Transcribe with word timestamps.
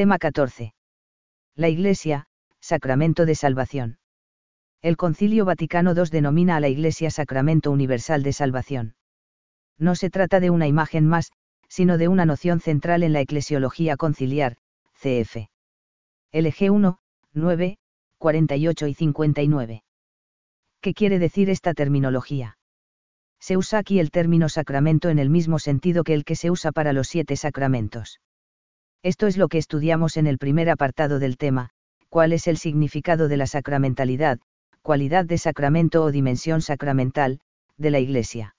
Tema 0.00 0.18
14. 0.18 0.72
La 1.56 1.68
Iglesia, 1.68 2.24
Sacramento 2.58 3.26
de 3.26 3.34
Salvación. 3.34 3.98
El 4.80 4.96
Concilio 4.96 5.44
Vaticano 5.44 5.92
II 5.94 6.04
denomina 6.10 6.56
a 6.56 6.60
la 6.60 6.68
Iglesia 6.68 7.10
Sacramento 7.10 7.70
Universal 7.70 8.22
de 8.22 8.32
Salvación. 8.32 8.94
No 9.76 9.94
se 9.94 10.08
trata 10.08 10.40
de 10.40 10.48
una 10.48 10.66
imagen 10.66 11.06
más, 11.06 11.32
sino 11.68 11.98
de 11.98 12.08
una 12.08 12.24
noción 12.24 12.60
central 12.60 13.02
en 13.02 13.12
la 13.12 13.20
eclesiología 13.20 13.98
conciliar, 13.98 14.56
cf. 14.94 15.50
LG 16.32 16.72
1, 16.72 16.98
9, 17.34 17.76
48 18.16 18.86
y 18.86 18.94
59. 18.94 19.82
¿Qué 20.80 20.94
quiere 20.94 21.18
decir 21.18 21.50
esta 21.50 21.74
terminología? 21.74 22.56
Se 23.38 23.58
usa 23.58 23.80
aquí 23.80 24.00
el 24.00 24.10
término 24.10 24.48
sacramento 24.48 25.10
en 25.10 25.18
el 25.18 25.28
mismo 25.28 25.58
sentido 25.58 26.04
que 26.04 26.14
el 26.14 26.24
que 26.24 26.36
se 26.36 26.50
usa 26.50 26.72
para 26.72 26.94
los 26.94 27.06
siete 27.06 27.36
sacramentos. 27.36 28.18
Esto 29.02 29.26
es 29.26 29.38
lo 29.38 29.48
que 29.48 29.58
estudiamos 29.58 30.16
en 30.16 30.26
el 30.26 30.36
primer 30.36 30.68
apartado 30.68 31.18
del 31.18 31.38
tema, 31.38 31.70
cuál 32.10 32.32
es 32.32 32.46
el 32.46 32.58
significado 32.58 33.28
de 33.28 33.38
la 33.38 33.46
sacramentalidad, 33.46 34.38
cualidad 34.82 35.24
de 35.24 35.38
sacramento 35.38 36.02
o 36.02 36.10
dimensión 36.10 36.60
sacramental, 36.60 37.40
de 37.78 37.90
la 37.90 37.98
Iglesia. 37.98 38.56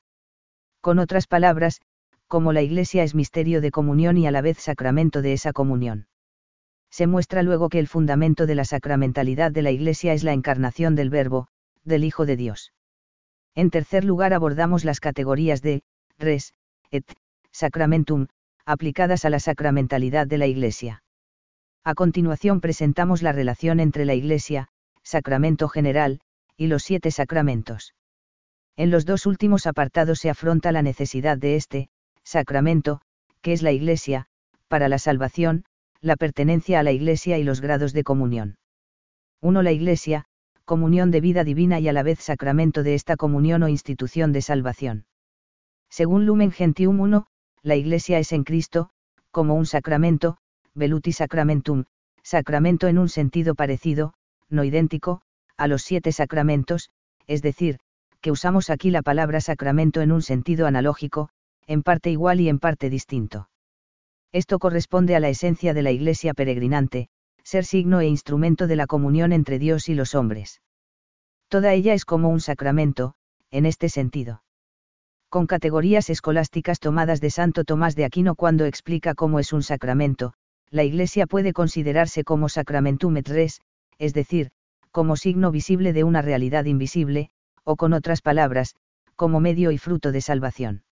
Con 0.82 0.98
otras 0.98 1.28
palabras, 1.28 1.80
como 2.28 2.54
la 2.54 2.64
Iglesia 2.64 3.04
es 3.04 3.14
misterio 3.14 3.62
de 3.62 3.72
comunión 3.72 4.18
y 4.18 4.26
a 4.26 4.32
la 4.32 4.42
vez 4.42 4.58
sacramento 4.58 5.22
de 5.22 5.34
esa 5.34 5.54
comunión. 5.54 6.08
Se 6.90 7.06
muestra 7.06 7.44
luego 7.44 7.70
que 7.70 7.80
el 7.80 7.88
fundamento 7.88 8.48
de 8.48 8.56
la 8.56 8.66
sacramentalidad 8.66 9.52
de 9.52 9.62
la 9.62 9.72
Iglesia 9.72 10.14
es 10.14 10.24
la 10.24 10.34
encarnación 10.34 10.96
del 10.96 11.10
Verbo, 11.10 11.48
del 11.84 12.04
Hijo 12.04 12.26
de 12.26 12.36
Dios. 12.36 12.74
En 13.54 13.70
tercer 13.70 14.06
lugar 14.06 14.34
abordamos 14.34 14.86
las 14.86 15.00
categorías 15.00 15.62
de, 15.62 15.84
res, 16.18 16.54
et, 16.90 17.06
sacramentum, 17.52 18.28
aplicadas 18.66 19.26
a 19.26 19.30
la 19.30 19.40
sacramentalidad 19.40 20.28
de 20.28 20.38
la 20.38 20.48
Iglesia. 20.48 21.04
A 21.84 21.96
continuación 21.96 22.62
presentamos 22.62 23.22
la 23.22 23.32
relación 23.32 23.80
entre 23.80 24.06
la 24.06 24.14
Iglesia, 24.14 24.68
sacramento 25.04 25.68
general, 25.68 26.22
y 26.56 26.68
los 26.68 26.84
siete 26.84 27.12
sacramentos. 27.12 27.96
En 28.78 28.92
los 28.92 29.06
dos 29.06 29.26
últimos 29.26 29.68
apartados 29.68 30.20
se 30.20 30.30
afronta 30.30 30.72
la 30.72 30.82
necesidad 30.82 31.38
de 31.38 31.56
este, 31.56 31.90
sacramento, 32.24 33.02
que 33.42 33.54
es 33.54 33.62
la 33.62 33.72
Iglesia, 33.72 34.28
para 34.68 34.88
la 34.90 35.00
salvación, 35.00 35.66
la 36.02 36.16
pertenencia 36.16 36.80
a 36.80 36.84
la 36.84 36.92
Iglesia 36.92 37.38
y 37.38 37.44
los 37.44 37.62
grados 37.62 37.94
de 37.94 38.04
comunión. 38.04 38.58
1. 39.42 39.62
La 39.64 39.72
Iglesia, 39.72 40.26
comunión 40.66 41.12
de 41.12 41.22
vida 41.22 41.44
divina 41.44 41.80
y 41.80 41.88
a 41.88 41.94
la 41.94 42.04
vez 42.04 42.20
sacramento 42.20 42.84
de 42.84 42.94
esta 42.94 43.18
comunión 43.18 43.64
o 43.64 43.68
institución 43.68 44.32
de 44.32 44.42
salvación. 44.42 45.06
Según 45.90 46.26
Lumen 46.26 46.52
Gentium 46.52 47.00
1, 47.00 47.28
la 47.64 47.76
Iglesia 47.76 48.20
es 48.20 48.32
en 48.32 48.44
Cristo, 48.44 48.90
como 49.32 49.56
un 49.56 49.66
sacramento, 49.66 50.38
veluti 50.74 51.12
sacramentum, 51.12 51.86
sacramento 52.24 52.88
en 52.88 52.98
un 52.98 53.10
sentido 53.10 53.56
parecido, 53.56 54.14
no 54.50 54.64
idéntico, 54.64 55.22
a 55.58 55.68
los 55.68 55.82
siete 55.84 56.12
sacramentos, 56.12 56.90
es 57.28 57.42
decir, 57.42 57.80
que 58.20 58.32
usamos 58.32 58.70
aquí 58.70 58.92
la 58.92 59.02
palabra 59.02 59.42
sacramento 59.42 60.02
en 60.02 60.12
un 60.12 60.22
sentido 60.22 60.68
analógico, 60.68 61.30
en 61.68 61.84
parte 61.84 62.10
igual 62.10 62.40
y 62.40 62.50
en 62.50 62.60
parte 62.60 62.90
distinto. 62.90 63.50
Esto 64.32 64.60
corresponde 64.60 65.16
a 65.16 65.20
la 65.20 65.30
esencia 65.30 65.74
de 65.74 65.82
la 65.82 65.92
Iglesia 65.92 66.34
peregrinante, 66.34 67.10
ser 67.44 67.66
signo 67.66 68.00
e 68.00 68.08
instrumento 68.08 68.68
de 68.68 68.76
la 68.76 68.88
comunión 68.88 69.34
entre 69.34 69.60
Dios 69.60 69.90
y 69.90 69.96
los 69.96 70.16
hombres. 70.16 70.62
Toda 71.48 71.74
ella 71.74 71.94
es 71.94 72.06
como 72.06 72.30
un 72.30 72.40
sacramento, 72.40 73.16
en 73.50 73.66
este 73.66 73.90
sentido. 73.90 74.44
Con 75.32 75.48
categorías 75.48 76.10
escolásticas 76.10 76.82
tomadas 76.82 77.22
de 77.22 77.30
Santo 77.30 77.64
Tomás 77.64 77.96
de 77.96 78.04
Aquino 78.04 78.36
cuando 78.36 78.66
explica 78.66 79.16
cómo 79.16 79.40
es 79.40 79.54
un 79.54 79.64
sacramento, 79.64 80.34
la 80.70 80.84
Iglesia 80.84 81.26
puede 81.26 81.54
considerarse 81.54 82.26
como 82.26 82.50
sacramentum 82.50 83.16
et 83.16 83.30
res, 83.30 83.62
es 83.98 84.14
decir, 84.14 84.52
como 84.92 85.16
signo 85.16 85.50
visible 85.50 85.94
de 85.94 86.04
una 86.04 86.22
realidad 86.22 86.66
invisible, 86.66 87.30
o 87.64 87.78
con 87.78 87.94
otras 87.94 88.22
palabras, 88.22 88.76
como 89.16 89.40
medio 89.40 89.72
y 89.72 89.78
fruto 89.78 90.12
de 90.12 90.20
salvación. 90.20 90.84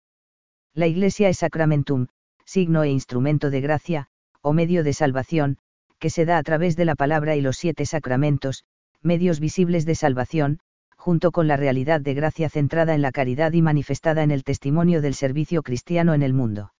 La 0.72 0.86
Iglesia 0.86 1.28
es 1.28 1.38
sacramentum, 1.38 2.06
signo 2.44 2.84
e 2.84 2.90
instrumento 2.90 3.50
de 3.50 3.60
gracia, 3.60 4.06
o 4.40 4.52
medio 4.52 4.84
de 4.84 4.92
salvación, 4.92 5.58
que 5.98 6.10
se 6.10 6.26
da 6.26 6.38
a 6.38 6.44
través 6.44 6.76
de 6.76 6.84
la 6.84 6.94
palabra 6.94 7.34
y 7.34 7.40
los 7.40 7.56
siete 7.56 7.86
sacramentos, 7.86 8.62
medios 9.02 9.40
visibles 9.40 9.84
de 9.84 9.96
salvación, 9.96 10.60
junto 11.08 11.32
con 11.32 11.48
la 11.48 11.56
realidad 11.56 12.02
de 12.02 12.12
gracia 12.12 12.50
centrada 12.50 12.94
en 12.94 13.00
la 13.00 13.12
caridad 13.12 13.54
y 13.54 13.62
manifestada 13.62 14.22
en 14.22 14.30
el 14.30 14.44
testimonio 14.44 15.00
del 15.00 15.14
servicio 15.14 15.62
cristiano 15.62 16.12
en 16.12 16.22
el 16.22 16.34
mundo. 16.34 16.74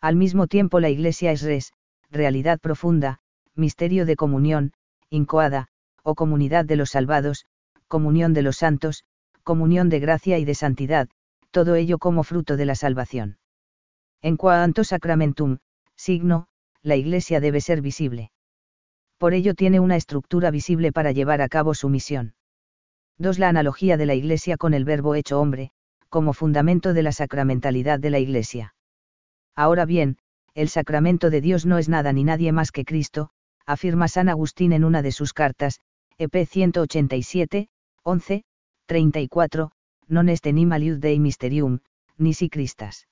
Al 0.00 0.16
mismo 0.16 0.48
tiempo 0.48 0.80
la 0.80 0.88
Iglesia 0.88 1.30
es 1.30 1.42
res, 1.42 1.72
realidad 2.10 2.58
profunda, 2.58 3.20
misterio 3.54 4.06
de 4.06 4.16
comunión, 4.16 4.72
incoada, 5.08 5.68
o 6.02 6.16
comunidad 6.16 6.64
de 6.64 6.74
los 6.74 6.90
salvados, 6.90 7.46
comunión 7.86 8.34
de 8.34 8.42
los 8.42 8.56
santos, 8.56 9.04
comunión 9.44 9.88
de 9.88 10.00
gracia 10.00 10.36
y 10.38 10.44
de 10.44 10.56
santidad, 10.56 11.08
todo 11.52 11.76
ello 11.76 11.98
como 11.98 12.24
fruto 12.24 12.56
de 12.56 12.66
la 12.66 12.74
salvación. 12.74 13.38
En 14.20 14.36
cuanto 14.36 14.82
sacramentum, 14.82 15.58
signo, 15.94 16.48
la 16.82 16.96
Iglesia 16.96 17.38
debe 17.38 17.60
ser 17.60 17.82
visible 17.82 18.32
por 19.16 19.32
ello 19.32 19.54
tiene 19.54 19.80
una 19.80 19.96
estructura 19.96 20.50
visible 20.50 20.92
para 20.92 21.12
llevar 21.12 21.40
a 21.40 21.48
cabo 21.48 21.72
su 21.72 21.88
misión. 21.88 22.34
2. 23.18 23.38
La 23.38 23.48
analogía 23.48 23.96
de 23.96 24.06
la 24.06 24.14
Iglesia 24.14 24.56
con 24.56 24.74
el 24.74 24.84
verbo 24.84 25.14
hecho 25.14 25.40
hombre, 25.40 25.70
como 26.08 26.32
fundamento 26.32 26.94
de 26.94 27.02
la 27.02 27.12
sacramentalidad 27.12 28.00
de 28.00 28.10
la 28.10 28.18
Iglesia. 28.18 28.74
Ahora 29.54 29.84
bien, 29.84 30.18
el 30.54 30.68
sacramento 30.68 31.30
de 31.30 31.40
Dios 31.40 31.64
no 31.64 31.78
es 31.78 31.88
nada 31.88 32.12
ni 32.12 32.24
nadie 32.24 32.50
más 32.50 32.72
que 32.72 32.84
Cristo, 32.84 33.30
afirma 33.66 34.08
San 34.08 34.28
Agustín 34.28 34.72
en 34.72 34.84
una 34.84 35.00
de 35.00 35.12
sus 35.12 35.32
cartas, 35.32 35.78
EP 36.18 36.44
187, 36.44 37.68
11, 38.02 38.44
34, 38.86 39.70
non 40.08 40.28
est 40.28 40.46
animalius 40.46 41.00
Dei 41.00 41.18
Mysterium, 41.18 41.80
ni 42.18 42.34
si 42.34 42.50
Cristas. 42.50 43.06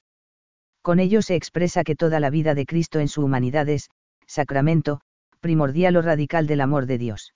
Con 0.83 0.99
ello 0.99 1.23
se 1.23 1.37
expresa 1.37 1.85
que 1.85 1.95
toda 1.95 2.19
la 2.19 2.31
vida 2.31 2.55
de 2.55 2.67
Cristo 2.67 2.99
en 2.99 3.09
su 3.09 3.25
humanidad 3.25 3.69
es, 3.69 3.89
sacramento, 4.27 5.01
primordial 5.41 5.97
o 5.97 6.03
radical 6.03 6.47
del 6.47 6.61
amor 6.61 6.87
de 6.87 6.99
Dios. 6.99 7.35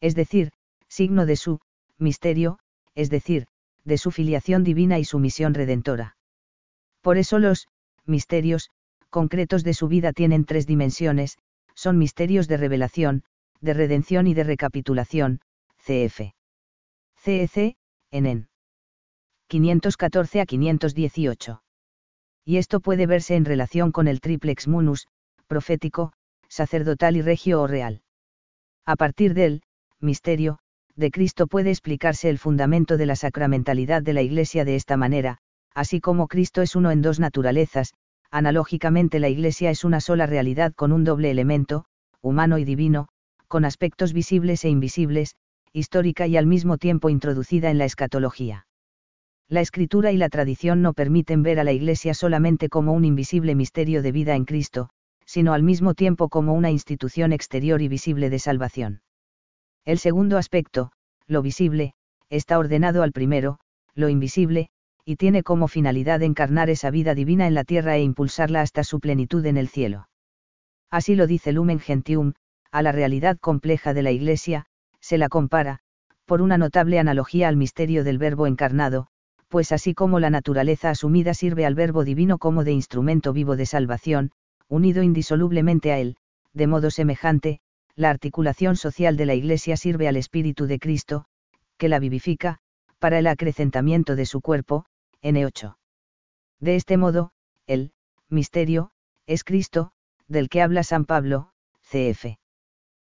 Es 0.00 0.14
decir, 0.14 0.52
signo 0.88 1.26
de 1.26 1.36
su, 1.36 1.60
misterio, 1.98 2.58
es 2.94 3.10
decir, 3.10 3.46
de 3.84 3.98
su 3.98 4.10
filiación 4.10 4.64
divina 4.64 4.98
y 4.98 5.04
su 5.04 5.18
misión 5.18 5.54
redentora. 5.54 6.16
Por 7.00 7.18
eso 7.18 7.38
los, 7.38 7.68
misterios, 8.04 8.70
concretos 9.10 9.62
de 9.64 9.74
su 9.74 9.88
vida 9.88 10.12
tienen 10.12 10.44
tres 10.44 10.66
dimensiones, 10.66 11.38
son 11.74 11.98
misterios 11.98 12.48
de 12.48 12.56
revelación, 12.56 13.22
de 13.60 13.74
redención 13.74 14.26
y 14.26 14.34
de 14.34 14.44
recapitulación, 14.44 15.40
CF. 15.78 16.32
CEC, 17.16 17.76
en 18.10 18.48
514 19.48 20.40
a 20.40 20.46
518. 20.46 21.62
Y 22.44 22.56
esto 22.56 22.80
puede 22.80 23.06
verse 23.06 23.36
en 23.36 23.44
relación 23.44 23.92
con 23.92 24.08
el 24.08 24.20
triplex 24.20 24.68
munus, 24.68 25.06
profético, 25.46 26.12
sacerdotal 26.48 27.16
y 27.16 27.22
regio 27.22 27.60
o 27.60 27.66
real. 27.66 28.02
A 28.84 28.96
partir 28.96 29.34
del 29.34 29.62
misterio 30.00 30.60
de 30.96 31.10
Cristo 31.10 31.46
puede 31.46 31.70
explicarse 31.70 32.30
el 32.30 32.38
fundamento 32.38 32.96
de 32.96 33.06
la 33.06 33.16
sacramentalidad 33.16 34.02
de 34.02 34.14
la 34.14 34.22
Iglesia 34.22 34.64
de 34.64 34.76
esta 34.76 34.96
manera, 34.96 35.38
así 35.74 36.00
como 36.00 36.26
Cristo 36.26 36.62
es 36.62 36.74
uno 36.74 36.90
en 36.90 37.02
dos 37.02 37.20
naturalezas, 37.20 37.92
analógicamente 38.30 39.20
la 39.20 39.28
Iglesia 39.28 39.70
es 39.70 39.84
una 39.84 40.00
sola 40.00 40.26
realidad 40.26 40.72
con 40.74 40.92
un 40.92 41.04
doble 41.04 41.30
elemento, 41.30 41.84
humano 42.22 42.56
y 42.58 42.64
divino, 42.64 43.08
con 43.46 43.64
aspectos 43.64 44.12
visibles 44.14 44.64
e 44.64 44.70
invisibles, 44.70 45.36
histórica 45.72 46.26
y 46.26 46.38
al 46.38 46.46
mismo 46.46 46.78
tiempo 46.78 47.10
introducida 47.10 47.70
en 47.70 47.78
la 47.78 47.84
escatología. 47.84 48.66
La 49.48 49.60
escritura 49.60 50.10
y 50.12 50.16
la 50.16 50.30
tradición 50.30 50.82
no 50.82 50.94
permiten 50.94 51.42
ver 51.42 51.60
a 51.60 51.64
la 51.64 51.72
Iglesia 51.72 52.14
solamente 52.14 52.68
como 52.68 52.94
un 52.94 53.04
invisible 53.04 53.54
misterio 53.54 54.02
de 54.02 54.12
vida 54.12 54.34
en 54.34 54.44
Cristo, 54.44 54.88
sino 55.26 55.52
al 55.52 55.62
mismo 55.62 55.94
tiempo 55.94 56.28
como 56.28 56.54
una 56.54 56.70
institución 56.70 57.32
exterior 57.32 57.82
y 57.82 57.88
visible 57.88 58.30
de 58.30 58.38
salvación. 58.38 59.02
El 59.86 59.98
segundo 59.98 60.36
aspecto, 60.36 60.90
lo 61.28 61.42
visible, 61.42 61.94
está 62.28 62.58
ordenado 62.58 63.04
al 63.04 63.12
primero, 63.12 63.60
lo 63.94 64.08
invisible, 64.08 64.68
y 65.04 65.14
tiene 65.14 65.44
como 65.44 65.68
finalidad 65.68 66.22
encarnar 66.22 66.70
esa 66.70 66.90
vida 66.90 67.14
divina 67.14 67.46
en 67.46 67.54
la 67.54 67.62
tierra 67.62 67.96
e 67.96 68.02
impulsarla 68.02 68.62
hasta 68.62 68.82
su 68.82 68.98
plenitud 68.98 69.46
en 69.46 69.56
el 69.56 69.68
cielo. 69.68 70.08
Así 70.90 71.14
lo 71.14 71.28
dice 71.28 71.52
Lumen 71.52 71.78
Gentium, 71.78 72.34
a 72.72 72.82
la 72.82 72.90
realidad 72.90 73.38
compleja 73.38 73.94
de 73.94 74.02
la 74.02 74.10
Iglesia, 74.10 74.66
se 75.00 75.18
la 75.18 75.28
compara, 75.28 75.78
por 76.24 76.42
una 76.42 76.58
notable 76.58 76.98
analogía 76.98 77.46
al 77.46 77.56
misterio 77.56 78.02
del 78.02 78.18
Verbo 78.18 78.48
encarnado, 78.48 79.06
pues 79.46 79.70
así 79.70 79.94
como 79.94 80.18
la 80.18 80.30
naturaleza 80.30 80.90
asumida 80.90 81.32
sirve 81.32 81.64
al 81.64 81.76
Verbo 81.76 82.02
divino 82.02 82.38
como 82.38 82.64
de 82.64 82.72
instrumento 82.72 83.32
vivo 83.32 83.54
de 83.54 83.66
salvación, 83.66 84.32
unido 84.66 85.04
indisolublemente 85.04 85.92
a 85.92 85.98
él, 86.00 86.16
de 86.52 86.66
modo 86.66 86.90
semejante, 86.90 87.60
la 87.96 88.10
articulación 88.10 88.76
social 88.76 89.16
de 89.16 89.26
la 89.26 89.34
Iglesia 89.34 89.76
sirve 89.76 90.06
al 90.06 90.16
Espíritu 90.16 90.66
de 90.66 90.78
Cristo, 90.78 91.24
que 91.78 91.88
la 91.88 91.98
vivifica, 91.98 92.58
para 92.98 93.18
el 93.18 93.26
acrecentamiento 93.26 94.16
de 94.16 94.26
su 94.26 94.40
cuerpo, 94.40 94.84
N8. 95.22 95.76
De 96.60 96.76
este 96.76 96.96
modo, 96.98 97.32
el 97.66 97.92
misterio, 98.28 98.90
es 99.26 99.44
Cristo, 99.44 99.92
del 100.28 100.48
que 100.48 100.62
habla 100.62 100.82
San 100.82 101.06
Pablo, 101.06 101.50
cf. 101.82 102.38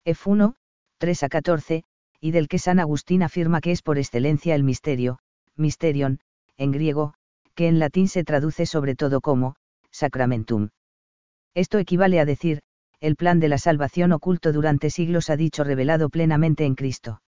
F1, 0.04 0.54
3 0.98 1.22
a 1.22 1.28
14, 1.28 1.84
y 2.20 2.30
del 2.30 2.48
que 2.48 2.58
San 2.58 2.80
Agustín 2.80 3.22
afirma 3.22 3.60
que 3.60 3.72
es 3.72 3.82
por 3.82 3.98
excelencia 3.98 4.54
el 4.54 4.64
misterio, 4.64 5.18
mysterion, 5.56 6.20
en 6.56 6.70
griego, 6.72 7.14
que 7.54 7.68
en 7.68 7.78
latín 7.78 8.08
se 8.08 8.24
traduce 8.24 8.66
sobre 8.66 8.94
todo 8.94 9.20
como, 9.20 9.56
sacramentum. 9.90 10.70
Esto 11.54 11.78
equivale 11.78 12.20
a 12.20 12.24
decir, 12.24 12.62
el 13.00 13.16
plan 13.16 13.40
de 13.40 13.48
la 13.48 13.58
salvación 13.58 14.12
oculto 14.12 14.52
durante 14.52 14.90
siglos 14.90 15.30
ha 15.30 15.36
dicho 15.36 15.64
revelado 15.64 16.10
plenamente 16.10 16.66
en 16.66 16.74
Cristo. 16.74 17.22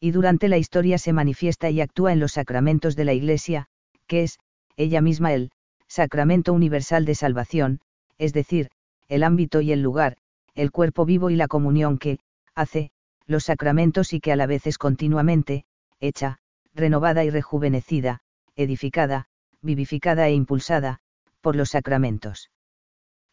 Y 0.00 0.10
durante 0.10 0.48
la 0.48 0.58
historia 0.58 0.98
se 0.98 1.12
manifiesta 1.12 1.70
y 1.70 1.80
actúa 1.80 2.12
en 2.12 2.20
los 2.20 2.32
sacramentos 2.32 2.96
de 2.96 3.04
la 3.04 3.12
Iglesia, 3.12 3.66
que 4.06 4.22
es, 4.22 4.38
ella 4.76 5.00
misma 5.00 5.32
el, 5.34 5.50
sacramento 5.86 6.52
universal 6.52 7.04
de 7.04 7.14
salvación, 7.14 7.80
es 8.18 8.32
decir, 8.32 8.70
el 9.08 9.22
ámbito 9.22 9.60
y 9.60 9.72
el 9.72 9.82
lugar, 9.82 10.16
el 10.54 10.70
cuerpo 10.70 11.04
vivo 11.04 11.30
y 11.30 11.36
la 11.36 11.48
comunión 11.48 11.98
que, 11.98 12.18
hace, 12.54 12.90
los 13.26 13.44
sacramentos 13.44 14.12
y 14.12 14.20
que 14.20 14.32
a 14.32 14.36
la 14.36 14.46
vez 14.46 14.66
es 14.66 14.78
continuamente, 14.78 15.64
hecha, 16.00 16.38
renovada 16.74 17.24
y 17.24 17.30
rejuvenecida, 17.30 18.20
edificada, 18.54 19.26
vivificada 19.62 20.28
e 20.28 20.32
impulsada, 20.32 21.00
por 21.40 21.56
los 21.56 21.70
sacramentos. 21.70 22.50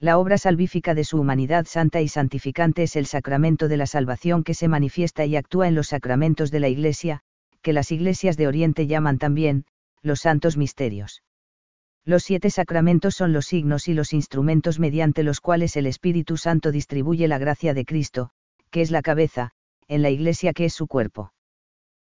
La 0.03 0.17
obra 0.17 0.37
salvífica 0.37 0.93
de 0.95 1.05
su 1.05 1.17
humanidad 1.17 1.65
santa 1.65 2.01
y 2.01 2.09
santificante 2.09 2.83
es 2.83 2.97
el 2.97 3.05
sacramento 3.05 3.69
de 3.69 3.77
la 3.77 3.85
salvación 3.85 4.43
que 4.43 4.53
se 4.53 4.67
manifiesta 4.67 5.23
y 5.23 5.37
actúa 5.37 5.69
en 5.69 5.75
los 5.75 5.87
sacramentos 5.87 6.51
de 6.51 6.59
la 6.59 6.67
Iglesia, 6.67 7.21
que 7.61 7.71
las 7.71 7.89
iglesias 7.89 8.35
de 8.35 8.47
Oriente 8.47 8.85
llaman 8.85 9.17
también, 9.17 9.63
los 10.01 10.19
santos 10.19 10.57
misterios. 10.57 11.23
Los 12.03 12.23
siete 12.23 12.49
sacramentos 12.49 13.15
son 13.15 13.31
los 13.31 13.45
signos 13.45 13.87
y 13.87 13.93
los 13.93 14.11
instrumentos 14.11 14.77
mediante 14.77 15.23
los 15.23 15.39
cuales 15.39 15.77
el 15.77 15.85
Espíritu 15.85 16.35
Santo 16.35 16.73
distribuye 16.73 17.29
la 17.29 17.37
gracia 17.37 17.73
de 17.73 17.85
Cristo, 17.85 18.31
que 18.71 18.81
es 18.81 18.91
la 18.91 19.03
cabeza, 19.03 19.51
en 19.87 20.01
la 20.01 20.09
Iglesia 20.09 20.51
que 20.51 20.65
es 20.65 20.73
su 20.73 20.87
cuerpo. 20.87 21.31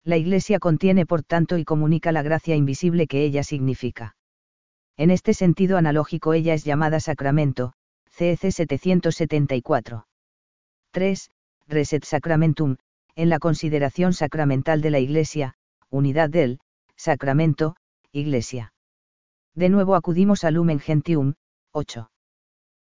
La 0.03 0.17
Iglesia 0.17 0.61
contiene 0.61 1.05
por 1.05 1.25
tanto 1.25 1.59
y 1.59 1.65
comunica 1.67 2.11
la 2.11 2.23
gracia 2.23 2.57
invisible 2.57 3.07
que 3.07 3.23
ella 3.23 3.43
significa. 3.43 4.17
En 4.97 5.11
este 5.11 5.35
sentido 5.35 5.77
analógico 5.77 6.33
ella 6.33 6.55
es 6.55 6.65
llamada 6.65 6.99
sacramento, 6.99 7.75
CEC 8.15 8.53
774. 8.53 10.07
3. 10.93 11.31
Reset 11.67 12.05
Sacramentum, 12.05 12.77
en 13.17 13.29
la 13.31 13.39
consideración 13.39 14.13
sacramental 14.13 14.83
de 14.83 14.91
la 14.91 14.99
Iglesia, 14.99 15.55
unidad 15.89 16.29
del, 16.29 16.61
sacramento, 16.95 17.77
Iglesia. 18.13 18.75
De 19.55 19.71
nuevo 19.71 19.95
acudimos 19.95 20.45
al 20.45 20.55
Lumen 20.55 20.79
Gentium, 20.79 21.35
8. 21.73 22.11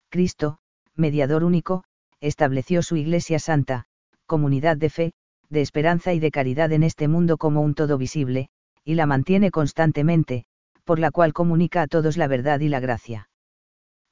Cristo, 0.10 0.60
mediador 0.96 1.44
único, 1.44 1.84
estableció 2.22 2.84
su 2.84 2.96
Iglesia 2.96 3.40
Santa, 3.40 3.86
comunidad 4.28 4.78
de 4.78 4.90
fe, 4.92 5.14
de 5.50 5.62
esperanza 5.62 6.14
y 6.14 6.20
de 6.20 6.30
caridad 6.30 6.72
en 6.72 6.84
este 6.84 7.08
mundo 7.08 7.38
como 7.38 7.62
un 7.62 7.74
todo 7.74 7.98
visible, 7.98 8.50
y 8.84 8.94
la 8.94 9.08
mantiene 9.08 9.50
constantemente, 9.50 10.46
por 10.84 11.00
la 11.00 11.10
cual 11.10 11.34
comunica 11.34 11.82
a 11.82 11.88
todos 11.88 12.16
la 12.16 12.28
verdad 12.28 12.60
y 12.60 12.70
la 12.70 12.80
gracia. 12.80 13.28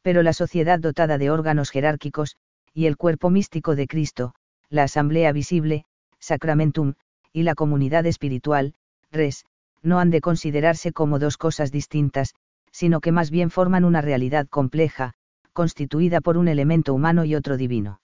Pero 0.03 0.21
la 0.21 0.33
sociedad 0.33 0.79
dotada 0.79 1.17
de 1.17 1.31
órganos 1.31 1.71
jerárquicos, 1.71 2.35
y 2.73 2.85
el 2.85 2.97
cuerpo 2.97 3.29
místico 3.29 3.75
de 3.75 3.87
Cristo, 3.87 4.35
la 4.69 4.83
asamblea 4.83 5.31
visible, 5.31 5.85
sacramentum, 6.19 6.93
y 7.31 7.43
la 7.43 7.55
comunidad 7.55 8.05
espiritual, 8.05 8.75
res, 9.11 9.45
no 9.81 9.99
han 9.99 10.11
de 10.11 10.21
considerarse 10.21 10.91
como 10.91 11.19
dos 11.19 11.37
cosas 11.37 11.71
distintas, 11.71 12.35
sino 12.71 12.99
que 13.01 13.11
más 13.11 13.31
bien 13.31 13.49
forman 13.49 13.85
una 13.85 14.01
realidad 14.01 14.47
compleja, 14.47 15.13
constituida 15.53 16.21
por 16.21 16.37
un 16.37 16.47
elemento 16.47 16.93
humano 16.93 17.25
y 17.25 17.35
otro 17.35 17.57
divino. 17.57 18.01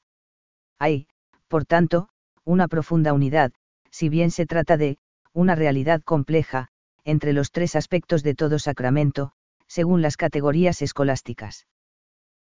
Hay, 0.79 1.07
por 1.47 1.65
tanto, 1.65 2.09
una 2.45 2.67
profunda 2.67 3.13
unidad, 3.13 3.51
si 3.91 4.07
bien 4.07 4.31
se 4.31 4.45
trata 4.45 4.77
de, 4.77 4.97
una 5.33 5.55
realidad 5.55 6.01
compleja, 6.01 6.69
entre 7.03 7.33
los 7.33 7.51
tres 7.51 7.75
aspectos 7.75 8.23
de 8.23 8.35
todo 8.35 8.59
sacramento, 8.59 9.33
según 9.67 10.01
las 10.01 10.15
categorías 10.15 10.81
escolásticas. 10.81 11.65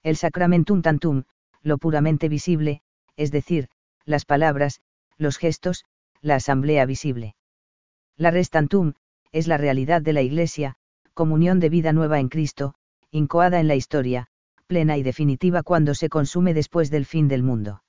El 0.04 0.18
sacramentum 0.18 0.82
tantum, 0.82 1.24
lo 1.62 1.78
puramente 1.78 2.28
visible, 2.30 2.82
es 3.16 3.32
decir, 3.32 3.70
las 4.06 4.26
palabras, 4.26 4.82
los 5.18 5.38
gestos, 5.38 5.86
la 6.22 6.36
asamblea 6.36 6.86
visible. 6.86 7.36
La 8.18 8.30
res 8.30 8.50
tantum, 8.50 8.94
es 9.32 9.48
la 9.48 9.58
realidad 9.58 10.02
de 10.02 10.14
la 10.14 10.22
Iglesia, 10.22 10.76
comunión 11.14 11.60
de 11.60 11.70
vida 11.70 11.94
nueva 11.94 12.20
en 12.20 12.30
Cristo, 12.30 12.76
incoada 13.12 13.60
en 13.60 13.68
la 13.68 13.76
historia, 13.76 14.28
plena 14.68 14.98
y 14.98 15.04
definitiva 15.04 15.64
cuando 15.64 15.96
se 15.96 16.10
consume 16.10 16.54
después 16.54 16.90
del 16.90 17.06
fin 17.06 17.28
del 17.28 17.44
mundo. 17.44 17.84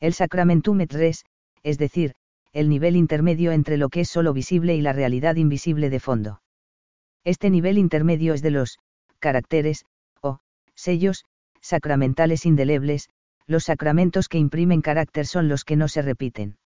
El 0.00 0.14
sacramentum 0.14 0.80
et 0.80 0.92
res, 0.92 1.24
es 1.62 1.78
decir, 1.78 2.14
el 2.52 2.68
nivel 2.68 2.96
intermedio 2.96 3.52
entre 3.52 3.76
lo 3.76 3.88
que 3.88 4.00
es 4.00 4.08
solo 4.08 4.32
visible 4.32 4.74
y 4.74 4.80
la 4.80 4.92
realidad 4.92 5.36
invisible 5.36 5.90
de 5.90 6.00
fondo. 6.00 6.42
Este 7.24 7.50
nivel 7.50 7.78
intermedio 7.78 8.34
es 8.34 8.42
de 8.42 8.50
los 8.50 8.78
caracteres, 9.18 9.84
o 10.20 10.40
sellos, 10.74 11.24
sacramentales 11.60 12.46
indelebles, 12.46 13.08
los 13.46 13.64
sacramentos 13.64 14.28
que 14.28 14.38
imprimen 14.38 14.82
carácter 14.82 15.26
son 15.26 15.48
los 15.48 15.64
que 15.64 15.76
no 15.76 15.88
se 15.88 16.02
repiten. 16.02 16.56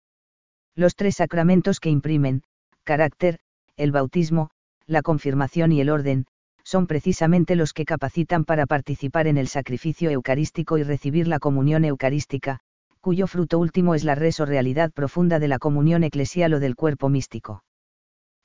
Los 0.74 0.96
tres 0.96 1.16
sacramentos 1.16 1.80
que 1.80 1.90
imprimen, 1.90 2.42
carácter, 2.84 3.38
el 3.76 3.92
bautismo, 3.92 4.50
la 4.86 5.02
confirmación 5.02 5.72
y 5.72 5.80
el 5.80 5.90
orden, 5.90 6.26
son 6.64 6.86
precisamente 6.86 7.56
los 7.56 7.72
que 7.72 7.84
capacitan 7.84 8.44
para 8.44 8.66
participar 8.66 9.26
en 9.26 9.36
el 9.36 9.48
sacrificio 9.48 10.10
eucarístico 10.10 10.78
y 10.78 10.82
recibir 10.82 11.28
la 11.28 11.38
comunión 11.38 11.84
eucarística, 11.84 12.60
cuyo 13.00 13.26
fruto 13.26 13.58
último 13.58 13.94
es 13.94 14.04
la 14.04 14.14
res 14.14 14.40
o 14.40 14.46
realidad 14.46 14.92
profunda 14.92 15.38
de 15.38 15.48
la 15.48 15.58
comunión 15.58 16.04
eclesial 16.04 16.54
o 16.54 16.60
del 16.60 16.76
cuerpo 16.76 17.08
místico. 17.08 17.64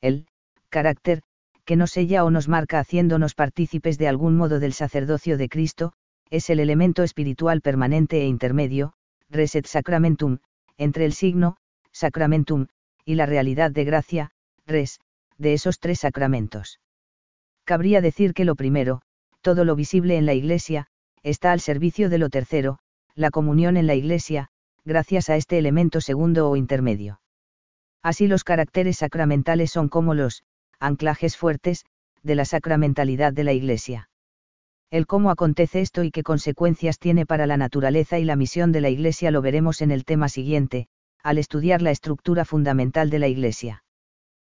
El 0.01 0.27
carácter, 0.69 1.21
que 1.63 1.75
nos 1.75 1.91
sella 1.91 2.23
o 2.23 2.31
nos 2.31 2.47
marca 2.47 2.79
haciéndonos 2.79 3.35
partícipes 3.35 3.97
de 3.97 4.07
algún 4.07 4.35
modo 4.35 4.59
del 4.59 4.73
sacerdocio 4.73 5.37
de 5.37 5.49
Cristo, 5.49 5.93
es 6.29 6.49
el 6.49 6.59
elemento 6.59 7.03
espiritual 7.03 7.61
permanente 7.61 8.21
e 8.21 8.25
intermedio, 8.25 8.93
reset 9.29 9.65
sacramentum, 9.65 10.39
entre 10.77 11.05
el 11.05 11.13
signo, 11.13 11.57
sacramentum, 11.91 12.67
y 13.05 13.15
la 13.15 13.25
realidad 13.25 13.71
de 13.71 13.85
gracia, 13.85 14.31
res, 14.65 14.99
de 15.37 15.53
esos 15.53 15.79
tres 15.79 15.99
sacramentos. 15.99 16.79
Cabría 17.63 18.01
decir 18.01 18.33
que 18.33 18.45
lo 18.45 18.55
primero, 18.55 19.01
todo 19.41 19.65
lo 19.65 19.75
visible 19.75 20.17
en 20.17 20.25
la 20.25 20.33
Iglesia, 20.33 20.87
está 21.23 21.51
al 21.51 21.59
servicio 21.59 22.09
de 22.09 22.17
lo 22.17 22.29
tercero, 22.29 22.79
la 23.15 23.31
comunión 23.31 23.77
en 23.77 23.87
la 23.87 23.95
Iglesia, 23.95 24.49
gracias 24.85 25.29
a 25.29 25.35
este 25.35 25.57
elemento 25.57 26.01
segundo 26.01 26.49
o 26.49 26.55
intermedio. 26.55 27.19
Así 28.03 28.27
los 28.27 28.43
caracteres 28.43 28.97
sacramentales 28.97 29.71
son 29.71 29.89
como 29.89 30.13
los 30.13 30.43
anclajes 30.79 31.35
fuertes, 31.35 31.85
de 32.23 32.35
la 32.35 32.45
sacramentalidad 32.45 33.33
de 33.33 33.43
la 33.43 33.53
Iglesia. 33.53 34.09
El 34.89 35.05
cómo 35.05 35.31
acontece 35.31 35.81
esto 35.81 36.03
y 36.03 36.11
qué 36.11 36.23
consecuencias 36.23 36.97
tiene 36.97 37.25
para 37.25 37.45
la 37.45 37.57
naturaleza 37.57 38.19
y 38.19 38.23
la 38.23 38.37
misión 38.37 38.71
de 38.71 38.79
la 38.79 38.89
Iglesia 38.89 39.31
lo 39.31 39.41
veremos 39.41 39.81
en 39.81 39.91
el 39.91 40.05
tema 40.05 40.29
siguiente, 40.29 40.87
al 41.21 41.37
estudiar 41.37 41.81
la 41.81 41.91
estructura 41.91 42.45
fundamental 42.45 43.09
de 43.09 43.19
la 43.19 43.27
Iglesia. 43.27 43.83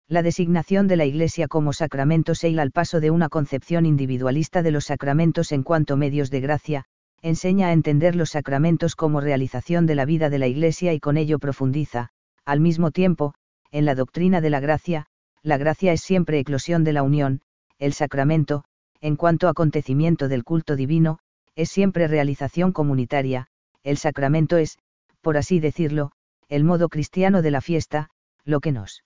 La 0.07 0.23
designación 0.23 0.87
de 0.87 0.97
la 0.97 1.05
Iglesia 1.05 1.49
como 1.49 1.73
sacramento 1.73 2.37
se 2.37 2.59
al 2.61 2.71
paso 2.71 3.01
de 3.01 3.11
una 3.11 3.29
concepción 3.29 3.87
individualista 3.87 4.63
de 4.63 4.71
los 4.71 4.85
sacramentos 4.85 5.51
en 5.51 5.65
cuanto 5.65 5.97
medios 5.97 6.31
de 6.31 6.41
gracia, 6.41 6.85
enseña 7.23 7.69
a 7.69 7.73
entender 7.73 8.15
los 8.15 8.31
sacramentos 8.31 8.95
como 8.95 9.21
realización 9.21 9.87
de 9.87 9.97
la 9.97 10.05
vida 10.05 10.31
de 10.31 10.39
la 10.39 10.47
Iglesia 10.47 10.93
y 10.93 11.01
con 11.01 11.17
ello 11.17 11.41
profundiza, 11.41 12.11
al 12.45 12.61
mismo 12.61 12.93
tiempo, 12.93 13.35
en 13.73 13.85
la 13.85 13.97
doctrina 13.97 14.41
de 14.41 14.51
la 14.51 14.61
gracia, 14.61 15.07
la 15.43 15.59
gracia 15.59 15.93
es 15.93 16.03
siempre 16.03 16.39
eclosión 16.39 16.85
de 16.85 16.93
la 16.93 17.03
unión, 17.03 17.41
el 17.79 17.93
sacramento, 17.95 18.65
en 19.01 19.17
cuanto 19.17 19.49
acontecimiento 19.49 20.29
del 20.29 20.45
culto 20.45 20.77
divino, 20.77 21.19
es 21.55 21.71
siempre 21.71 22.09
realización 22.09 22.73
comunitaria, 22.73 23.47
el 23.83 23.97
sacramento 23.97 24.57
es, 24.57 24.79
por 25.21 25.37
así 25.37 25.61
decirlo, 25.61 26.13
el 26.49 26.65
modo 26.65 26.89
cristiano 26.89 27.43
de 27.43 27.51
la 27.51 27.61
fiesta, 27.61 28.11
lo 28.45 28.61
que 28.61 28.73
nos 28.73 29.03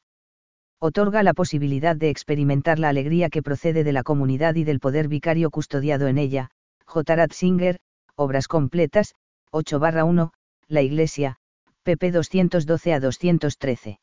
otorga 0.79 1.23
la 1.23 1.35
posibilidad 1.35 1.97
de 1.97 2.11
experimentar 2.11 2.79
la 2.79 2.89
alegría 2.89 3.31
que 3.31 3.43
procede 3.43 3.85
de 3.85 3.93
la 3.93 4.03
comunidad 4.03 4.55
y 4.55 4.65
del 4.65 4.81
poder 4.81 5.09
vicario 5.09 5.51
custodiado 5.51 6.09
en 6.09 6.19
ella. 6.19 6.51
J. 6.85 7.17
Ratzinger, 7.17 7.79
Obras 8.17 8.49
completas, 8.49 9.15
8 9.51 9.81
1, 9.81 10.33
La 10.69 10.83
Iglesia, 10.83 11.39
pp 11.85 12.13
212 12.13 12.93
a 12.93 13.01
213. 13.01 13.99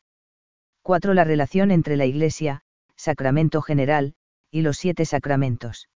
4. 0.82 1.14
La 1.14 1.24
relación 1.24 1.72
entre 1.72 1.98
la 1.98 2.06
Iglesia, 2.06 2.62
sacramento 2.96 3.62
general, 3.62 4.16
y 4.52 4.62
los 4.62 4.78
siete 4.78 5.06
sacramentos. 5.06 5.90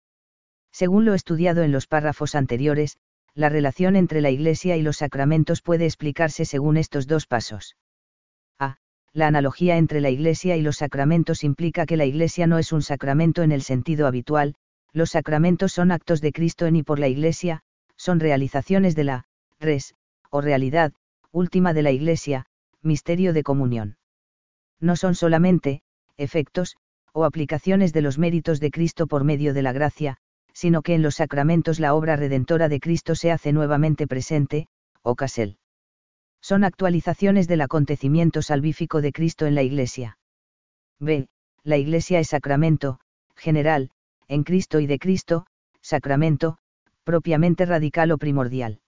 Según 0.71 1.04
lo 1.04 1.14
estudiado 1.14 1.62
en 1.62 1.73
los 1.73 1.87
párrafos 1.87 2.35
anteriores, 2.35 2.99
la 3.35 3.49
relación 3.49 3.97
entre 3.97 4.21
la 4.21 4.30
Iglesia 4.30 4.76
y 4.76 4.82
los 4.82 4.99
sacramentos 4.99 5.62
puede 5.62 5.87
explicarse 5.87 6.44
según 6.44 6.76
estos 6.76 7.06
dos 7.06 7.26
pasos 7.26 7.76
la 9.14 9.26
analogía 9.26 9.76
entre 9.76 10.00
la 10.00 10.11
Iglesia 10.11 10.56
y 10.56 10.62
los 10.62 10.78
sacramentos 10.78 11.44
implica 11.44 11.85
que 11.85 11.99
la 11.99 12.06
Iglesia 12.06 12.47
no 12.47 12.59
es 12.59 12.73
un 12.73 12.82
sacramento 12.82 13.42
en 13.42 13.52
el 13.52 13.62
sentido 13.62 14.06
habitual, 14.06 14.54
los 14.92 15.11
sacramentos 15.11 15.73
son 15.73 15.92
actos 15.92 16.21
de 16.21 16.32
Cristo 16.32 16.66
en 16.66 16.76
y 16.76 16.82
por 16.82 16.99
la 16.99 17.09
Iglesia, 17.09 17.61
son 17.97 18.21
realizaciones 18.21 18.97
de 18.97 19.04
la 19.04 19.26
res, 19.61 19.94
o 20.30 20.40
realidad, 20.40 20.92
última 21.30 21.75
de 21.75 21.82
la 21.82 21.90
Iglesia, 21.90 22.47
misterio 22.80 23.32
de 23.32 23.42
comunión. 23.42 23.97
No 24.80 24.97
son 24.97 25.14
solamente, 25.14 25.82
efectos, 26.16 26.76
o 27.12 27.25
aplicaciones 27.25 27.92
de 27.92 28.02
los 28.02 28.19
méritos 28.19 28.61
de 28.61 28.71
Cristo 28.71 29.07
por 29.07 29.25
medio 29.25 29.54
de 29.54 29.62
la 29.62 29.73
gracia, 29.73 30.16
sino 30.54 30.83
que 30.83 30.95
en 30.95 31.02
los 31.02 31.16
sacramentos 31.16 31.81
la 31.81 31.95
obra 31.95 32.16
redentora 32.16 32.69
de 32.69 32.81
Cristo 32.81 33.14
se 33.14 33.31
hace 33.31 33.52
nuevamente 33.52 34.07
presente, 34.07 34.69
o 35.02 35.14
casel. 35.14 35.59
Son 36.40 36.64
actualizaciones 36.64 37.49
del 37.49 37.61
acontecimiento 37.61 38.42
salvífico 38.42 39.00
de 39.00 39.12
Cristo 39.12 39.47
en 39.47 39.54
la 39.54 39.62
Iglesia. 39.62 40.19
B. 40.99 41.28
La 41.62 41.76
Iglesia 41.76 42.19
es 42.19 42.28
sacramento, 42.28 42.99
general, 43.37 43.90
en 44.28 44.42
Cristo 44.42 44.81
y 44.81 44.87
de 44.87 44.99
Cristo, 44.99 45.47
sacramento, 45.81 46.59
propiamente 47.04 47.66
radical 47.66 48.11
o 48.12 48.19
primordial. 48.19 48.81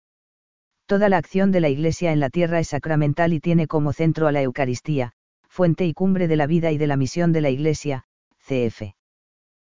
Toda 0.87 1.09
la 1.09 1.16
acción 1.16 1.52
de 1.52 1.61
la 1.61 1.69
Iglesia 1.69 2.12
en 2.12 2.21
la 2.21 2.31
tierra 2.31 2.61
es 2.61 2.69
sacramental 2.69 3.33
y 3.33 3.40
tiene 3.40 3.66
como 3.66 3.93
centro 3.93 4.26
a 4.26 4.33
la 4.33 4.43
Eucaristía, 4.43 5.12
fuente 5.49 5.87
y 5.87 5.95
cumbre 5.95 6.28
de 6.28 6.37
la 6.37 6.47
vida 6.47 6.73
y 6.73 6.78
de 6.78 6.87
la 6.87 6.97
misión 6.97 7.33
de 7.33 7.40
la 7.40 7.50
Iglesia, 7.50 8.04
cf. 8.47 8.95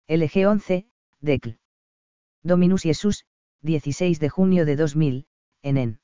LG 0.08 0.46
11, 0.46 0.86
Decl. 1.20 1.50
Dominus 2.42 2.82
Jesus, 2.82 3.24
16 3.62 4.18
de 4.18 4.28
junio 4.28 4.66
de 4.66 4.76
2000, 4.76 5.26
en 5.62 6.00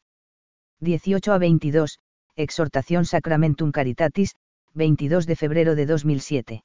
18 0.80 1.32
a 1.32 1.38
22, 1.38 1.98
Exhortación 2.36 3.04
Sacramentum 3.04 3.72
Caritatis, 3.72 4.36
22 4.72 5.26
de 5.26 5.36
febrero 5.36 5.74
de 5.74 5.84
2007. 5.84 6.64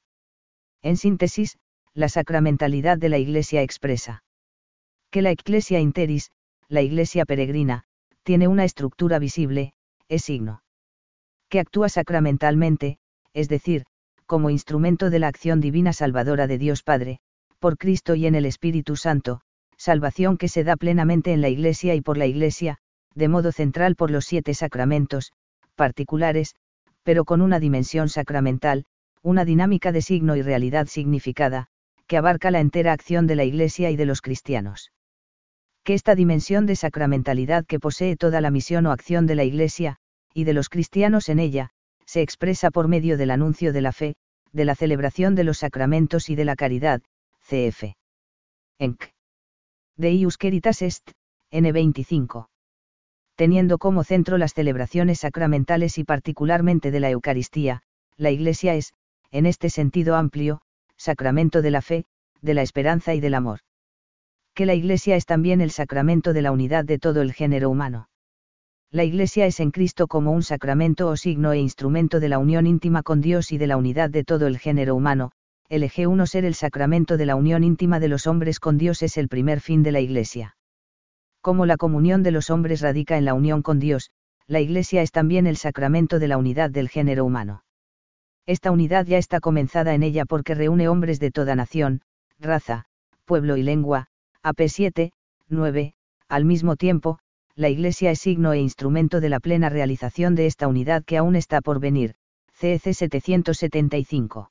En 0.82 0.96
síntesis, 0.96 1.58
la 1.92 2.08
sacramentalidad 2.08 2.98
de 2.98 3.08
la 3.08 3.18
Iglesia 3.18 3.62
expresa 3.62 4.22
que 5.10 5.22
la 5.22 5.30
Ecclesia 5.30 5.80
Interis, 5.80 6.30
la 6.68 6.82
Iglesia 6.82 7.24
peregrina, 7.24 7.84
tiene 8.22 8.48
una 8.48 8.64
estructura 8.64 9.18
visible, 9.18 9.72
es 10.08 10.22
signo. 10.22 10.62
Que 11.48 11.60
actúa 11.60 11.88
sacramentalmente, 11.88 12.98
es 13.32 13.48
decir, 13.48 13.86
como 14.26 14.50
instrumento 14.50 15.08
de 15.08 15.18
la 15.18 15.28
acción 15.28 15.60
divina 15.60 15.92
salvadora 15.92 16.46
de 16.46 16.58
Dios 16.58 16.82
Padre, 16.82 17.20
por 17.58 17.78
Cristo 17.78 18.14
y 18.14 18.26
en 18.26 18.34
el 18.34 18.44
Espíritu 18.44 18.96
Santo, 18.96 19.40
salvación 19.76 20.36
que 20.36 20.48
se 20.48 20.64
da 20.64 20.76
plenamente 20.76 21.32
en 21.32 21.40
la 21.40 21.48
Iglesia 21.48 21.94
y 21.94 22.00
por 22.00 22.18
la 22.18 22.26
Iglesia, 22.26 22.78
de 23.14 23.28
modo 23.28 23.52
central 23.52 23.96
por 23.96 24.10
los 24.10 24.24
siete 24.24 24.52
sacramentos, 24.54 25.32
particulares, 25.74 26.54
pero 27.02 27.24
con 27.24 27.40
una 27.40 27.60
dimensión 27.60 28.08
sacramental, 28.08 28.84
una 29.22 29.44
dinámica 29.44 29.92
de 29.92 30.02
signo 30.02 30.36
y 30.36 30.42
realidad 30.42 30.86
significada, 30.86 31.68
que 32.06 32.16
abarca 32.16 32.50
la 32.50 32.60
entera 32.60 32.92
acción 32.92 33.26
de 33.26 33.36
la 33.36 33.44
Iglesia 33.44 33.90
y 33.90 33.96
de 33.96 34.06
los 34.06 34.20
cristianos. 34.20 34.92
Que 35.82 35.94
esta 35.94 36.14
dimensión 36.14 36.66
de 36.66 36.76
sacramentalidad 36.76 37.64
que 37.64 37.78
posee 37.78 38.16
toda 38.16 38.40
la 38.40 38.50
misión 38.50 38.86
o 38.86 38.92
acción 38.92 39.26
de 39.26 39.36
la 39.36 39.44
Iglesia, 39.44 39.96
y 40.34 40.44
de 40.44 40.52
los 40.52 40.68
cristianos 40.68 41.28
en 41.28 41.38
ella, 41.38 41.70
se 42.06 42.22
expresa 42.22 42.70
por 42.70 42.88
medio 42.88 43.16
del 43.16 43.30
anuncio 43.30 43.72
de 43.72 43.80
la 43.80 43.92
fe, 43.92 44.14
de 44.52 44.64
la 44.64 44.74
celebración 44.74 45.34
de 45.34 45.44
los 45.44 45.58
sacramentos 45.58 46.30
y 46.30 46.36
de 46.36 46.44
la 46.44 46.56
caridad, 46.56 47.02
cf. 47.42 47.94
Enc. 48.78 49.04
Ius 49.98 50.38
Caritas 50.38 50.82
Est, 50.82 51.10
N25. 51.50 52.48
Teniendo 53.34 53.78
como 53.78 54.04
centro 54.04 54.38
las 54.38 54.54
celebraciones 54.54 55.20
sacramentales 55.20 55.98
y 55.98 56.04
particularmente 56.04 56.90
de 56.90 57.00
la 57.00 57.10
Eucaristía, 57.10 57.82
la 58.16 58.30
Iglesia 58.30 58.74
es, 58.74 58.92
en 59.30 59.46
este 59.46 59.68
sentido 59.68 60.16
amplio, 60.16 60.60
sacramento 60.96 61.60
de 61.60 61.70
la 61.70 61.82
fe, 61.82 62.04
de 62.40 62.54
la 62.54 62.62
esperanza 62.62 63.14
y 63.14 63.20
del 63.20 63.34
amor. 63.34 63.60
Que 64.54 64.64
la 64.64 64.74
Iglesia 64.74 65.16
es 65.16 65.26
también 65.26 65.60
el 65.60 65.70
sacramento 65.70 66.32
de 66.32 66.42
la 66.42 66.52
unidad 66.52 66.84
de 66.84 66.98
todo 66.98 67.20
el 67.20 67.34
género 67.34 67.68
humano 67.68 68.08
la 68.96 69.04
Iglesia 69.04 69.44
es 69.44 69.60
en 69.60 69.72
Cristo 69.72 70.06
como 70.06 70.32
un 70.32 70.42
sacramento 70.42 71.08
o 71.08 71.16
signo 71.18 71.52
e 71.52 71.58
instrumento 71.58 72.18
de 72.18 72.30
la 72.30 72.38
unión 72.38 72.66
íntima 72.66 73.02
con 73.02 73.20
Dios 73.20 73.52
y 73.52 73.58
de 73.58 73.66
la 73.66 73.76
unidad 73.76 74.08
de 74.08 74.24
todo 74.24 74.46
el 74.46 74.58
género 74.58 74.94
humano, 74.94 75.32
el 75.68 75.82
eje 75.82 76.06
1 76.06 76.26
ser 76.26 76.46
el 76.46 76.54
sacramento 76.54 77.18
de 77.18 77.26
la 77.26 77.36
unión 77.36 77.62
íntima 77.62 78.00
de 78.00 78.08
los 78.08 78.26
hombres 78.26 78.58
con 78.58 78.78
Dios 78.78 79.02
es 79.02 79.18
el 79.18 79.28
primer 79.28 79.60
fin 79.60 79.82
de 79.82 79.92
la 79.92 80.00
Iglesia. 80.00 80.56
Como 81.42 81.66
la 81.66 81.76
comunión 81.76 82.22
de 82.22 82.30
los 82.30 82.48
hombres 82.48 82.80
radica 82.80 83.18
en 83.18 83.26
la 83.26 83.34
unión 83.34 83.60
con 83.60 83.80
Dios, 83.80 84.12
la 84.46 84.60
Iglesia 84.60 85.02
es 85.02 85.12
también 85.12 85.46
el 85.46 85.58
sacramento 85.58 86.18
de 86.18 86.28
la 86.28 86.38
unidad 86.38 86.70
del 86.70 86.88
género 86.88 87.26
humano. 87.26 87.64
Esta 88.46 88.70
unidad 88.70 89.04
ya 89.04 89.18
está 89.18 89.40
comenzada 89.40 89.92
en 89.92 90.04
ella 90.04 90.24
porque 90.24 90.54
reúne 90.54 90.88
hombres 90.88 91.20
de 91.20 91.30
toda 91.30 91.54
nación, 91.54 92.00
raza, 92.38 92.86
pueblo 93.26 93.58
y 93.58 93.62
lengua, 93.62 94.06
AP 94.42 94.68
7, 94.68 95.12
9, 95.50 95.92
al 96.30 96.44
mismo 96.46 96.76
tiempo, 96.76 97.18
la 97.56 97.70
Iglesia 97.70 98.10
es 98.10 98.18
signo 98.18 98.52
e 98.52 98.58
instrumento 98.58 99.18
de 99.20 99.30
la 99.30 99.40
plena 99.40 99.70
realización 99.70 100.34
de 100.34 100.44
esta 100.44 100.68
unidad 100.68 101.02
que 101.04 101.16
aún 101.16 101.36
está 101.36 101.62
por 101.62 101.80
venir. 101.80 102.14
CEC 102.52 102.92
775. 102.92 104.50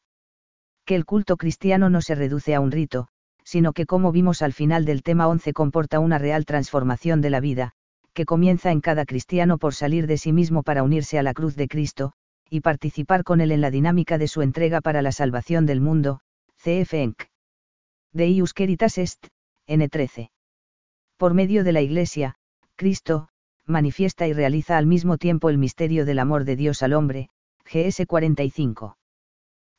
Que 0.86 0.96
el 0.96 1.06
culto 1.06 1.38
cristiano 1.38 1.92
no 1.92 2.02
se 2.02 2.16
reduce 2.16 2.56
a 2.56 2.60
un 2.60 2.72
rito, 2.72 3.08
sino 3.44 3.74
que 3.74 3.86
como 3.86 4.12
vimos 4.12 4.42
al 4.42 4.54
final 4.54 4.86
del 4.86 5.04
tema 5.04 5.28
11 5.28 5.54
comporta 5.54 6.00
una 6.00 6.18
real 6.18 6.46
transformación 6.46 7.22
de 7.22 7.30
la 7.30 7.40
vida, 7.40 7.74
que 8.14 8.26
comienza 8.26 8.72
en 8.72 8.82
cada 8.82 9.06
cristiano 9.06 9.60
por 9.60 9.76
salir 9.76 10.08
de 10.08 10.18
sí 10.18 10.34
mismo 10.34 10.64
para 10.64 10.82
unirse 10.82 11.20
a 11.20 11.24
la 11.24 11.34
cruz 11.34 11.56
de 11.56 11.68
Cristo, 11.68 12.14
y 12.50 12.62
participar 12.62 13.24
con 13.24 13.40
él 13.40 13.52
en 13.52 13.62
la 13.62 13.70
dinámica 13.70 14.18
de 14.18 14.28
su 14.28 14.42
entrega 14.42 14.82
para 14.82 15.04
la 15.04 15.12
salvación 15.12 15.68
del 15.68 15.80
mundo, 15.80 16.22
CF 16.58 16.94
Enc. 16.94 17.24
Ius 18.14 18.54
Caritas 18.54 18.98
Est, 18.98 19.28
N13. 19.68 20.32
Por 21.18 21.34
medio 21.36 21.64
de 21.64 21.72
la 21.72 21.82
Iglesia, 21.82 22.36
Cristo, 22.75 23.29
manifiesta 23.65 24.27
y 24.27 24.34
realiza 24.34 24.77
al 24.77 24.86
mismo 24.86 25.17
tiempo 25.17 25.50
el 25.50 25.58
misterio 25.58 26.05
del 26.05 26.20
amor 26.20 26.44
de 26.44 26.58
Dios 26.58 26.84
al 26.84 26.94
hombre, 26.94 27.29
GS 27.63 28.05
45. 28.05 28.98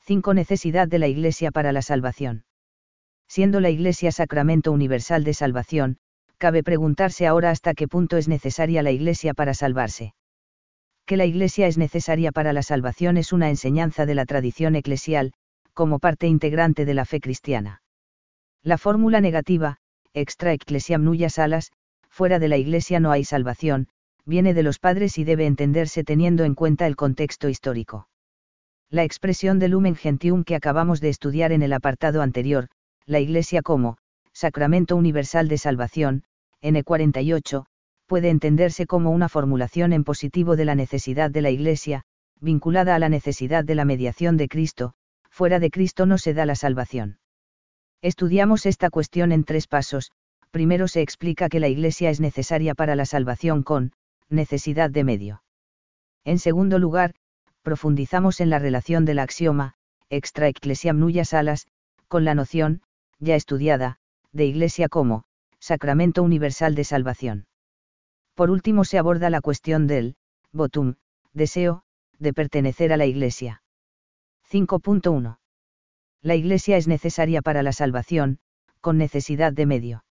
5. 0.00 0.34
Necesidad 0.34 0.88
de 0.88 0.98
la 0.98 1.06
Iglesia 1.06 1.50
para 1.50 1.72
la 1.72 1.82
salvación. 1.82 2.44
Siendo 3.28 3.60
la 3.60 3.70
Iglesia 3.70 4.12
sacramento 4.12 4.72
universal 4.72 5.24
de 5.24 5.34
salvación, 5.34 5.98
cabe 6.38 6.62
preguntarse 6.62 7.26
ahora 7.26 7.50
hasta 7.50 7.74
qué 7.74 7.86
punto 7.86 8.16
es 8.16 8.28
necesaria 8.28 8.82
la 8.82 8.92
Iglesia 8.92 9.34
para 9.34 9.52
salvarse. 9.52 10.14
Que 11.04 11.16
la 11.16 11.26
Iglesia 11.26 11.66
es 11.66 11.76
necesaria 11.76 12.32
para 12.32 12.52
la 12.52 12.62
salvación 12.62 13.16
es 13.16 13.32
una 13.32 13.50
enseñanza 13.50 14.06
de 14.06 14.14
la 14.14 14.24
tradición 14.26 14.74
eclesial, 14.74 15.32
como 15.74 15.98
parte 15.98 16.26
integrante 16.28 16.84
de 16.84 16.94
la 16.94 17.04
fe 17.04 17.20
cristiana. 17.20 17.82
La 18.62 18.78
fórmula 18.78 19.20
negativa, 19.20 19.76
extra 20.14 20.52
ecclesiam 20.52 21.04
nullas 21.04 21.34
salas, 21.34 21.72
fuera 22.16 22.38
de 22.38 22.48
la 22.48 22.56
Iglesia 22.56 22.98
no 22.98 23.10
hay 23.10 23.24
salvación, 23.24 23.88
viene 24.24 24.54
de 24.54 24.62
los 24.62 24.78
padres 24.78 25.18
y 25.18 25.24
debe 25.24 25.44
entenderse 25.44 26.02
teniendo 26.02 26.44
en 26.44 26.54
cuenta 26.54 26.86
el 26.86 26.96
contexto 26.96 27.50
histórico. 27.50 28.08
La 28.88 29.04
expresión 29.04 29.58
de 29.58 29.68
lumen 29.68 29.96
gentium 29.96 30.42
que 30.42 30.54
acabamos 30.54 31.02
de 31.02 31.10
estudiar 31.10 31.52
en 31.52 31.60
el 31.60 31.74
apartado 31.74 32.22
anterior, 32.22 32.68
la 33.04 33.20
Iglesia 33.20 33.60
como, 33.60 33.98
sacramento 34.32 34.96
universal 34.96 35.46
de 35.48 35.58
salvación, 35.58 36.22
N48, 36.62 37.66
puede 38.06 38.30
entenderse 38.30 38.86
como 38.86 39.10
una 39.10 39.28
formulación 39.28 39.92
en 39.92 40.02
positivo 40.02 40.56
de 40.56 40.64
la 40.64 40.74
necesidad 40.74 41.30
de 41.30 41.42
la 41.42 41.50
Iglesia, 41.50 42.04
vinculada 42.40 42.94
a 42.94 42.98
la 42.98 43.10
necesidad 43.10 43.62
de 43.62 43.74
la 43.74 43.84
mediación 43.84 44.38
de 44.38 44.48
Cristo, 44.48 44.94
fuera 45.28 45.58
de 45.58 45.70
Cristo 45.70 46.06
no 46.06 46.16
se 46.16 46.32
da 46.32 46.46
la 46.46 46.54
salvación. 46.54 47.18
Estudiamos 48.00 48.64
esta 48.64 48.88
cuestión 48.88 49.32
en 49.32 49.44
tres 49.44 49.66
pasos, 49.66 50.12
primero 50.56 50.88
se 50.88 51.02
explica 51.02 51.50
que 51.50 51.60
la 51.60 51.68
Iglesia 51.68 52.08
es 52.08 52.18
necesaria 52.18 52.74
para 52.74 52.96
la 52.96 53.04
salvación 53.04 53.62
con, 53.62 53.92
necesidad 54.30 54.88
de 54.88 55.04
medio. 55.04 55.42
En 56.24 56.38
segundo 56.38 56.78
lugar, 56.78 57.12
profundizamos 57.60 58.40
en 58.40 58.48
la 58.48 58.58
relación 58.58 59.04
del 59.04 59.18
axioma, 59.18 59.74
extra 60.08 60.48
ecclesiam 60.48 60.98
nulla 60.98 61.26
salas, 61.26 61.66
con 62.08 62.24
la 62.24 62.34
noción, 62.34 62.80
ya 63.18 63.36
estudiada, 63.36 63.98
de 64.32 64.46
Iglesia 64.46 64.88
como, 64.88 65.24
sacramento 65.58 66.22
universal 66.22 66.74
de 66.74 66.84
salvación. 66.84 67.46
Por 68.34 68.48
último 68.48 68.86
se 68.86 68.96
aborda 68.96 69.28
la 69.28 69.42
cuestión 69.42 69.86
del, 69.86 70.16
votum, 70.52 70.94
deseo, 71.34 71.82
de 72.18 72.32
pertenecer 72.32 72.94
a 72.94 72.96
la 72.96 73.04
Iglesia. 73.04 73.62
5.1. 74.50 75.36
La 76.22 76.34
Iglesia 76.34 76.78
es 76.78 76.88
necesaria 76.88 77.42
para 77.42 77.62
la 77.62 77.72
salvación, 77.72 78.38
con 78.80 78.96
necesidad 78.96 79.52
de 79.52 79.66
medio. 79.66 80.02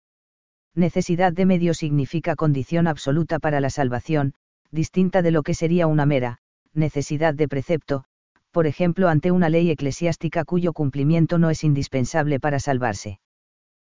Necesidad 0.75 1.33
de 1.33 1.47
medio 1.47 1.73
significa 1.73 2.35
condición 2.35 2.87
absoluta 2.89 3.39
para 3.39 3.61
la 3.61 3.71
salvación, 3.71 4.35
distinta 4.73 5.23
de 5.23 5.31
lo 5.31 5.43
que 5.43 5.55
sería 5.55 5.87
una 5.87 6.05
mera, 6.05 6.39
necesidad 6.73 7.33
de 7.35 7.47
precepto, 7.47 8.05
por 8.51 8.67
ejemplo 8.67 9.09
ante 9.09 9.31
una 9.31 9.49
ley 9.49 9.71
eclesiástica 9.71 10.45
cuyo 10.45 10.73
cumplimiento 10.73 11.39
no 11.39 11.51
es 11.51 11.63
indispensable 11.63 12.41
para 12.41 12.59
salvarse. 12.59 13.21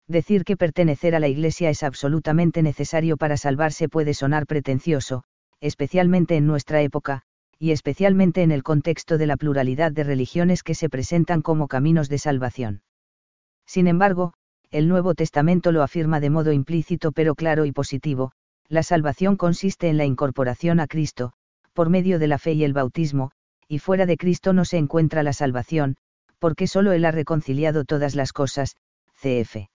Decir 0.09 0.45
que 0.45 0.57
pertenecer 0.57 1.15
a 1.15 1.21
la 1.21 1.29
Iglesia 1.29 1.71
es 1.71 1.83
absolutamente 1.83 2.63
necesario 2.63 3.17
para 3.17 3.37
salvarse 3.37 3.89
puede 3.89 4.15
sonar 4.15 4.47
pretencioso, 4.47 5.25
especialmente 5.61 6.37
en 6.37 6.47
nuestra 6.47 6.81
época, 6.81 7.23
y 7.59 7.73
especialmente 7.73 8.43
en 8.43 8.53
el 8.53 8.63
contexto 8.63 9.19
de 9.19 9.27
la 9.27 9.37
pluralidad 9.37 9.93
de 9.93 10.05
religiones 10.05 10.63
que 10.63 10.75
se 10.75 10.89
presentan 10.89 11.43
como 11.43 11.69
caminos 11.69 12.09
de 12.09 12.19
salvación. 12.19 12.83
Sin 13.67 13.87
embargo, 13.87 14.33
el 14.71 14.89
Nuevo 14.89 15.15
Testamento 15.15 15.73
lo 15.73 15.83
afirma 15.83 16.21
de 16.21 16.31
modo 16.31 16.53
implícito 16.53 17.11
pero 17.11 17.35
claro 17.35 17.65
y 17.65 17.73
positivo, 17.73 18.33
La 18.69 18.85
salvación 18.85 19.37
consiste 19.37 19.89
en 19.89 19.97
la 19.97 20.05
incorporación 20.05 20.79
a 20.79 20.87
Cristo, 20.87 21.33
por 21.73 21.91
medio 21.91 22.21
de 22.21 22.29
la 22.29 22.39
fe 22.39 22.53
y 22.53 22.63
el 22.63 22.73
bautismo, 22.73 23.33
y 23.67 23.81
fuera 23.81 24.07
de 24.07 24.17
Cristo 24.17 24.53
no 24.53 24.65
se 24.65 24.79
encuentra 24.79 25.25
la 25.25 25.33
salvación, 25.33 25.97
porque 26.39 26.69
solo 26.69 26.93
Él 26.93 27.05
ha 27.05 27.11
reconciliado 27.11 27.85
todas 27.85 28.15
las 28.15 28.33
cosas, 28.33 28.77
cf. 29.21 29.69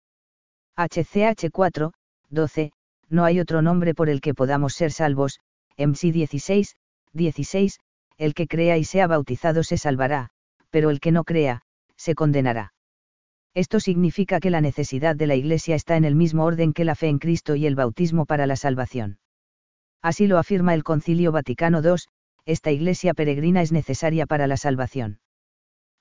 HCH 0.78 1.50
4, 1.52 1.94
12, 2.30 2.72
no 3.10 3.26
hay 3.26 3.40
otro 3.40 3.62
nombre 3.62 3.94
por 3.94 4.10
el 4.10 4.22
que 4.22 4.34
podamos 4.34 4.74
ser 4.74 4.92
salvos, 4.92 5.40
MC 5.78 6.12
16, 6.14 6.76
16, 7.12 7.80
el 8.18 8.34
que 8.34 8.48
crea 8.48 8.78
y 8.78 8.86
sea 8.86 9.08
bautizado 9.08 9.64
se 9.64 9.78
salvará, 9.78 10.30
pero 10.70 10.90
el 10.90 11.02
que 11.02 11.12
no 11.12 11.26
crea, 11.26 11.62
se 11.98 12.16
condenará. 12.16 12.75
Esto 13.56 13.80
significa 13.80 14.42
que 14.42 14.50
la 14.50 14.60
necesidad 14.60 15.16
de 15.16 15.28
la 15.28 15.36
Iglesia 15.36 15.76
está 15.76 15.96
en 15.96 16.04
el 16.04 16.14
mismo 16.14 16.44
orden 16.44 16.74
que 16.74 16.84
la 16.84 16.94
fe 16.94 17.08
en 17.08 17.20
Cristo 17.20 17.56
y 17.56 17.66
el 17.66 17.76
bautismo 17.76 18.26
para 18.26 18.48
la 18.48 18.58
salvación. 18.58 19.18
Así 20.02 20.28
lo 20.28 20.38
afirma 20.38 20.74
el 20.74 20.84
Concilio 20.84 21.32
Vaticano 21.32 21.82
II, 21.82 21.96
esta 22.46 22.72
Iglesia 22.72 23.14
peregrina 23.14 23.62
es 23.62 23.72
necesaria 23.72 24.26
para 24.26 24.46
la 24.46 24.58
salvación. 24.58 25.20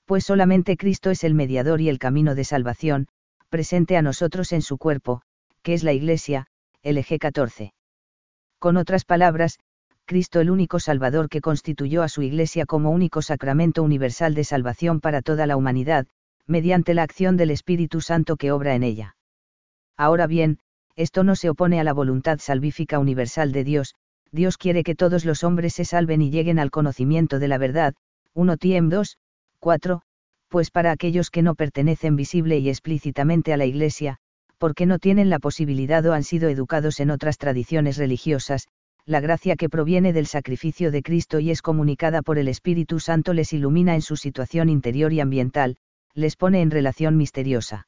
Pues 0.04 0.24
solamente 0.24 0.76
Cristo 0.76 1.10
es 1.10 1.22
el 1.22 1.34
mediador 1.34 1.80
y 1.80 1.88
el 1.88 2.00
camino 2.00 2.34
de 2.34 2.42
salvación, 2.42 3.06
presente 3.48 3.96
a 3.96 4.02
nosotros 4.02 4.52
en 4.52 4.60
su 4.60 4.76
cuerpo, 4.76 5.22
que 5.62 5.74
es 5.74 5.84
la 5.84 5.92
Iglesia, 5.92 6.48
LG 6.82 7.18
14. 7.20 7.72
Con 8.58 8.76
otras 8.76 9.04
palabras, 9.04 9.60
Cristo 10.06 10.40
el 10.40 10.50
único 10.50 10.80
Salvador 10.80 11.28
que 11.28 11.40
constituyó 11.40 12.02
a 12.02 12.08
su 12.08 12.22
Iglesia 12.22 12.66
como 12.66 12.90
único 12.90 13.22
sacramento 13.22 13.84
universal 13.84 14.34
de 14.34 14.42
salvación 14.42 15.00
para 15.00 15.22
toda 15.22 15.46
la 15.46 15.56
humanidad, 15.56 16.08
mediante 16.46 16.94
la 16.94 17.02
acción 17.02 17.36
del 17.36 17.50
Espíritu 17.50 18.00
Santo 18.00 18.36
que 18.36 18.52
obra 18.52 18.74
en 18.74 18.82
ella. 18.82 19.16
Ahora 19.96 20.26
bien, 20.26 20.58
esto 20.96 21.24
no 21.24 21.36
se 21.36 21.50
opone 21.50 21.80
a 21.80 21.84
la 21.84 21.92
voluntad 21.92 22.38
salvífica 22.38 22.98
universal 22.98 23.52
de 23.52 23.64
Dios, 23.64 23.94
Dios 24.30 24.58
quiere 24.58 24.82
que 24.82 24.94
todos 24.94 25.24
los 25.24 25.44
hombres 25.44 25.74
se 25.74 25.84
salven 25.84 26.20
y 26.20 26.30
lleguen 26.30 26.58
al 26.58 26.70
conocimiento 26.70 27.38
de 27.38 27.48
la 27.48 27.58
verdad, 27.58 27.94
1 28.34 28.56
Tiem 28.56 28.88
2, 28.88 29.16
4, 29.60 30.02
pues 30.48 30.70
para 30.70 30.90
aquellos 30.90 31.30
que 31.30 31.42
no 31.42 31.54
pertenecen 31.54 32.16
visible 32.16 32.58
y 32.58 32.68
explícitamente 32.68 33.52
a 33.52 33.56
la 33.56 33.64
Iglesia, 33.64 34.18
porque 34.58 34.86
no 34.86 34.98
tienen 34.98 35.30
la 35.30 35.38
posibilidad 35.38 36.04
o 36.06 36.12
han 36.12 36.24
sido 36.24 36.48
educados 36.48 37.00
en 37.00 37.10
otras 37.10 37.38
tradiciones 37.38 37.96
religiosas, 37.96 38.66
la 39.06 39.20
gracia 39.20 39.56
que 39.56 39.68
proviene 39.68 40.12
del 40.12 40.26
sacrificio 40.26 40.90
de 40.90 41.02
Cristo 41.02 41.38
y 41.38 41.50
es 41.50 41.62
comunicada 41.62 42.22
por 42.22 42.38
el 42.38 42.48
Espíritu 42.48 43.00
Santo 43.00 43.34
les 43.34 43.52
ilumina 43.52 43.94
en 43.94 44.02
su 44.02 44.16
situación 44.16 44.68
interior 44.68 45.12
y 45.12 45.20
ambiental, 45.20 45.76
les 46.14 46.36
pone 46.36 46.62
en 46.62 46.70
relación 46.70 47.16
misteriosa 47.16 47.86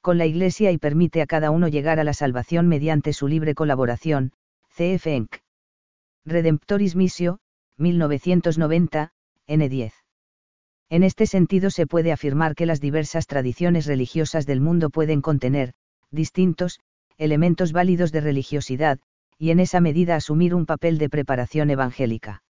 con 0.00 0.16
la 0.16 0.26
Iglesia 0.26 0.70
y 0.70 0.78
permite 0.78 1.22
a 1.22 1.26
cada 1.26 1.50
uno 1.50 1.68
llegar 1.68 1.98
a 1.98 2.04
la 2.04 2.14
salvación 2.14 2.68
mediante 2.68 3.12
su 3.12 3.28
libre 3.28 3.54
colaboración, 3.54 4.32
CF 4.74 5.06
Enc. 5.06 5.36
Redemptoris 6.24 6.94
Missio, 6.94 7.40
1990, 7.78 9.12
N10. 9.48 9.92
En 10.88 11.02
este 11.02 11.26
sentido 11.26 11.70
se 11.70 11.86
puede 11.86 12.12
afirmar 12.12 12.54
que 12.54 12.64
las 12.64 12.80
diversas 12.80 13.26
tradiciones 13.26 13.86
religiosas 13.86 14.46
del 14.46 14.60
mundo 14.60 14.88
pueden 14.88 15.20
contener, 15.20 15.74
distintos, 16.10 16.80
elementos 17.18 17.72
válidos 17.72 18.12
de 18.12 18.20
religiosidad, 18.20 18.98
y 19.36 19.50
en 19.50 19.60
esa 19.60 19.80
medida 19.80 20.16
asumir 20.16 20.54
un 20.54 20.64
papel 20.64 20.98
de 20.98 21.10
preparación 21.10 21.70
evangélica 21.70 22.42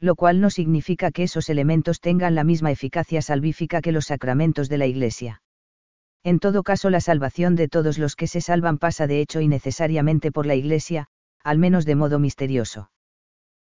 lo 0.00 0.16
cual 0.16 0.40
no 0.40 0.50
significa 0.50 1.10
que 1.10 1.22
esos 1.22 1.48
elementos 1.48 2.00
tengan 2.00 2.34
la 2.34 2.44
misma 2.44 2.70
eficacia 2.70 3.22
salvífica 3.22 3.80
que 3.80 3.92
los 3.92 4.06
sacramentos 4.06 4.68
de 4.68 4.78
la 4.78 4.86
Iglesia. 4.86 5.42
En 6.22 6.38
todo 6.38 6.62
caso, 6.62 6.90
la 6.90 7.00
salvación 7.00 7.54
de 7.54 7.68
todos 7.68 7.98
los 7.98 8.16
que 8.16 8.26
se 8.26 8.40
salvan 8.40 8.78
pasa 8.78 9.06
de 9.06 9.20
hecho 9.20 9.40
y 9.40 9.48
necesariamente 9.48 10.32
por 10.32 10.46
la 10.46 10.54
Iglesia, 10.54 11.06
al 11.42 11.58
menos 11.58 11.84
de 11.84 11.94
modo 11.94 12.18
misterioso. 12.18 12.90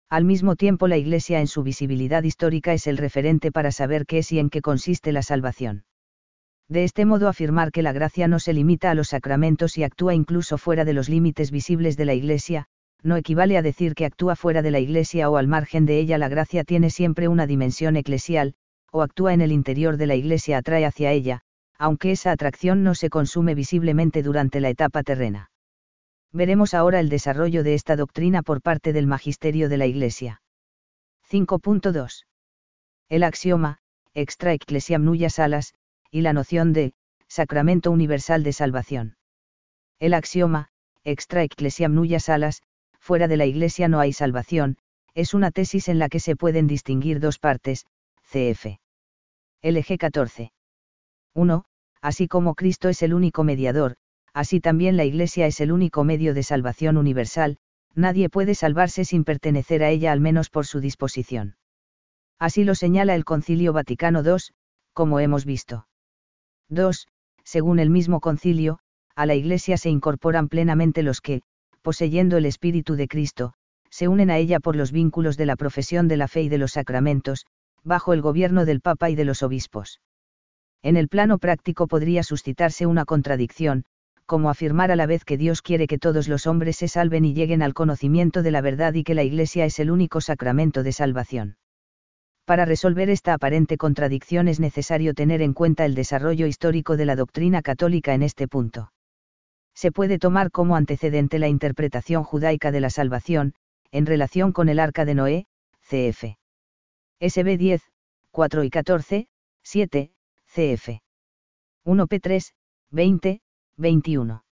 Al 0.10 0.26
mismo 0.26 0.56
tiempo, 0.56 0.88
la 0.88 0.98
Iglesia 0.98 1.40
en 1.40 1.48
su 1.48 1.64
visibilidad 1.64 2.22
histórica 2.24 2.74
es 2.74 2.86
el 2.86 2.98
referente 2.98 3.52
para 3.52 3.72
saber 3.72 4.06
qué 4.06 4.20
es 4.20 4.32
y 4.32 4.40
en 4.40 4.50
qué 4.50 4.62
consiste 4.62 5.12
la 5.12 5.24
salvación. 5.24 5.86
De 6.68 6.84
este 6.84 7.06
modo 7.06 7.28
afirmar 7.28 7.72
que 7.72 7.82
la 7.82 7.94
gracia 7.94 8.28
no 8.28 8.40
se 8.40 8.54
limita 8.54 8.92
a 8.92 8.94
los 8.94 9.10
sacramentos 9.10 9.78
y 9.78 9.84
actúa 9.84 10.14
incluso 10.14 10.58
fuera 10.58 10.86
de 10.86 10.94
los 10.94 11.10
límites 11.10 11.50
visibles 11.50 11.98
de 11.98 12.06
la 12.06 12.14
Iglesia, 12.14 12.68
no 13.04 13.16
equivale 13.18 13.58
a 13.58 13.62
decir 13.62 13.96
que 13.96 14.06
actúa 14.06 14.36
fuera 14.36 14.62
de 14.62 14.72
la 14.72 14.80
Iglesia 14.80 15.30
o 15.30 15.38
al 15.38 15.48
margen 15.48 15.86
de 15.86 16.00
ella. 16.00 16.18
La 16.18 16.30
gracia 16.30 16.64
tiene 16.64 16.90
siempre 16.90 17.28
una 17.28 17.48
dimensión 17.48 17.96
eclesial, 17.96 18.54
o 18.92 19.02
actúa 19.02 19.34
en 19.34 19.42
el 19.42 19.52
interior 19.52 19.98
de 19.98 20.08
la 20.08 20.16
Iglesia 20.16 20.58
atrae 20.58 20.86
hacia 20.86 21.12
ella, 21.12 21.42
aunque 21.78 22.12
esa 22.12 22.32
atracción 22.32 22.84
no 22.84 22.94
se 22.94 23.10
consume 23.10 23.56
visiblemente 23.56 24.22
durante 24.22 24.60
la 24.60 24.70
etapa 24.70 25.02
terrena. 25.04 25.50
Veremos 26.32 26.74
ahora 26.74 27.00
el 27.00 27.10
desarrollo 27.10 27.64
de 27.64 27.74
esta 27.74 27.96
doctrina 27.96 28.44
por 28.44 28.62
parte 28.62 28.94
del 28.94 29.08
magisterio 29.08 29.68
de 29.68 29.78
la 29.78 29.86
Iglesia. 29.86 30.42
5.2. 31.30 32.26
El 33.10 33.24
axioma, 33.24 33.80
extra 34.14 34.54
ecclesiam 34.54 35.04
nulla 35.04 35.30
salas, 35.30 35.74
y 36.12 36.22
la 36.22 36.34
noción 36.34 36.72
de, 36.74 36.94
sacramento 37.28 37.92
universal 37.92 38.44
de 38.44 38.54
salvación. 38.54 39.16
El 40.00 40.14
axioma, 40.14 40.68
extra 41.04 41.44
ecclesiam 41.44 41.94
nulla 41.94 42.20
salas, 42.20 42.62
fuera 43.12 43.28
de 43.28 43.36
la 43.36 43.46
Iglesia 43.46 43.90
no 43.90 44.00
hay 44.00 44.14
salvación, 44.14 44.78
es 45.16 45.34
una 45.34 45.52
tesis 45.52 45.90
en 45.90 46.00
la 46.00 46.08
que 46.08 46.22
se 46.22 46.38
pueden 46.38 46.66
distinguir 46.66 47.20
dos 47.20 47.40
partes, 47.40 47.86
cf. 48.24 48.80
LG 49.62 49.98
14. 49.98 50.54
1. 51.36 51.66
Así 52.02 52.30
como 52.30 52.56
Cristo 52.56 52.88
es 52.88 53.02
el 53.02 53.14
único 53.14 53.44
mediador, 53.44 53.98
así 54.32 54.62
también 54.62 54.96
la 54.96 55.04
Iglesia 55.04 55.46
es 55.46 55.60
el 55.60 55.74
único 55.74 56.06
medio 56.06 56.34
de 56.34 56.44
salvación 56.44 56.96
universal, 56.96 57.58
nadie 57.94 58.30
puede 58.30 58.56
salvarse 58.56 59.04
sin 59.04 59.26
pertenecer 59.26 59.84
a 59.84 59.90
ella 59.90 60.14
al 60.14 60.22
menos 60.22 60.50
por 60.50 60.66
su 60.66 60.80
disposición. 60.80 61.58
Así 62.40 62.64
lo 62.64 62.76
señala 62.76 63.14
el 63.16 63.26
Concilio 63.26 63.74
Vaticano 63.74 64.24
II, 64.24 64.38
como 64.94 65.20
hemos 65.20 65.44
visto. 65.44 65.86
2. 66.70 67.10
Según 67.44 67.80
el 67.80 67.90
mismo 67.90 68.22
concilio, 68.22 68.80
a 69.18 69.26
la 69.26 69.36
Iglesia 69.36 69.76
se 69.76 69.90
incorporan 69.90 70.48
plenamente 70.48 71.04
los 71.04 71.20
que, 71.20 71.42
poseyendo 71.82 72.38
el 72.38 72.46
Espíritu 72.46 72.96
de 72.96 73.08
Cristo, 73.08 73.54
se 73.90 74.08
unen 74.08 74.30
a 74.32 74.38
ella 74.38 74.60
por 74.60 74.76
los 74.76 74.92
vínculos 74.92 75.38
de 75.38 75.46
la 75.46 75.56
profesión 75.56 76.08
de 76.08 76.18
la 76.18 76.28
fe 76.28 76.44
y 76.44 76.50
de 76.50 76.58
los 76.58 76.72
sacramentos, 76.72 77.46
bajo 77.84 78.14
el 78.14 78.22
gobierno 78.22 78.66
del 78.66 78.82
Papa 78.82 79.10
y 79.10 79.16
de 79.16 79.26
los 79.26 79.44
obispos. 79.44 80.00
En 80.82 80.96
el 80.96 81.10
plano 81.10 81.38
práctico 81.38 81.88
podría 81.88 82.24
suscitarse 82.24 82.86
una 82.86 83.06
contradicción, 83.06 83.84
como 84.26 84.50
afirmar 84.50 84.92
a 84.92 84.96
la 84.96 85.08
vez 85.08 85.26
que 85.26 85.38
Dios 85.38 85.62
quiere 85.62 85.88
que 85.88 85.98
todos 85.98 86.28
los 86.30 86.48
hombres 86.48 86.78
se 86.78 86.88
salven 86.88 87.26
y 87.26 87.34
lleguen 87.34 87.62
al 87.62 87.74
conocimiento 87.74 88.44
de 88.44 88.52
la 88.52 88.62
verdad 88.62 88.94
y 88.94 89.04
que 89.04 89.14
la 89.14 89.24
Iglesia 89.24 89.66
es 89.66 89.78
el 89.80 89.92
único 89.92 90.22
sacramento 90.22 90.84
de 90.84 90.94
salvación. 90.94 91.58
Para 92.46 92.66
resolver 92.66 93.10
esta 93.10 93.34
aparente 93.34 93.78
contradicción 93.78 94.48
es 94.48 94.60
necesario 94.60 95.14
tener 95.14 95.42
en 95.42 95.54
cuenta 95.54 95.86
el 95.86 95.96
desarrollo 95.96 96.48
histórico 96.48 96.96
de 96.96 97.06
la 97.06 97.16
doctrina 97.16 97.62
católica 97.62 98.14
en 98.14 98.24
este 98.24 98.48
punto 98.48 98.92
se 99.82 99.92
puede 99.92 100.20
tomar 100.20 100.52
como 100.52 100.76
antecedente 100.76 101.40
la 101.40 101.48
interpretación 101.48 102.24
judaica 102.24 102.72
de 102.72 102.82
la 102.82 102.92
salvación, 102.92 103.56
en 103.92 104.06
relación 104.06 104.52
con 104.52 104.70
el 104.70 104.78
arca 104.78 105.06
de 105.06 105.16
Noé, 105.16 105.48
cf. 105.90 106.38
SB 107.20 107.58
10, 107.58 107.82
4 108.30 108.64
y 108.64 108.70
14, 108.70 109.28
7, 109.64 110.12
cf. 110.46 111.02
1p3, 111.84 112.52
20, 112.92 113.42
21. 113.78 114.44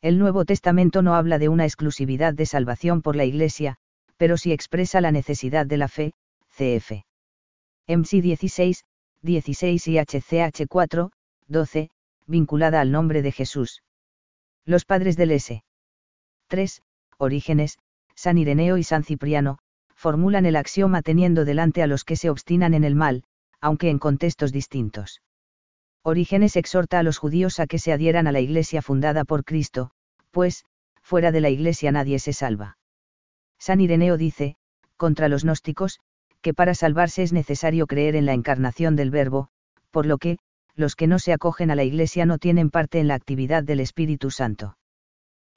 El 0.00 0.18
Nuevo 0.18 0.46
Testamento 0.46 1.02
no 1.02 1.16
habla 1.16 1.38
de 1.38 1.50
una 1.50 1.66
exclusividad 1.66 2.32
de 2.32 2.46
salvación 2.46 3.02
por 3.02 3.14
la 3.14 3.26
Iglesia, 3.26 3.76
pero 4.16 4.38
sí 4.38 4.52
expresa 4.52 5.02
la 5.02 5.12
necesidad 5.12 5.66
de 5.66 5.76
la 5.76 5.88
fe, 5.88 6.14
cf. 6.56 7.04
MC 7.86 8.22
16, 8.22 8.84
16 9.20 9.88
y 9.88 9.98
HCH 9.98 10.66
4, 10.66 11.10
12, 11.46 11.90
vinculada 12.26 12.80
al 12.80 12.90
nombre 12.90 13.20
de 13.20 13.32
Jesús. 13.32 13.82
Los 14.66 14.84
padres 14.84 15.16
del 15.16 15.30
S. 15.30 15.62
3. 16.48 16.82
Orígenes, 17.18 17.78
San 18.16 18.36
Ireneo 18.36 18.76
y 18.78 18.82
San 18.82 19.04
Cipriano, 19.04 19.58
formulan 19.94 20.44
el 20.44 20.56
axioma 20.56 21.02
teniendo 21.02 21.44
delante 21.44 21.84
a 21.84 21.86
los 21.86 22.02
que 22.02 22.16
se 22.16 22.30
obstinan 22.30 22.74
en 22.74 22.82
el 22.82 22.96
mal, 22.96 23.22
aunque 23.60 23.90
en 23.90 24.00
contextos 24.00 24.50
distintos. 24.50 25.22
Orígenes 26.02 26.56
exhorta 26.56 26.98
a 26.98 27.04
los 27.04 27.18
judíos 27.18 27.60
a 27.60 27.68
que 27.68 27.78
se 27.78 27.92
adhieran 27.92 28.26
a 28.26 28.32
la 28.32 28.40
iglesia 28.40 28.82
fundada 28.82 29.24
por 29.24 29.44
Cristo, 29.44 29.92
pues, 30.32 30.64
fuera 31.00 31.30
de 31.30 31.40
la 31.40 31.50
iglesia 31.50 31.92
nadie 31.92 32.18
se 32.18 32.32
salva. 32.32 32.76
San 33.58 33.80
Ireneo 33.80 34.16
dice, 34.16 34.56
contra 34.96 35.28
los 35.28 35.44
gnósticos, 35.44 36.00
que 36.40 36.54
para 36.54 36.74
salvarse 36.74 37.22
es 37.22 37.32
necesario 37.32 37.86
creer 37.86 38.16
en 38.16 38.26
la 38.26 38.34
encarnación 38.34 38.96
del 38.96 39.12
Verbo, 39.12 39.48
por 39.92 40.06
lo 40.06 40.18
que, 40.18 40.38
los 40.76 40.94
que 40.94 41.06
no 41.06 41.18
se 41.18 41.32
acogen 41.32 41.70
a 41.70 41.74
la 41.74 41.84
Iglesia 41.84 42.26
no 42.26 42.38
tienen 42.38 42.70
parte 42.70 43.00
en 43.00 43.08
la 43.08 43.14
actividad 43.14 43.64
del 43.64 43.80
Espíritu 43.80 44.30
Santo. 44.30 44.76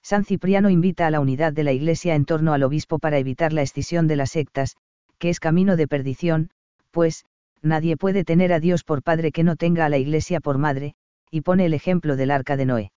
San 0.01 0.23
Cipriano 0.23 0.69
invita 0.69 1.07
a 1.07 1.11
la 1.11 1.19
unidad 1.19 1.53
de 1.53 1.63
la 1.63 1.73
Iglesia 1.73 2.15
en 2.15 2.25
torno 2.25 2.53
al 2.53 2.63
obispo 2.63 2.99
para 2.99 3.17
evitar 3.17 3.51
la 3.51 3.61
escisión 3.61 4.07
de 4.07 4.15
las 4.15 4.31
sectas, 4.31 4.77
que 5.17 5.29
es 5.29 5.39
camino 5.39 5.75
de 5.75 5.87
perdición, 5.87 6.49
pues, 6.91 7.25
nadie 7.61 7.97
puede 7.97 8.23
tener 8.23 8.53
a 8.53 8.59
Dios 8.59 8.83
por 8.83 9.03
padre 9.03 9.31
que 9.31 9.43
no 9.43 9.57
tenga 9.57 9.85
a 9.85 9.89
la 9.89 9.97
Iglesia 9.97 10.39
por 10.39 10.57
madre, 10.57 10.95
y 11.29 11.41
pone 11.41 11.65
el 11.65 11.73
ejemplo 11.73 12.15
del 12.15 12.31
arca 12.31 12.55
de 12.55 12.65
Noé. 12.65 12.91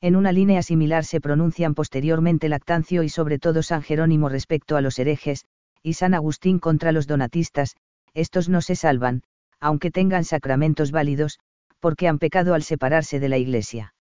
En 0.00 0.16
una 0.16 0.32
línea 0.32 0.62
similar 0.62 1.04
se 1.04 1.20
pronuncian 1.20 1.74
posteriormente 1.74 2.48
Lactancio 2.48 3.02
y 3.02 3.08
sobre 3.08 3.38
todo 3.38 3.62
San 3.62 3.82
Jerónimo 3.82 4.28
respecto 4.28 4.76
a 4.76 4.80
los 4.80 4.98
herejes, 4.98 5.46
y 5.82 5.94
San 5.94 6.12
Agustín 6.12 6.58
contra 6.58 6.92
los 6.92 7.06
donatistas, 7.06 7.76
estos 8.12 8.48
no 8.48 8.60
se 8.60 8.76
salvan, 8.76 9.22
aunque 9.60 9.90
tengan 9.90 10.24
sacramentos 10.24 10.90
válidos, 10.90 11.38
porque 11.80 12.08
han 12.08 12.18
pecado 12.18 12.54
al 12.54 12.62
separarse 12.62 13.20
de 13.20 13.28
la 13.28 13.38
Iglesia. 13.38 13.94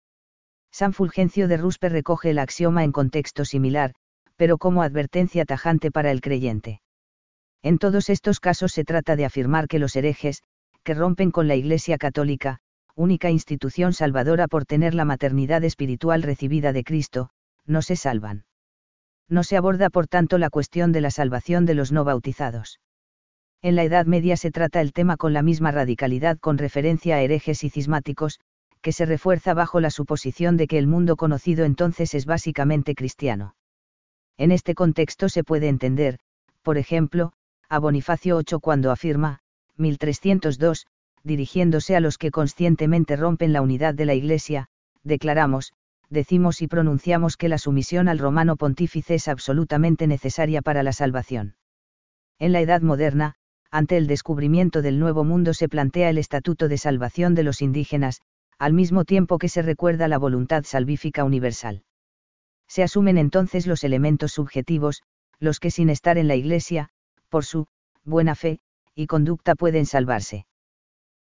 San 0.70 0.92
Fulgencio 0.92 1.48
de 1.48 1.56
Ruspe 1.56 1.88
recoge 1.88 2.30
el 2.30 2.38
axioma 2.38 2.84
en 2.84 2.92
contexto 2.92 3.44
similar, 3.44 3.92
pero 4.36 4.58
como 4.58 4.82
advertencia 4.82 5.44
tajante 5.44 5.90
para 5.90 6.10
el 6.10 6.20
creyente. 6.20 6.80
En 7.62 7.78
todos 7.78 8.08
estos 8.08 8.40
casos 8.40 8.72
se 8.72 8.84
trata 8.84 9.14
de 9.14 9.24
afirmar 9.24 9.68
que 9.68 9.78
los 9.78 9.94
herejes, 9.94 10.42
que 10.82 10.94
rompen 10.94 11.30
con 11.30 11.46
la 11.46 11.54
Iglesia 11.54 11.98
católica, 11.98 12.58
única 12.94 13.30
institución 13.30 13.92
salvadora 13.92 14.48
por 14.48 14.64
tener 14.64 14.94
la 14.94 15.04
maternidad 15.04 15.62
espiritual 15.64 16.22
recibida 16.22 16.72
de 16.72 16.84
Cristo, 16.84 17.30
no 17.66 17.82
se 17.82 17.96
salvan. 17.96 18.44
No 19.28 19.44
se 19.44 19.56
aborda 19.56 19.90
por 19.90 20.08
tanto 20.08 20.38
la 20.38 20.50
cuestión 20.50 20.92
de 20.92 21.00
la 21.00 21.10
salvación 21.10 21.64
de 21.64 21.74
los 21.74 21.92
no 21.92 22.04
bautizados. 22.04 22.80
En 23.64 23.76
la 23.76 23.84
Edad 23.84 24.06
Media 24.06 24.36
se 24.36 24.50
trata 24.50 24.80
el 24.80 24.92
tema 24.92 25.16
con 25.16 25.32
la 25.32 25.42
misma 25.42 25.70
radicalidad 25.70 26.36
con 26.40 26.58
referencia 26.58 27.14
a 27.14 27.20
herejes 27.20 27.62
y 27.62 27.70
cismáticos, 27.70 28.40
que 28.80 28.90
se 28.90 29.06
refuerza 29.06 29.54
bajo 29.54 29.78
la 29.78 29.90
suposición 29.90 30.56
de 30.56 30.66
que 30.66 30.78
el 30.78 30.88
mundo 30.88 31.14
conocido 31.14 31.64
entonces 31.64 32.12
es 32.14 32.26
básicamente 32.26 32.96
cristiano. 32.96 33.54
En 34.36 34.50
este 34.50 34.74
contexto 34.74 35.28
se 35.28 35.44
puede 35.44 35.68
entender, 35.68 36.18
por 36.62 36.76
ejemplo, 36.76 37.34
a 37.68 37.78
Bonifacio 37.78 38.36
VIII 38.38 38.58
cuando 38.60 38.90
afirma, 38.90 39.38
1302, 39.76 40.88
dirigiéndose 41.22 41.94
a 41.94 42.00
los 42.00 42.18
que 42.18 42.32
conscientemente 42.32 43.14
rompen 43.14 43.52
la 43.52 43.62
unidad 43.62 43.94
de 43.94 44.06
la 44.06 44.14
Iglesia, 44.14 44.66
declaramos, 45.04 45.72
decimos 46.10 46.62
y 46.62 46.66
pronunciamos 46.66 47.36
que 47.36 47.48
la 47.48 47.58
sumisión 47.58 48.08
al 48.08 48.18
romano 48.18 48.56
pontífice 48.56 49.14
es 49.14 49.28
absolutamente 49.28 50.08
necesaria 50.08 50.62
para 50.62 50.82
la 50.82 50.92
salvación. 50.92 51.54
En 52.40 52.50
la 52.50 52.60
Edad 52.60 52.82
Moderna, 52.82 53.36
ante 53.72 53.96
el 53.96 54.06
descubrimiento 54.06 54.82
del 54.82 54.98
Nuevo 54.98 55.24
Mundo 55.24 55.54
se 55.54 55.66
plantea 55.66 56.10
el 56.10 56.18
Estatuto 56.18 56.68
de 56.68 56.76
Salvación 56.76 57.34
de 57.34 57.42
los 57.42 57.62
Indígenas, 57.62 58.20
al 58.58 58.74
mismo 58.74 59.06
tiempo 59.06 59.38
que 59.38 59.48
se 59.48 59.62
recuerda 59.62 60.08
la 60.08 60.18
voluntad 60.18 60.64
salvífica 60.64 61.24
universal. 61.24 61.82
Se 62.68 62.82
asumen 62.82 63.16
entonces 63.16 63.66
los 63.66 63.82
elementos 63.82 64.32
subjetivos, 64.32 65.02
los 65.40 65.58
que 65.58 65.70
sin 65.70 65.88
estar 65.88 66.18
en 66.18 66.28
la 66.28 66.36
Iglesia, 66.36 66.90
por 67.30 67.46
su 67.46 67.66
buena 68.04 68.34
fe 68.34 68.60
y 68.94 69.06
conducta 69.06 69.54
pueden 69.54 69.86
salvarse. 69.86 70.44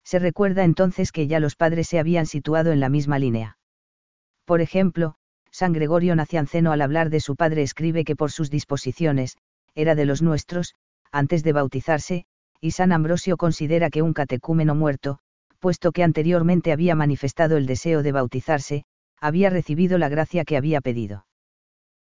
Se 0.02 0.18
recuerda 0.18 0.64
entonces 0.64 1.12
que 1.12 1.26
ya 1.26 1.40
los 1.40 1.54
padres 1.54 1.86
se 1.86 1.98
habían 1.98 2.24
situado 2.24 2.72
en 2.72 2.80
la 2.80 2.88
misma 2.88 3.18
línea. 3.18 3.58
Por 4.46 4.62
ejemplo, 4.62 5.16
San 5.50 5.74
Gregorio 5.74 6.16
Nacianceno 6.16 6.72
al 6.72 6.80
hablar 6.80 7.10
de 7.10 7.20
su 7.20 7.36
padre 7.36 7.62
escribe 7.62 8.04
que 8.04 8.16
por 8.16 8.32
sus 8.32 8.48
disposiciones, 8.48 9.36
era 9.74 9.94
de 9.94 10.06
los 10.06 10.22
nuestros, 10.22 10.74
antes 11.12 11.42
de 11.42 11.52
bautizarse, 11.52 12.24
y 12.60 12.72
San 12.72 12.92
Ambrosio 12.92 13.36
considera 13.36 13.90
que 13.90 14.02
un 14.02 14.12
catecúmeno 14.12 14.74
muerto, 14.74 15.18
puesto 15.58 15.92
que 15.92 16.02
anteriormente 16.02 16.72
había 16.72 16.94
manifestado 16.94 17.56
el 17.56 17.66
deseo 17.66 18.02
de 18.02 18.12
bautizarse, 18.12 18.84
había 19.20 19.50
recibido 19.50 19.98
la 19.98 20.08
gracia 20.08 20.44
que 20.44 20.56
había 20.56 20.80
pedido. 20.80 21.26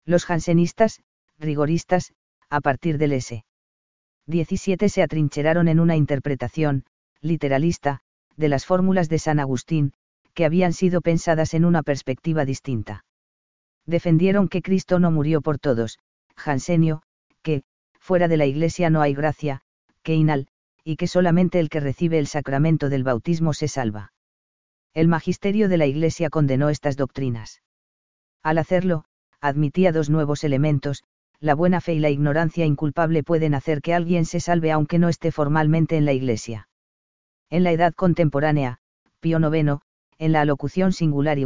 Los 0.06 0.26
jansenistas, 0.26 1.02
rigoristas, 1.39 2.13
a 2.50 2.62
partir 2.62 2.98
del 2.98 3.13
S. 3.13 3.46
17 4.28 4.89
se 4.89 5.04
atrincheraron 5.04 5.68
en 5.68 5.80
una 5.80 5.96
interpretación, 5.96 6.86
literalista, 7.22 8.02
de 8.36 8.50
las 8.50 8.65
fórmulas 8.65 9.10
de 9.10 9.20
San 9.20 9.39
Agustín, 9.39 9.94
que 10.34 10.46
habían 10.46 10.74
sido 10.74 11.02
pensadas 11.02 11.54
en 11.54 11.65
una 11.65 11.84
perspectiva 11.84 12.46
distinta. 12.46 13.06
Defendieron 13.86 14.48
que 14.48 14.62
Cristo 14.62 15.00
no 15.00 15.12
murió 15.12 15.41
por 15.41 15.60
todos, 15.60 16.00
Jansenio, 16.36 17.02
que, 17.41 17.63
fuera 18.00 18.28
de 18.28 18.38
la 18.38 18.46
Iglesia 18.46 18.89
no 18.89 19.02
hay 19.02 19.13
gracia, 19.13 19.62
que 20.06 20.13
inal, 20.13 20.48
y 20.84 20.98
que 20.98 21.08
solamente 21.08 21.60
el 21.60 21.70
que 21.70 21.80
recibe 21.80 22.20
el 22.20 22.28
sacramento 22.28 22.89
del 22.89 23.04
bautismo 23.04 23.54
se 23.54 23.68
salva. 23.68 24.13
El 24.94 25.08
magisterio 25.08 25.68
de 25.68 25.78
la 25.78 25.88
Iglesia 25.88 26.30
condenó 26.30 26.70
estas 26.70 26.96
doctrinas. 26.96 27.63
Al 28.44 28.60
hacerlo, 28.60 29.06
admitía 29.41 29.91
dos 29.91 30.12
nuevos 30.12 30.44
elementos, 30.44 31.04
la 31.39 31.56
buena 31.56 31.82
fe 31.82 31.96
y 31.96 32.00
la 32.00 32.12
ignorancia 32.12 32.65
inculpable 32.65 33.24
pueden 33.24 33.56
hacer 33.56 33.82
que 33.82 33.96
alguien 33.96 34.26
se 34.26 34.39
salve 34.39 34.72
aunque 34.72 35.00
no 35.00 35.10
esté 35.10 35.32
formalmente 35.32 35.98
en 35.98 36.06
la 36.06 36.13
Iglesia. 36.13 36.70
En 37.50 37.63
la 37.63 37.72
edad 37.72 37.94
contemporánea, 37.94 38.78
Pío 39.20 39.39
IX, 39.39 39.80
en 40.20 40.32
la 40.32 40.41
alocución 40.41 40.94
singular 40.94 41.39
y 41.39 41.46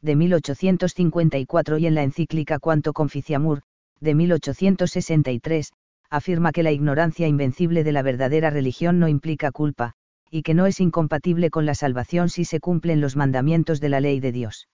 de 0.00 0.16
1854 0.16 1.78
y 1.78 1.86
en 1.86 1.94
la 1.96 2.04
encíclica 2.04 2.60
Quanto 2.60 2.92
Conficiamur, 2.92 3.62
de 3.98 4.14
1863, 4.14 5.72
afirma 6.12 6.52
que 6.52 6.62
la 6.62 6.72
ignorancia 6.72 7.26
invencible 7.26 7.84
de 7.84 7.92
la 7.92 8.02
verdadera 8.02 8.50
religión 8.50 8.98
no 8.98 9.08
implica 9.08 9.50
culpa, 9.50 9.94
y 10.30 10.42
que 10.42 10.52
no 10.52 10.66
es 10.66 10.78
incompatible 10.78 11.48
con 11.48 11.64
la 11.64 11.74
salvación 11.74 12.28
si 12.28 12.44
se 12.44 12.60
cumplen 12.60 13.00
los 13.00 13.16
mandamientos 13.16 13.80
de 13.80 13.88
la 13.88 14.00
ley 14.00 14.20
de 14.20 14.30
Dios. 14.30 14.68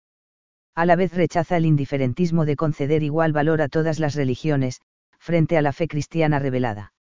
A 0.73 0.88
la 0.88 0.95
vez 0.95 1.13
rechaza 1.13 1.56
el 1.58 1.67
indiferentismo 1.67 2.43
de 2.45 2.56
conceder 2.56 3.04
igual 3.04 3.34
valor 3.34 3.62
a 3.62 3.67
todas 3.67 4.00
las 4.00 4.15
religiones, 4.15 4.82
frente 5.19 5.58
a 5.58 5.62
la 5.62 5.73
fe 5.73 5.88
cristiana 5.88 6.39
revelada. 6.39 6.93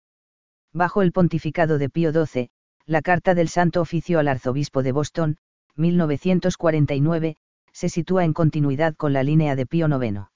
Bajo 0.75 1.01
el 1.01 1.13
pontificado 1.13 1.79
de 1.79 1.89
Pío 1.89 2.13
XII, 2.13 2.51
la 2.85 3.01
Carta 3.01 3.35
del 3.35 3.49
Santo 3.49 3.81
Oficio 3.81 4.19
al 4.19 4.29
Arzobispo 4.29 4.83
de 4.83 4.93
Boston, 4.93 5.39
1949, 5.77 7.37
se 7.73 7.89
sitúa 7.89 8.27
en 8.27 8.35
continuidad 8.35 8.95
con 8.97 9.15
la 9.15 9.23
línea 9.23 9.57
de 9.57 9.65
Pío 9.65 9.89
IX. 9.89 10.27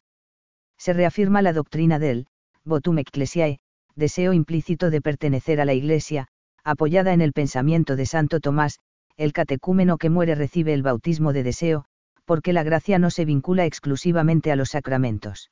Se 0.79 0.95
reafirma 0.95 1.43
la 1.43 1.53
doctrina 1.53 1.99
del 1.99 2.29
votum 2.65 2.99
ecclesiae, 2.99 3.61
deseo 3.97 4.33
implícito 4.33 4.91
de 4.91 5.01
pertenecer 5.01 5.61
a 5.61 5.65
la 5.65 5.75
Iglesia, 5.75 6.29
apoyada 6.65 7.13
en 7.13 7.21
el 7.21 7.33
pensamiento 7.33 7.97
de 7.97 8.07
Santo 8.07 8.41
Tomás, 8.41 8.79
el 9.17 9.33
catecúmeno 9.33 9.99
que 9.99 10.11
muere 10.11 10.35
recibe 10.35 10.73
el 10.73 10.83
bautismo 10.83 11.33
de 11.33 11.43
deseo, 11.43 11.85
porque 12.25 12.53
la 12.53 12.63
gracia 12.63 12.99
no 12.99 13.11
se 13.11 13.25
vincula 13.25 13.67
exclusivamente 13.67 14.53
a 14.53 14.57
los 14.57 14.71
sacramentos. 14.71 15.51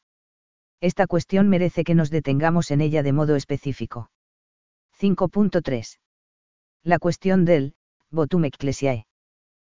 Esta 0.81 1.07
cuestión 1.07 1.48
merece 1.48 1.85
que 1.85 1.94
nos 1.94 2.11
detengamos 2.11 2.70
en 2.70 2.81
ella 2.81 3.03
de 3.03 3.12
modo 3.12 3.37
específico. 3.37 4.11
5.3. 5.01 5.98
La 6.85 6.98
cuestión 6.98 7.44
del 7.44 7.74
votum 8.11 8.44
ecclesiae. 8.44 9.07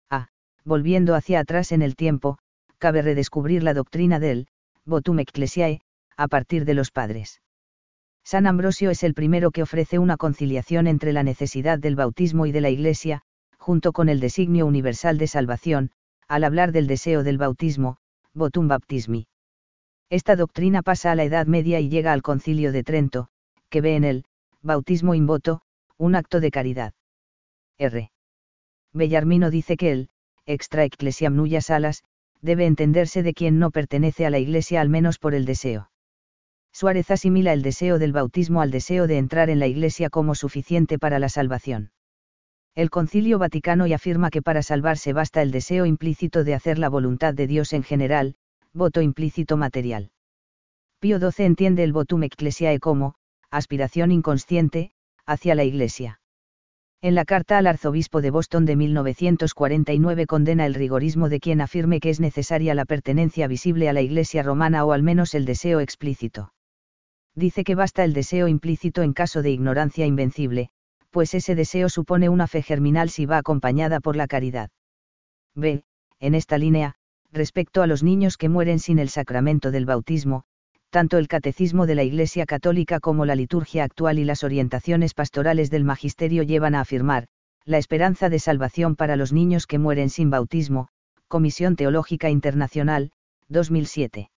A. 0.09 0.27
Volviendo 0.65 1.15
hacia 1.15 1.39
atrás 1.39 1.71
en 1.71 1.81
el 1.81 1.95
tiempo, 1.95 2.37
cabe 2.77 3.01
redescubrir 3.01 3.63
la 3.63 3.73
doctrina 3.73 4.19
del 4.19 4.47
votum 4.85 5.19
ecclesiae, 5.19 5.81
a 6.17 6.27
partir 6.27 6.65
de 6.65 6.73
los 6.73 6.91
padres. 6.91 7.41
San 8.31 8.45
Ambrosio 8.45 8.91
es 8.91 9.01
el 9.01 9.15
primero 9.15 9.49
que 9.49 9.63
ofrece 9.63 9.97
una 9.97 10.15
conciliación 10.15 10.85
entre 10.85 11.13
la 11.13 11.23
necesidad 11.23 11.79
del 11.79 11.95
bautismo 11.95 12.45
y 12.45 12.51
de 12.51 12.61
la 12.61 12.69
Iglesia, 12.69 13.23
junto 13.57 13.91
con 13.91 14.07
el 14.07 14.19
designio 14.19 14.67
universal 14.67 15.17
de 15.17 15.25
salvación, 15.25 15.89
al 16.27 16.43
hablar 16.43 16.71
del 16.71 16.85
deseo 16.85 17.23
del 17.23 17.39
bautismo, 17.39 17.97
votum 18.35 18.67
baptismi. 18.67 19.25
Esta 20.11 20.35
doctrina 20.35 20.83
pasa 20.83 21.11
a 21.11 21.15
la 21.15 21.23
Edad 21.23 21.47
Media 21.47 21.79
y 21.79 21.89
llega 21.89 22.13
al 22.13 22.21
Concilio 22.21 22.71
de 22.71 22.83
Trento, 22.83 23.29
que 23.71 23.81
ve 23.81 23.95
en 23.95 24.03
el 24.03 24.25
bautismo 24.61 25.15
in 25.15 25.25
voto, 25.25 25.61
un 25.97 26.13
acto 26.13 26.39
de 26.39 26.51
caridad. 26.51 26.93
R. 27.79 28.11
Bellarmino 28.93 29.49
dice 29.49 29.75
que 29.75 29.91
el 29.91 30.09
extra 30.45 30.83
ecclesiam 30.83 31.35
nulla 31.35 31.61
salas, 31.61 32.03
debe 32.41 32.67
entenderse 32.67 33.23
de 33.23 33.33
quien 33.33 33.57
no 33.57 33.71
pertenece 33.71 34.27
a 34.27 34.29
la 34.29 34.37
Iglesia 34.37 34.81
al 34.81 34.89
menos 34.89 35.17
por 35.17 35.33
el 35.33 35.45
deseo. 35.45 35.89
Suárez 36.79 37.11
asimila 37.11 37.51
el 37.51 37.61
deseo 37.61 37.99
del 37.99 38.13
bautismo 38.13 38.61
al 38.61 38.71
deseo 38.71 39.05
de 39.05 39.17
entrar 39.17 39.49
en 39.49 39.59
la 39.59 39.67
Iglesia 39.67 40.09
como 40.09 40.33
suficiente 40.33 40.97
para 40.97 41.19
la 41.19 41.27
salvación. 41.27 41.91
El 42.73 42.89
Concilio 42.89 43.37
Vaticano 43.37 43.85
y 43.85 43.91
afirma 43.91 44.29
que 44.29 44.41
para 44.41 44.63
salvarse 44.63 45.11
basta 45.11 45.41
el 45.41 45.51
deseo 45.51 45.85
implícito 45.85 46.45
de 46.45 46.53
hacer 46.53 46.79
la 46.79 46.87
voluntad 46.87 47.33
de 47.33 47.47
Dios 47.47 47.73
en 47.73 47.83
general, 47.83 48.35
voto 48.71 49.01
implícito 49.01 49.57
material. 49.57 50.11
Pío 51.01 51.19
XII 51.19 51.47
entiende 51.47 51.83
el 51.83 51.91
votum 51.91 52.23
ecclesiae 52.23 52.79
como, 52.79 53.15
aspiración 53.51 54.13
inconsciente, 54.13 54.91
hacia 55.25 55.55
la 55.55 55.65
Iglesia. 55.65 56.21
En 57.01 57.13
la 57.13 57.25
carta 57.25 57.57
al 57.57 57.67
arzobispo 57.67 58.21
de 58.21 58.31
Boston 58.31 58.65
de 58.65 58.77
1949 58.77 60.27
condena 60.27 60.65
el 60.65 60.75
rigorismo 60.75 61.27
de 61.27 61.41
quien 61.41 61.59
afirme 61.59 61.99
que 61.99 62.09
es 62.09 62.21
necesaria 62.21 62.73
la 62.73 62.85
pertenencia 62.85 63.49
visible 63.49 63.89
a 63.89 63.93
la 63.93 64.01
Iglesia 64.01 64.43
romana 64.43 64.85
o 64.85 64.93
al 64.93 65.03
menos 65.03 65.35
el 65.35 65.43
deseo 65.43 65.81
explícito 65.81 66.53
dice 67.35 67.63
que 67.63 67.75
basta 67.75 68.03
el 68.03 68.13
deseo 68.13 68.47
implícito 68.47 69.01
en 69.01 69.13
caso 69.13 69.41
de 69.41 69.51
ignorancia 69.51 70.05
invencible, 70.05 70.69
pues 71.09 71.33
ese 71.33 71.55
deseo 71.55 71.89
supone 71.89 72.29
una 72.29 72.47
fe 72.47 72.61
germinal 72.61 73.09
si 73.09 73.25
va 73.25 73.37
acompañada 73.37 73.99
por 73.99 74.15
la 74.15 74.27
caridad. 74.27 74.69
B. 75.55 75.83
En 76.19 76.35
esta 76.35 76.57
línea, 76.57 76.95
respecto 77.31 77.81
a 77.81 77.87
los 77.87 78.03
niños 78.03 78.37
que 78.37 78.49
mueren 78.49 78.79
sin 78.79 78.99
el 78.99 79.09
sacramento 79.09 79.71
del 79.71 79.85
bautismo, 79.85 80.43
tanto 80.89 81.17
el 81.17 81.27
catecismo 81.27 81.85
de 81.85 81.95
la 81.95 82.03
Iglesia 82.03 82.45
Católica 82.45 82.99
como 82.99 83.25
la 83.25 83.35
liturgia 83.35 83.83
actual 83.83 84.19
y 84.19 84.23
las 84.23 84.43
orientaciones 84.43 85.13
pastorales 85.13 85.69
del 85.69 85.83
magisterio 85.83 86.43
llevan 86.43 86.75
a 86.75 86.81
afirmar, 86.81 87.27
la 87.65 87.77
esperanza 87.77 88.29
de 88.29 88.39
salvación 88.39 88.95
para 88.95 89.15
los 89.15 89.31
niños 89.31 89.67
que 89.67 89.77
mueren 89.77 90.09
sin 90.09 90.29
bautismo, 90.29 90.87
Comisión 91.27 91.75
Teológica 91.75 92.29
Internacional, 92.29 93.11
2007. 93.49 94.31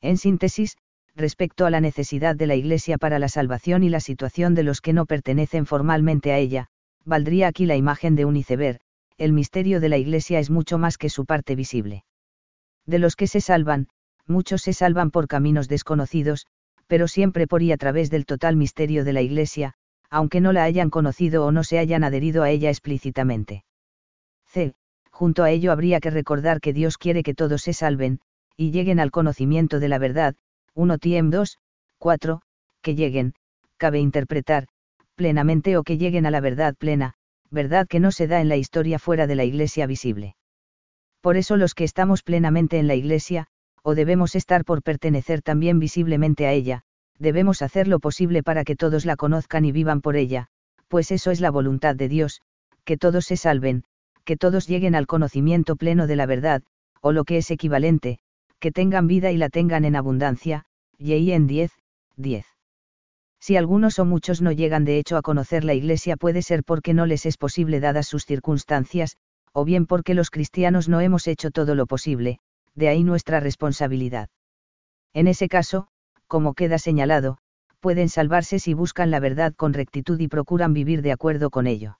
En 0.00 0.16
síntesis, 0.16 0.76
respecto 1.18 1.66
a 1.66 1.70
la 1.70 1.80
necesidad 1.80 2.36
de 2.36 2.46
la 2.46 2.54
Iglesia 2.54 2.96
para 2.96 3.18
la 3.18 3.28
salvación 3.28 3.82
y 3.82 3.88
la 3.88 4.00
situación 4.00 4.54
de 4.54 4.62
los 4.62 4.80
que 4.80 4.92
no 4.92 5.04
pertenecen 5.04 5.66
formalmente 5.66 6.32
a 6.32 6.38
ella, 6.38 6.68
valdría 7.04 7.48
aquí 7.48 7.66
la 7.66 7.76
imagen 7.76 8.14
de 8.14 8.24
un 8.24 8.36
iceberg, 8.36 8.78
el 9.18 9.32
misterio 9.32 9.80
de 9.80 9.88
la 9.88 9.98
Iglesia 9.98 10.38
es 10.38 10.48
mucho 10.48 10.78
más 10.78 10.96
que 10.96 11.10
su 11.10 11.26
parte 11.26 11.56
visible. 11.56 12.04
De 12.86 13.00
los 13.00 13.16
que 13.16 13.26
se 13.26 13.40
salvan, 13.40 13.88
muchos 14.26 14.62
se 14.62 14.72
salvan 14.72 15.10
por 15.10 15.26
caminos 15.26 15.68
desconocidos, 15.68 16.46
pero 16.86 17.08
siempre 17.08 17.48
por 17.48 17.62
y 17.62 17.72
a 17.72 17.76
través 17.76 18.10
del 18.10 18.24
total 18.24 18.54
misterio 18.54 19.04
de 19.04 19.12
la 19.12 19.20
Iglesia, 19.20 19.74
aunque 20.10 20.40
no 20.40 20.52
la 20.52 20.62
hayan 20.62 20.88
conocido 20.88 21.44
o 21.44 21.50
no 21.50 21.64
se 21.64 21.80
hayan 21.80 22.04
adherido 22.04 22.44
a 22.44 22.50
ella 22.50 22.70
explícitamente. 22.70 23.64
C. 24.46 24.74
Junto 25.10 25.42
a 25.42 25.50
ello 25.50 25.72
habría 25.72 25.98
que 25.98 26.10
recordar 26.10 26.60
que 26.60 26.72
Dios 26.72 26.96
quiere 26.96 27.24
que 27.24 27.34
todos 27.34 27.62
se 27.62 27.72
salven, 27.72 28.20
y 28.56 28.70
lleguen 28.70 29.00
al 29.00 29.10
conocimiento 29.10 29.80
de 29.80 29.88
la 29.88 29.98
verdad, 29.98 30.36
1 30.74 30.98
Tiem 30.98 31.30
2, 31.30 31.58
4, 31.98 32.40
que 32.82 32.94
lleguen, 32.94 33.34
cabe 33.76 34.00
interpretar, 34.00 34.68
plenamente 35.14 35.76
o 35.76 35.82
que 35.82 35.98
lleguen 35.98 36.26
a 36.26 36.30
la 36.30 36.40
verdad 36.40 36.74
plena, 36.76 37.14
verdad 37.50 37.86
que 37.88 38.00
no 38.00 38.12
se 38.12 38.26
da 38.26 38.40
en 38.40 38.48
la 38.48 38.56
historia 38.56 38.98
fuera 38.98 39.26
de 39.26 39.34
la 39.34 39.44
iglesia 39.44 39.86
visible. 39.86 40.36
Por 41.20 41.36
eso 41.36 41.56
los 41.56 41.74
que 41.74 41.84
estamos 41.84 42.22
plenamente 42.22 42.78
en 42.78 42.86
la 42.86 42.94
iglesia, 42.94 43.46
o 43.82 43.94
debemos 43.94 44.34
estar 44.34 44.64
por 44.64 44.82
pertenecer 44.82 45.42
también 45.42 45.78
visiblemente 45.78 46.46
a 46.46 46.52
ella, 46.52 46.82
debemos 47.18 47.62
hacer 47.62 47.88
lo 47.88 47.98
posible 47.98 48.42
para 48.42 48.64
que 48.64 48.76
todos 48.76 49.04
la 49.04 49.16
conozcan 49.16 49.64
y 49.64 49.72
vivan 49.72 50.00
por 50.00 50.16
ella, 50.16 50.46
pues 50.88 51.10
eso 51.10 51.30
es 51.30 51.40
la 51.40 51.50
voluntad 51.50 51.96
de 51.96 52.08
Dios, 52.08 52.40
que 52.84 52.96
todos 52.96 53.26
se 53.26 53.36
salven, 53.36 53.84
que 54.24 54.36
todos 54.36 54.66
lleguen 54.66 54.94
al 54.94 55.06
conocimiento 55.06 55.76
pleno 55.76 56.06
de 56.06 56.16
la 56.16 56.26
verdad, 56.26 56.62
o 57.00 57.12
lo 57.12 57.24
que 57.24 57.38
es 57.38 57.50
equivalente, 57.50 58.18
que 58.60 58.72
tengan 58.72 59.06
vida 59.06 59.30
y 59.30 59.36
la 59.36 59.48
tengan 59.48 59.84
en 59.84 59.96
abundancia, 59.96 60.64
y 60.98 61.30
en 61.32 61.46
10, 61.46 61.70
10. 62.16 62.46
Si 63.40 63.56
algunos 63.56 63.98
o 63.98 64.04
muchos 64.04 64.42
no 64.42 64.50
llegan 64.50 64.84
de 64.84 64.98
hecho 64.98 65.16
a 65.16 65.22
conocer 65.22 65.64
la 65.64 65.74
Iglesia 65.74 66.16
puede 66.16 66.42
ser 66.42 66.64
porque 66.64 66.92
no 66.92 67.06
les 67.06 67.24
es 67.24 67.36
posible 67.36 67.80
dadas 67.80 68.08
sus 68.08 68.24
circunstancias, 68.24 69.16
o 69.52 69.64
bien 69.64 69.86
porque 69.86 70.14
los 70.14 70.30
cristianos 70.30 70.88
no 70.88 71.00
hemos 71.00 71.26
hecho 71.28 71.50
todo 71.50 71.74
lo 71.74 71.86
posible, 71.86 72.40
de 72.74 72.88
ahí 72.88 73.04
nuestra 73.04 73.40
responsabilidad. 73.40 74.28
En 75.14 75.28
ese 75.28 75.48
caso, 75.48 75.88
como 76.26 76.54
queda 76.54 76.78
señalado, 76.78 77.38
pueden 77.80 78.08
salvarse 78.08 78.58
si 78.58 78.74
buscan 78.74 79.10
la 79.10 79.20
verdad 79.20 79.54
con 79.54 79.72
rectitud 79.72 80.18
y 80.20 80.28
procuran 80.28 80.72
vivir 80.72 81.02
de 81.02 81.12
acuerdo 81.12 81.50
con 81.50 81.66
ello. 81.66 81.98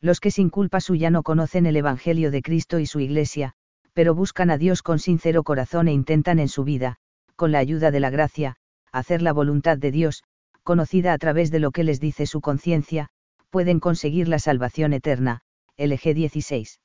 Los 0.00 0.20
que 0.20 0.30
sin 0.30 0.50
culpa 0.50 0.80
suya 0.80 1.10
no 1.10 1.22
conocen 1.22 1.66
el 1.66 1.76
Evangelio 1.76 2.30
de 2.30 2.42
Cristo 2.42 2.78
y 2.78 2.86
su 2.86 3.00
Iglesia, 3.00 3.54
pero 3.98 4.14
buscan 4.14 4.48
a 4.50 4.58
Dios 4.58 4.82
con 4.82 5.00
sincero 5.00 5.42
corazón 5.42 5.88
e 5.88 5.92
intentan 5.92 6.38
en 6.38 6.46
su 6.46 6.62
vida, 6.62 6.98
con 7.34 7.50
la 7.50 7.58
ayuda 7.58 7.90
de 7.90 7.98
la 7.98 8.10
gracia, 8.10 8.54
hacer 8.92 9.22
la 9.22 9.32
voluntad 9.32 9.76
de 9.76 9.90
Dios, 9.90 10.22
conocida 10.62 11.12
a 11.12 11.18
través 11.18 11.50
de 11.50 11.58
lo 11.58 11.72
que 11.72 11.82
les 11.82 11.98
dice 11.98 12.24
su 12.26 12.40
conciencia, 12.40 13.08
pueden 13.50 13.80
conseguir 13.80 14.28
la 14.28 14.38
salvación 14.38 14.92
eterna, 14.92 15.40
LG 15.76 16.14
16. 16.14 16.78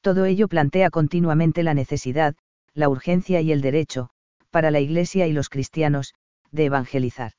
Todo 0.00 0.24
ello 0.24 0.48
plantea 0.48 0.88
continuamente 0.88 1.62
la 1.62 1.74
necesidad, 1.74 2.34
la 2.72 2.88
urgencia 2.88 3.42
y 3.42 3.52
el 3.52 3.60
derecho, 3.60 4.08
para 4.50 4.70
la 4.70 4.80
Iglesia 4.80 5.26
y 5.26 5.34
los 5.34 5.50
cristianos, 5.50 6.14
de 6.50 6.64
evangelizar. 6.64 7.32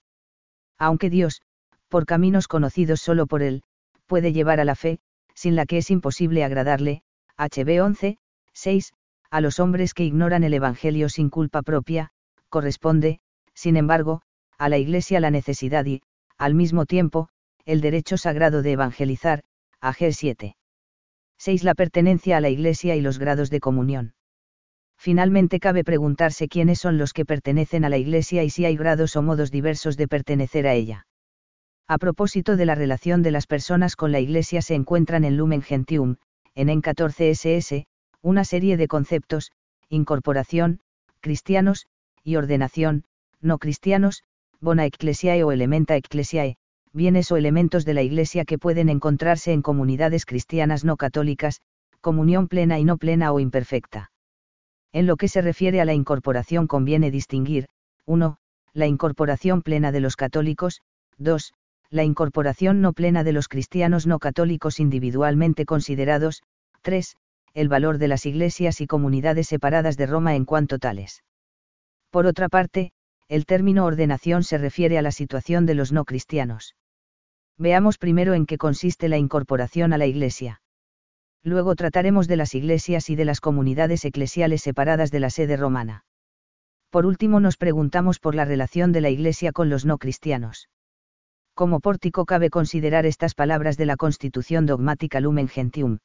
Aunque 0.78 1.10
Dios, 1.10 1.42
por 1.90 2.06
caminos 2.06 2.48
conocidos 2.48 3.02
solo 3.02 3.26
por 3.26 3.42
Él, 3.42 3.64
puede 4.06 4.34
llevar 4.34 4.60
a 4.60 4.66
la 4.66 4.76
fe, 4.76 5.00
sin 5.34 5.56
la 5.56 5.66
que 5.66 5.80
es 5.80 5.90
imposible 5.90 6.44
agradarle, 6.44 7.02
HB 7.40 7.82
11, 7.82 8.20
6, 8.54 8.94
a 9.30 9.42
los 9.42 9.60
hombres 9.60 9.94
que 9.94 10.04
ignoran 10.04 10.44
el 10.44 10.54
Evangelio 10.54 11.10
sin 11.10 11.30
culpa 11.30 11.62
propia, 11.62 12.12
corresponde, 12.50 13.20
sin 13.54 13.78
embargo, 13.78 14.22
a 14.58 14.70
la 14.70 14.78
Iglesia 14.78 15.20
la 15.20 15.32
necesidad 15.32 15.86
y, 15.86 16.02
al 16.38 16.54
mismo 16.54 16.86
tiempo, 16.86 17.30
el 17.66 17.82
derecho 17.82 18.18
sagrado 18.18 18.62
de 18.62 18.74
evangelizar, 18.74 19.44
AG 19.82 20.14
7. 20.14 20.56
6. 21.38 21.64
La 21.64 21.76
pertenencia 21.76 22.38
a 22.38 22.42
la 22.42 22.50
Iglesia 22.50 22.96
y 22.96 23.02
los 23.02 23.20
grados 23.20 23.50
de 23.50 23.60
comunión. 23.60 24.14
Finalmente 24.98 25.60
cabe 25.60 25.84
preguntarse 25.84 26.48
quiénes 26.48 26.80
son 26.80 26.98
los 26.98 27.12
que 27.12 27.26
pertenecen 27.26 27.84
a 27.84 27.90
la 27.90 27.98
Iglesia 27.98 28.44
y 28.44 28.50
si 28.50 28.66
hay 28.66 28.78
grados 28.78 29.16
o 29.16 29.22
modos 29.22 29.52
diversos 29.52 29.98
de 29.98 30.08
pertenecer 30.08 30.68
a 30.68 30.74
ella. 30.74 31.08
A 31.88 31.98
propósito 31.98 32.56
de 32.56 32.66
la 32.66 32.76
relación 32.76 33.24
de 33.24 33.32
las 33.32 33.46
personas 33.46 33.96
con 33.96 34.12
la 34.12 34.22
Iglesia 34.22 34.62
se 34.62 34.76
encuentran 34.76 35.26
en 35.26 35.36
Lumen 35.36 35.62
Gentium, 35.62 36.16
en 36.56 36.70
EN 36.70 36.82
14 36.82 37.32
SS, 37.32 37.86
una 38.24 38.46
serie 38.46 38.78
de 38.78 38.88
conceptos, 38.88 39.52
incorporación, 39.90 40.80
cristianos, 41.20 41.86
y 42.24 42.38
ordenación, 42.38 43.04
no 43.42 43.58
cristianos, 43.60 44.24
bona 44.62 44.86
ecclesiae 44.86 45.44
o 45.44 45.52
elementa 45.52 45.98
ecclesiae, 45.98 46.56
bienes 46.94 47.32
o 47.32 47.38
elementos 47.38 47.84
de 47.84 47.94
la 47.94 48.02
Iglesia 48.02 48.46
que 48.46 48.58
pueden 48.58 48.88
encontrarse 48.88 49.52
en 49.52 49.62
comunidades 49.62 50.26
cristianas 50.26 50.86
no 50.86 50.96
católicas, 50.96 51.60
comunión 52.00 52.48
plena 52.48 52.80
y 52.80 52.86
no 52.86 52.98
plena 52.98 53.34
o 53.34 53.42
imperfecta. 53.42 54.12
En 54.94 55.06
lo 55.06 55.18
que 55.18 55.28
se 55.28 55.42
refiere 55.42 55.82
a 55.82 55.86
la 55.86 55.94
incorporación 55.94 56.68
conviene 56.68 57.12
distinguir, 57.12 57.68
1. 58.06 58.38
La 58.74 58.88
incorporación 58.88 59.62
plena 59.64 59.92
de 59.92 60.00
los 60.00 60.16
católicos, 60.16 60.82
2. 61.18 61.54
La 61.90 62.04
incorporación 62.04 62.80
no 62.80 62.94
plena 62.94 63.24
de 63.24 63.34
los 63.34 63.50
cristianos 63.50 64.08
no 64.08 64.20
católicos 64.20 64.80
individualmente 64.80 65.66
considerados, 65.66 66.42
3. 66.84 67.18
El 67.56 67.70
valor 67.70 68.00
de 68.00 68.08
las 68.08 68.26
iglesias 68.26 68.82
y 68.82 68.88
comunidades 68.88 69.48
separadas 69.48 69.96
de 69.96 70.08
Roma 70.08 70.36
en 70.36 70.46
cuanto 70.46 70.80
tales. 70.80 71.24
Por 72.10 72.26
otra 72.26 72.50
parte, 72.50 72.92
el 73.28 73.46
término 73.46 73.86
ordenación 73.86 74.44
se 74.44 74.58
refiere 74.58 74.98
a 74.98 75.04
la 75.04 75.12
situación 75.12 75.68
de 75.68 75.76
los 75.76 75.92
no 75.92 76.04
cristianos. 76.04 76.76
Veamos 77.58 78.00
primero 78.00 78.34
en 78.34 78.48
qué 78.48 78.58
consiste 78.58 79.08
la 79.08 79.18
incorporación 79.18 79.94
a 79.94 80.00
la 80.00 80.08
Iglesia. 80.08 80.62
Luego 81.44 81.76
trataremos 81.76 82.28
de 82.28 82.38
las 82.38 82.56
iglesias 82.56 83.12
y 83.12 83.16
de 83.16 83.26
las 83.26 83.40
comunidades 83.40 84.04
eclesiales 84.06 84.64
separadas 84.64 85.12
de 85.12 85.20
la 85.20 85.30
sede 85.30 85.56
romana. 85.56 86.06
Por 86.90 87.06
último 87.06 87.40
nos 87.40 87.58
preguntamos 87.58 88.20
por 88.20 88.34
la 88.34 88.46
relación 88.46 88.92
de 88.92 89.02
la 89.02 89.10
Iglesia 89.10 89.52
con 89.52 89.70
los 89.70 89.86
no 89.86 90.00
cristianos. 90.00 90.70
Como 91.54 91.82
pórtico 91.82 92.26
cabe 92.26 92.50
considerar 92.50 93.06
estas 93.06 93.36
palabras 93.36 93.78
de 93.78 93.86
la 93.86 93.96
Constitución 93.96 94.66
dogmática 94.66 95.20
Lumen 95.20 95.48
Gentium. 95.48 96.00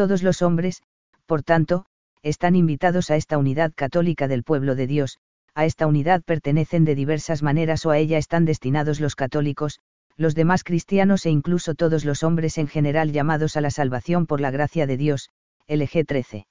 Todos 0.00 0.22
los 0.22 0.40
hombres, 0.40 0.82
por 1.26 1.42
tanto, 1.42 1.84
están 2.22 2.56
invitados 2.56 3.10
a 3.10 3.16
esta 3.16 3.36
unidad 3.36 3.70
católica 3.74 4.28
del 4.28 4.44
pueblo 4.44 4.74
de 4.74 4.86
Dios, 4.86 5.18
a 5.54 5.66
esta 5.66 5.86
unidad 5.86 6.22
pertenecen 6.22 6.86
de 6.86 6.94
diversas 6.94 7.42
maneras 7.42 7.84
o 7.84 7.90
a 7.90 7.98
ella 7.98 8.16
están 8.16 8.46
destinados 8.46 8.98
los 8.98 9.14
católicos, 9.14 9.78
los 10.16 10.34
demás 10.34 10.64
cristianos 10.64 11.26
e 11.26 11.30
incluso 11.30 11.74
todos 11.74 12.06
los 12.06 12.22
hombres 12.22 12.56
en 12.56 12.66
general 12.66 13.12
llamados 13.12 13.58
a 13.58 13.60
la 13.60 13.70
salvación 13.70 14.24
por 14.24 14.40
la 14.40 14.50
gracia 14.50 14.86
de 14.86 14.96
Dios, 14.96 15.28
LG 15.68 16.06
13. 16.06 16.46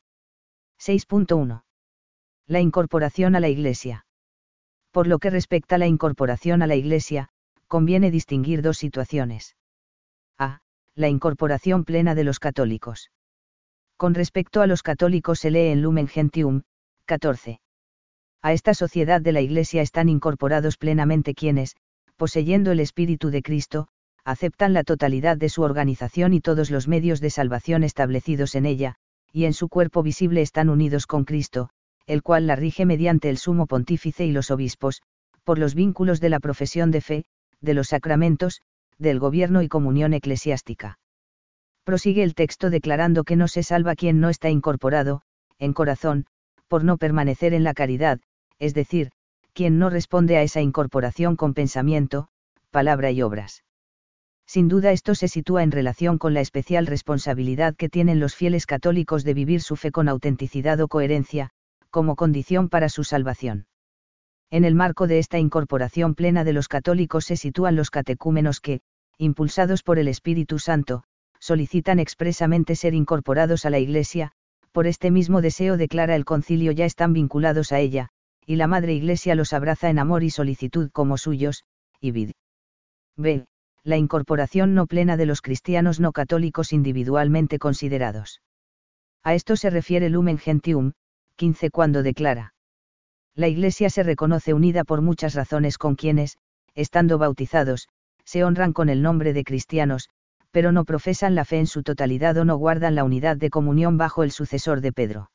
6.1. 0.79 1.63
La 2.45 2.59
incorporación 2.59 3.35
a 3.35 3.39
la 3.39 3.49
Iglesia. 3.49 4.05
Por 4.91 5.07
lo 5.07 5.17
que 5.17 5.31
respecta 5.31 5.73
a 5.73 5.79
la 5.79 5.87
incorporación 5.87 6.61
a 6.61 6.67
la 6.67 6.75
Iglesia, 6.75 7.29
conviene 7.67 8.11
distinguir 8.11 8.61
dos 8.61 8.77
situaciones. 8.77 9.55
A. 10.37 10.61
La 10.93 11.07
incorporación 11.09 11.83
plena 11.83 12.13
de 12.13 12.25
los 12.25 12.37
católicos. 12.37 13.09
Con 13.99 14.13
respecto 14.13 14.61
a 14.61 14.65
los 14.65 14.81
católicos 14.81 15.39
se 15.39 15.51
lee 15.51 15.67
en 15.73 15.81
Lumen 15.81 16.07
Gentium, 16.07 16.61
14 17.03 17.59
a 18.41 18.53
esta 18.53 18.73
sociedad 18.73 19.19
de 19.19 19.33
la 19.33 19.41
Iglesia 19.41 19.81
están 19.81 20.07
incorporados 20.07 20.77
plenamente 20.77 21.33
quienes, 21.33 21.75
poseyendo 22.15 22.71
el 22.71 22.79
Espíritu 22.79 23.29
de 23.29 23.41
Cristo, 23.41 23.89
aceptan 24.23 24.71
la 24.71 24.85
totalidad 24.85 25.35
de 25.35 25.49
su 25.49 25.63
organización 25.63 26.33
y 26.33 26.39
todos 26.39 26.71
los 26.71 26.87
medios 26.87 27.19
de 27.19 27.29
salvación 27.29 27.83
establecidos 27.83 28.55
en 28.55 28.65
ella, 28.65 28.95
y 29.33 29.43
en 29.43 29.51
su 29.51 29.67
cuerpo 29.67 30.01
visible 30.01 30.41
están 30.41 30.69
unidos 30.69 31.05
con 31.05 31.25
Cristo, 31.25 31.69
el 32.07 32.23
cual 32.23 32.47
la 32.47 32.55
rige 32.55 32.85
mediante 32.85 33.29
el 33.29 33.37
sumo 33.37 33.67
pontífice 33.67 34.25
y 34.25 34.31
los 34.31 34.49
obispos, 34.49 35.01
por 35.43 35.59
los 35.59 35.75
vínculos 35.75 36.21
de 36.21 36.29
la 36.29 36.39
profesión 36.39 36.89
de 36.89 37.01
fe, 37.01 37.25
de 37.59 37.73
los 37.73 37.89
sacramentos, 37.89 38.61
del 38.97 39.19
gobierno 39.19 39.61
y 39.61 39.67
comunión 39.67 40.13
eclesiástica. 40.13 40.99
Prosigue 41.89 42.21
el 42.21 42.35
texto 42.35 42.69
declarando 42.69 43.23
que 43.23 43.35
no 43.35 43.47
se 43.47 43.63
salva 43.63 43.95
quien 43.95 44.19
no 44.19 44.29
está 44.29 44.51
incorporado, 44.51 45.23
en 45.57 45.73
corazón, 45.73 46.27
por 46.67 46.83
no 46.83 46.99
permanecer 46.99 47.55
en 47.55 47.63
la 47.63 47.73
caridad, 47.73 48.19
es 48.59 48.75
decir, 48.75 49.09
quien 49.53 49.79
no 49.79 49.89
responde 49.89 50.37
a 50.37 50.43
esa 50.43 50.61
incorporación 50.61 51.35
con 51.35 51.55
pensamiento, 51.55 52.27
palabra 52.69 53.09
y 53.09 53.23
obras. 53.23 53.63
Sin 54.45 54.67
duda 54.67 54.91
esto 54.91 55.15
se 55.15 55.27
sitúa 55.27 55.63
en 55.63 55.71
relación 55.71 56.19
con 56.19 56.35
la 56.35 56.41
especial 56.41 56.85
responsabilidad 56.85 57.75
que 57.75 57.89
tienen 57.89 58.19
los 58.19 58.35
fieles 58.35 58.67
católicos 58.67 59.23
de 59.23 59.33
vivir 59.33 59.59
su 59.63 59.75
fe 59.75 59.91
con 59.91 60.09
autenticidad 60.09 60.79
o 60.81 60.87
coherencia, 60.87 61.49
como 61.89 62.15
condición 62.15 62.69
para 62.69 62.89
su 62.89 63.03
salvación. 63.03 63.65
En 64.51 64.63
el 64.63 64.75
marco 64.75 65.07
de 65.07 65.17
esta 65.17 65.39
incorporación 65.39 66.13
plena 66.13 66.43
de 66.43 66.53
los 66.53 66.67
católicos 66.67 67.25
se 67.25 67.35
sitúan 67.35 67.75
los 67.75 67.89
catecúmenos 67.89 68.59
que, 68.59 68.81
impulsados 69.17 69.81
por 69.81 69.97
el 69.97 70.07
Espíritu 70.07 70.59
Santo, 70.59 71.05
solicitan 71.39 71.99
expresamente 71.99 72.75
ser 72.75 72.93
incorporados 72.93 73.65
a 73.65 73.69
la 73.69 73.79
Iglesia, 73.79 74.33
Por 74.71 74.87
este 74.87 75.09
mismo 75.11 75.41
deseo 75.41 75.77
declara 75.77 76.15
el 76.15 76.25
concilio 76.25 76.71
ya 76.71 76.85
están 76.85 77.13
vinculados 77.13 77.71
a 77.71 77.79
ella, 77.79 78.09
y 78.45 78.55
la 78.55 78.67
Madre 78.67 78.93
Iglesia 78.93 79.35
los 79.35 79.53
abraza 79.53 79.89
en 79.89 79.99
amor 79.99 80.23
y 80.23 80.29
solicitud 80.29 80.89
como 80.91 81.17
suyos, 81.17 81.63
y 81.99 82.11
vid. 82.11 82.31
B. 83.17 83.45
La 83.83 83.97
incorporación 83.97 84.75
no 84.75 84.85
plena 84.85 85.17
de 85.17 85.25
los 85.25 85.41
cristianos 85.41 85.99
no 85.99 86.11
católicos 86.11 86.73
individualmente 86.73 87.59
considerados. 87.59 88.41
A 89.23 89.33
esto 89.33 89.55
se 89.55 89.69
refiere 89.69 90.09
Lumen 90.09 90.37
Gentium, 90.37 90.93
15 91.35 91.71
cuando 91.71 92.03
declara. 92.03 92.53
La 93.35 93.47
Iglesia 93.47 93.89
se 93.89 94.03
reconoce 94.03 94.53
unida 94.53 94.83
por 94.83 95.01
muchas 95.01 95.33
razones 95.33 95.77
con 95.77 95.95
quienes, 95.95 96.37
estando 96.75 97.17
bautizados, 97.17 97.87
se 98.25 98.43
honran 98.43 98.73
con 98.73 98.89
el 98.89 99.01
nombre 99.01 99.33
de 99.33 99.43
cristianos, 99.43 100.09
pero 100.51 100.71
no 100.71 100.85
profesan 100.85 101.35
la 101.35 101.45
fe 101.45 101.59
en 101.59 101.67
su 101.67 101.83
totalidad 101.83 102.37
o 102.37 102.45
no 102.45 102.57
guardan 102.57 102.95
la 102.95 103.03
unidad 103.03 103.37
de 103.37 103.49
comunión 103.49 103.97
bajo 103.97 104.23
el 104.23 104.31
sucesor 104.31 104.81
de 104.81 104.91
Pedro. 104.91 105.31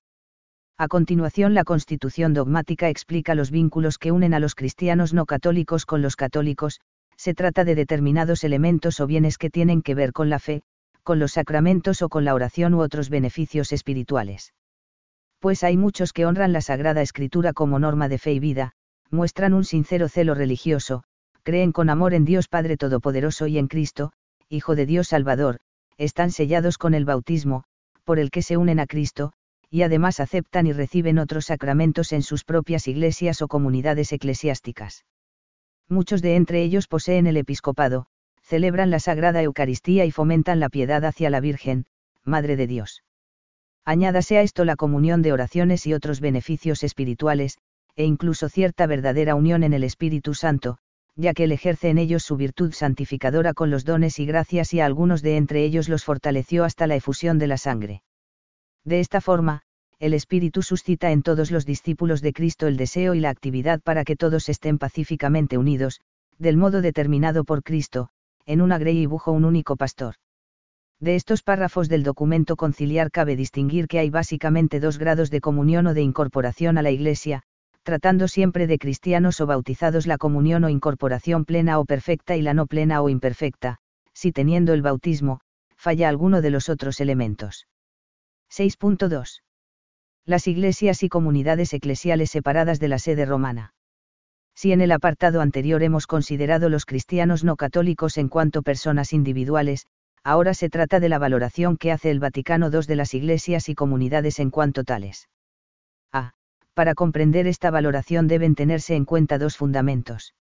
A 0.77 0.88
continuación, 0.88 1.55
la 1.55 1.64
Constitución 1.64 2.35
dogmática 2.35 2.88
explica 2.88 3.35
los 3.35 3.50
vínculos 3.50 3.98
que 3.98 4.12
unen 4.12 4.35
a 4.35 4.40
los 4.40 4.55
cristianos 4.55 5.14
no 5.14 5.27
católicos 5.27 5.87
con 5.87 6.03
los 6.03 6.16
católicos, 6.16 6.81
se 7.16 7.35
trata 7.35 7.64
de 7.64 7.74
determinados 7.74 8.44
elementos 8.44 8.98
o 9.00 9.07
bienes 9.07 9.38
que 9.38 9.50
tienen 9.50 9.83
que 9.83 9.94
ver 9.94 10.12
con 10.12 10.31
la 10.31 10.40
fe, 10.40 10.62
con 11.03 11.18
los 11.18 11.33
sacramentos 11.33 12.03
o 12.03 12.09
con 12.09 12.24
la 12.24 12.35
oración 12.35 12.74
u 12.74 12.81
otros 12.81 13.09
beneficios 13.09 13.72
espirituales 13.72 14.53
pues 15.44 15.62
hay 15.62 15.77
muchos 15.77 16.14
que 16.14 16.24
honran 16.24 16.55
la 16.55 16.62
Sagrada 16.62 17.03
Escritura 17.03 17.53
como 17.53 17.79
norma 17.79 18.09
de 18.09 18.16
fe 18.16 18.33
y 18.33 18.38
vida, 18.38 18.72
muestran 19.11 19.53
un 19.53 19.64
sincero 19.64 20.09
celo 20.09 20.35
religioso, 20.35 21.05
creen 21.42 21.70
con 21.70 21.90
amor 21.90 22.14
en 22.14 22.24
Dios 22.24 22.48
Padre 22.48 22.79
Todopoderoso 22.79 23.46
y 23.46 23.59
en 23.59 23.66
Cristo, 23.66 24.14
Hijo 24.54 24.76
de 24.76 24.86
Dios 24.86 25.08
Salvador, 25.08 25.58
están 25.98 26.30
sellados 26.30 26.78
con 26.78 26.94
el 26.94 27.04
bautismo, 27.04 27.64
por 28.04 28.20
el 28.20 28.30
que 28.30 28.40
se 28.40 28.56
unen 28.56 28.78
a 28.78 28.86
Cristo, 28.86 29.32
y 29.68 29.82
además 29.82 30.20
aceptan 30.20 30.68
y 30.68 30.72
reciben 30.72 31.18
otros 31.18 31.46
sacramentos 31.46 32.12
en 32.12 32.22
sus 32.22 32.44
propias 32.44 32.86
iglesias 32.86 33.42
o 33.42 33.48
comunidades 33.48 34.12
eclesiásticas. 34.12 35.04
Muchos 35.88 36.22
de 36.22 36.36
entre 36.36 36.62
ellos 36.62 36.86
poseen 36.86 37.26
el 37.26 37.36
episcopado, 37.36 38.06
celebran 38.42 38.90
la 38.90 39.00
Sagrada 39.00 39.42
Eucaristía 39.42 40.04
y 40.04 40.12
fomentan 40.12 40.60
la 40.60 40.68
piedad 40.68 41.04
hacia 41.04 41.30
la 41.30 41.40
Virgen, 41.40 41.86
Madre 42.22 42.54
de 42.54 42.68
Dios. 42.68 43.02
Añádase 43.84 44.38
a 44.38 44.42
esto 44.42 44.64
la 44.64 44.76
comunión 44.76 45.20
de 45.22 45.32
oraciones 45.32 45.84
y 45.84 45.94
otros 45.94 46.20
beneficios 46.20 46.84
espirituales, 46.84 47.58
e 47.96 48.04
incluso 48.04 48.48
cierta 48.48 48.86
verdadera 48.86 49.34
unión 49.34 49.64
en 49.64 49.72
el 49.72 49.82
Espíritu 49.82 50.32
Santo, 50.32 50.78
ya 51.16 51.33
que 51.33 51.44
él 51.44 51.53
ejerce 51.53 51.90
en 51.90 51.98
ellos 51.98 52.22
su 52.22 52.37
virtud 52.37 52.72
santificadora 52.72 53.55
con 53.55 53.70
los 53.70 53.85
dones 53.85 54.18
y 54.18 54.27
gracias 54.27 54.74
y 54.74 54.81
a 54.81 54.87
algunos 54.87 55.22
de 55.22 55.37
entre 55.37 55.64
ellos 55.64 55.88
los 55.88 56.05
fortaleció 56.05 56.64
hasta 56.64 56.87
la 56.87 56.96
efusión 56.96 57.38
de 57.38 57.46
la 57.46 57.59
sangre. 57.59 58.03
De 58.85 59.00
esta 59.00 59.20
forma, 59.20 59.62
el 59.98 60.12
Espíritu 60.12 60.62
suscita 60.62 61.12
en 61.12 61.22
todos 61.22 61.50
los 61.50 61.64
discípulos 61.64 62.20
de 62.20 62.33
Cristo 62.33 62.66
el 62.66 62.77
deseo 62.77 63.14
y 63.14 63.20
la 63.20 63.31
actividad 63.31 63.81
para 63.81 64.05
que 64.05 64.16
todos 64.16 64.48
estén 64.48 64.79
pacíficamente 64.79 65.57
unidos, 65.57 66.00
del 66.38 66.57
modo 66.57 66.83
determinado 66.83 67.44
por 67.44 67.62
Cristo, 67.62 68.09
en 68.44 68.61
una 68.61 68.79
grey 68.79 68.98
y 68.98 69.07
bujo 69.07 69.33
un 69.33 69.44
único 69.44 69.77
pastor. 69.77 70.16
De 71.00 71.14
estos 71.14 71.42
párrafos 71.42 71.88
del 71.88 72.03
documento 72.03 72.57
conciliar 72.57 73.11
cabe 73.11 73.37
distinguir 73.37 73.88
que 73.88 73.98
hay 73.98 74.11
básicamente 74.11 74.81
dos 74.81 74.98
grados 74.98 75.31
de 75.31 75.40
comunión 75.40 75.87
o 75.87 75.94
de 75.94 76.03
incorporación 76.03 76.77
a 76.79 76.83
la 76.83 76.90
Iglesia, 76.90 77.42
tratando 77.85 78.27
siempre 78.27 78.66
de 78.66 78.79
cristianos 78.79 79.40
o 79.40 79.47
bautizados 79.47 80.07
la 80.07 80.18
comunión 80.18 80.64
o 80.64 80.68
incorporación 80.68 81.44
plena 81.44 81.79
o 81.79 81.85
perfecta 81.85 82.35
y 82.35 82.42
la 82.42 82.55
no 82.55 82.66
plena 82.66 83.01
o 83.03 83.09
imperfecta, 83.09 83.79
si 84.12 84.33
teniendo 84.33 84.73
el 84.73 84.83
bautismo, 84.83 85.40
falla 85.77 86.09
alguno 86.09 86.40
de 86.40 86.51
los 86.51 86.68
otros 86.68 86.99
elementos. 87.01 87.68
6.2. 88.51 89.42
Las 90.25 90.47
iglesias 90.47 91.03
y 91.03 91.09
comunidades 91.09 91.75
eclesiales 91.75 92.31
separadas 92.31 92.81
de 92.81 92.88
la 92.88 92.99
sede 92.99 93.27
romana. 93.27 93.75
Si 94.55 94.73
en 94.73 94.81
el 94.81 94.92
apartado 94.92 95.40
anterior 95.40 95.83
hemos 95.83 96.07
considerado 96.07 96.68
los 96.68 96.87
cristianos 96.87 97.44
no 97.44 97.57
católicos 97.57 98.16
en 98.16 98.29
cuanto 98.29 98.62
personas 98.62 99.12
individuales, 99.12 99.87
ahora 100.23 100.55
se 100.55 100.70
trata 100.70 101.01
de 101.01 101.11
la 101.11 101.18
valoración 101.18 101.77
que 101.77 101.92
hace 101.92 102.11
el 102.11 102.20
Vaticano 102.20 102.70
II 102.73 102.87
de 102.87 102.97
las 102.97 103.12
iglesias 103.12 103.68
y 103.68 103.75
comunidades 103.75 104.38
en 104.38 104.51
cuanto 104.51 104.85
tales. 104.85 105.29
A. 106.12 106.33
Para 106.74 106.94
comprender 106.94 107.46
esta 107.46 107.70
valoración 107.70 108.26
deben 108.26 108.54
tenerse 108.54 108.96
en 108.96 109.04
cuenta 109.04 109.38
dos 109.38 109.56
fundamentos. 109.56 110.34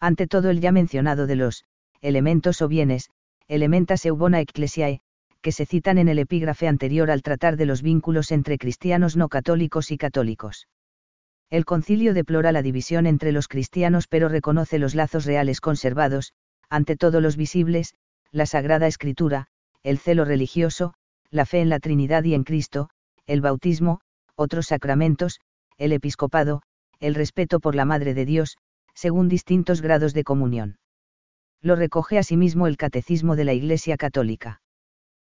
Ante 0.00 0.28
todo 0.28 0.50
el 0.50 0.60
ya 0.60 0.70
mencionado 0.70 1.26
de 1.26 1.36
los 1.36 1.64
elementos 2.00 2.62
o 2.62 2.68
bienes, 2.68 3.10
elementas 3.48 4.06
eubona 4.06 4.40
ecclesiae, 4.40 5.00
que 5.40 5.50
se 5.50 5.66
citan 5.66 5.98
en 5.98 6.08
el 6.08 6.20
epígrafe 6.20 6.68
anterior 6.68 7.10
al 7.10 7.22
tratar 7.22 7.56
de 7.56 7.66
los 7.66 7.82
vínculos 7.82 8.30
entre 8.30 8.58
cristianos 8.58 9.16
no 9.16 9.28
católicos 9.28 9.90
y 9.90 9.98
católicos. 9.98 10.68
El 11.50 11.64
concilio 11.64 12.14
deplora 12.14 12.52
la 12.52 12.62
división 12.62 13.06
entre 13.06 13.32
los 13.32 13.48
cristianos 13.48 14.06
pero 14.06 14.28
reconoce 14.28 14.78
los 14.78 14.94
lazos 14.94 15.24
reales 15.24 15.60
conservados, 15.60 16.34
ante 16.68 16.96
todo 16.96 17.20
los 17.20 17.36
visibles, 17.36 17.94
la 18.30 18.46
Sagrada 18.46 18.86
Escritura, 18.86 19.46
el 19.82 19.98
celo 19.98 20.24
religioso, 20.24 20.94
la 21.30 21.46
fe 21.46 21.60
en 21.60 21.68
la 21.68 21.80
Trinidad 21.80 22.22
y 22.24 22.34
en 22.34 22.44
Cristo, 22.44 22.90
el 23.26 23.40
bautismo, 23.40 24.00
otros 24.36 24.66
sacramentos, 24.66 25.40
el 25.78 25.92
episcopado, 25.92 26.62
el 27.00 27.14
respeto 27.14 27.60
por 27.60 27.74
la 27.74 27.84
Madre 27.84 28.12
de 28.14 28.24
Dios, 28.24 28.58
según 28.94 29.28
distintos 29.28 29.80
grados 29.80 30.12
de 30.12 30.24
comunión. 30.24 30.78
Lo 31.62 31.76
recoge 31.76 32.18
asimismo 32.18 32.66
el 32.66 32.76
Catecismo 32.76 33.36
de 33.36 33.44
la 33.44 33.52
Iglesia 33.54 33.96
Católica. 33.96 34.60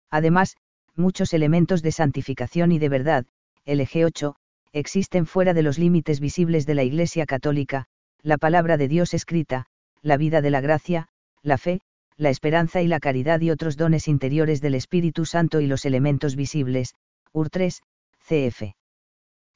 Además, 0.10 0.56
muchos 0.96 1.34
elementos 1.34 1.82
de 1.82 1.92
santificación 1.92 2.72
y 2.72 2.80
de 2.80 2.90
verdad, 2.90 3.26
el 3.66 3.82
eje 3.82 4.06
8, 4.06 4.36
existen 4.72 5.26
fuera 5.26 5.54
de 5.54 5.64
los 5.64 5.78
límites 5.78 6.20
visibles 6.20 6.66
de 6.66 6.76
la 6.76 6.84
Iglesia 6.84 7.26
Católica, 7.26 7.86
la 8.22 8.38
palabra 8.38 8.78
de 8.78 8.88
Dios 8.88 9.14
escrita, 9.14 9.66
la 10.02 10.18
vida 10.18 10.42
de 10.42 10.50
la 10.50 10.62
gracia, 10.62 11.08
la 11.44 11.58
fe, 11.58 11.82
la 12.16 12.30
esperanza 12.30 12.82
y 12.82 12.88
la 12.88 13.00
caridad 13.00 13.42
y 13.42 13.52
otros 13.52 13.78
dones 13.78 14.08
interiores 14.08 14.62
del 14.62 14.76
Espíritu 14.76 15.26
Santo 15.26 15.62
y 15.62 15.68
los 15.68 15.86
elementos 15.86 16.36
visibles, 16.36 16.96
UR 17.32 17.50
3, 17.50 17.82
CF. 18.20 18.64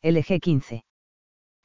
LG 0.03 0.39
15. 0.39 0.83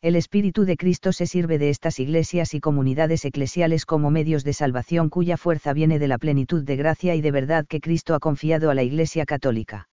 El 0.03 0.14
Espíritu 0.14 0.66
de 0.66 0.77
Cristo 0.77 1.12
se 1.12 1.27
sirve 1.27 1.57
de 1.57 1.70
estas 1.70 1.99
iglesias 1.99 2.53
y 2.53 2.61
comunidades 2.61 3.25
eclesiales 3.25 3.87
como 3.87 4.11
medios 4.11 4.44
de 4.44 4.53
salvación 4.53 5.09
cuya 5.09 5.38
fuerza 5.38 5.72
viene 5.72 5.99
de 5.99 6.07
la 6.07 6.18
plenitud 6.18 6.62
de 6.62 6.77
gracia 6.77 7.14
y 7.14 7.22
de 7.22 7.31
verdad 7.31 7.66
que 7.66 7.81
Cristo 7.81 8.14
ha 8.14 8.20
confiado 8.20 8.68
a 8.70 8.75
la 8.75 8.83
Iglesia 8.83 9.25
Católica. 9.25 9.88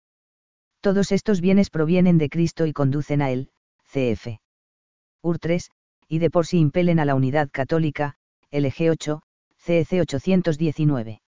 Todos 0.81 1.13
estos 1.13 1.39
bienes 1.39 1.69
provienen 1.69 2.17
de 2.17 2.27
Cristo 2.27 2.65
y 2.65 2.73
conducen 2.73 3.21
a 3.21 3.31
él, 3.31 3.49
CF. 3.85 4.39
UR 5.21 5.39
3, 5.39 5.71
y 6.09 6.19
de 6.19 6.29
por 6.29 6.45
sí 6.45 6.59
impelen 6.59 6.99
a 6.99 7.05
la 7.05 7.15
unidad 7.15 7.49
católica, 7.49 8.15
LG 8.51 8.89
8, 8.89 9.21
CEC 9.57 10.01
819. 10.01 11.21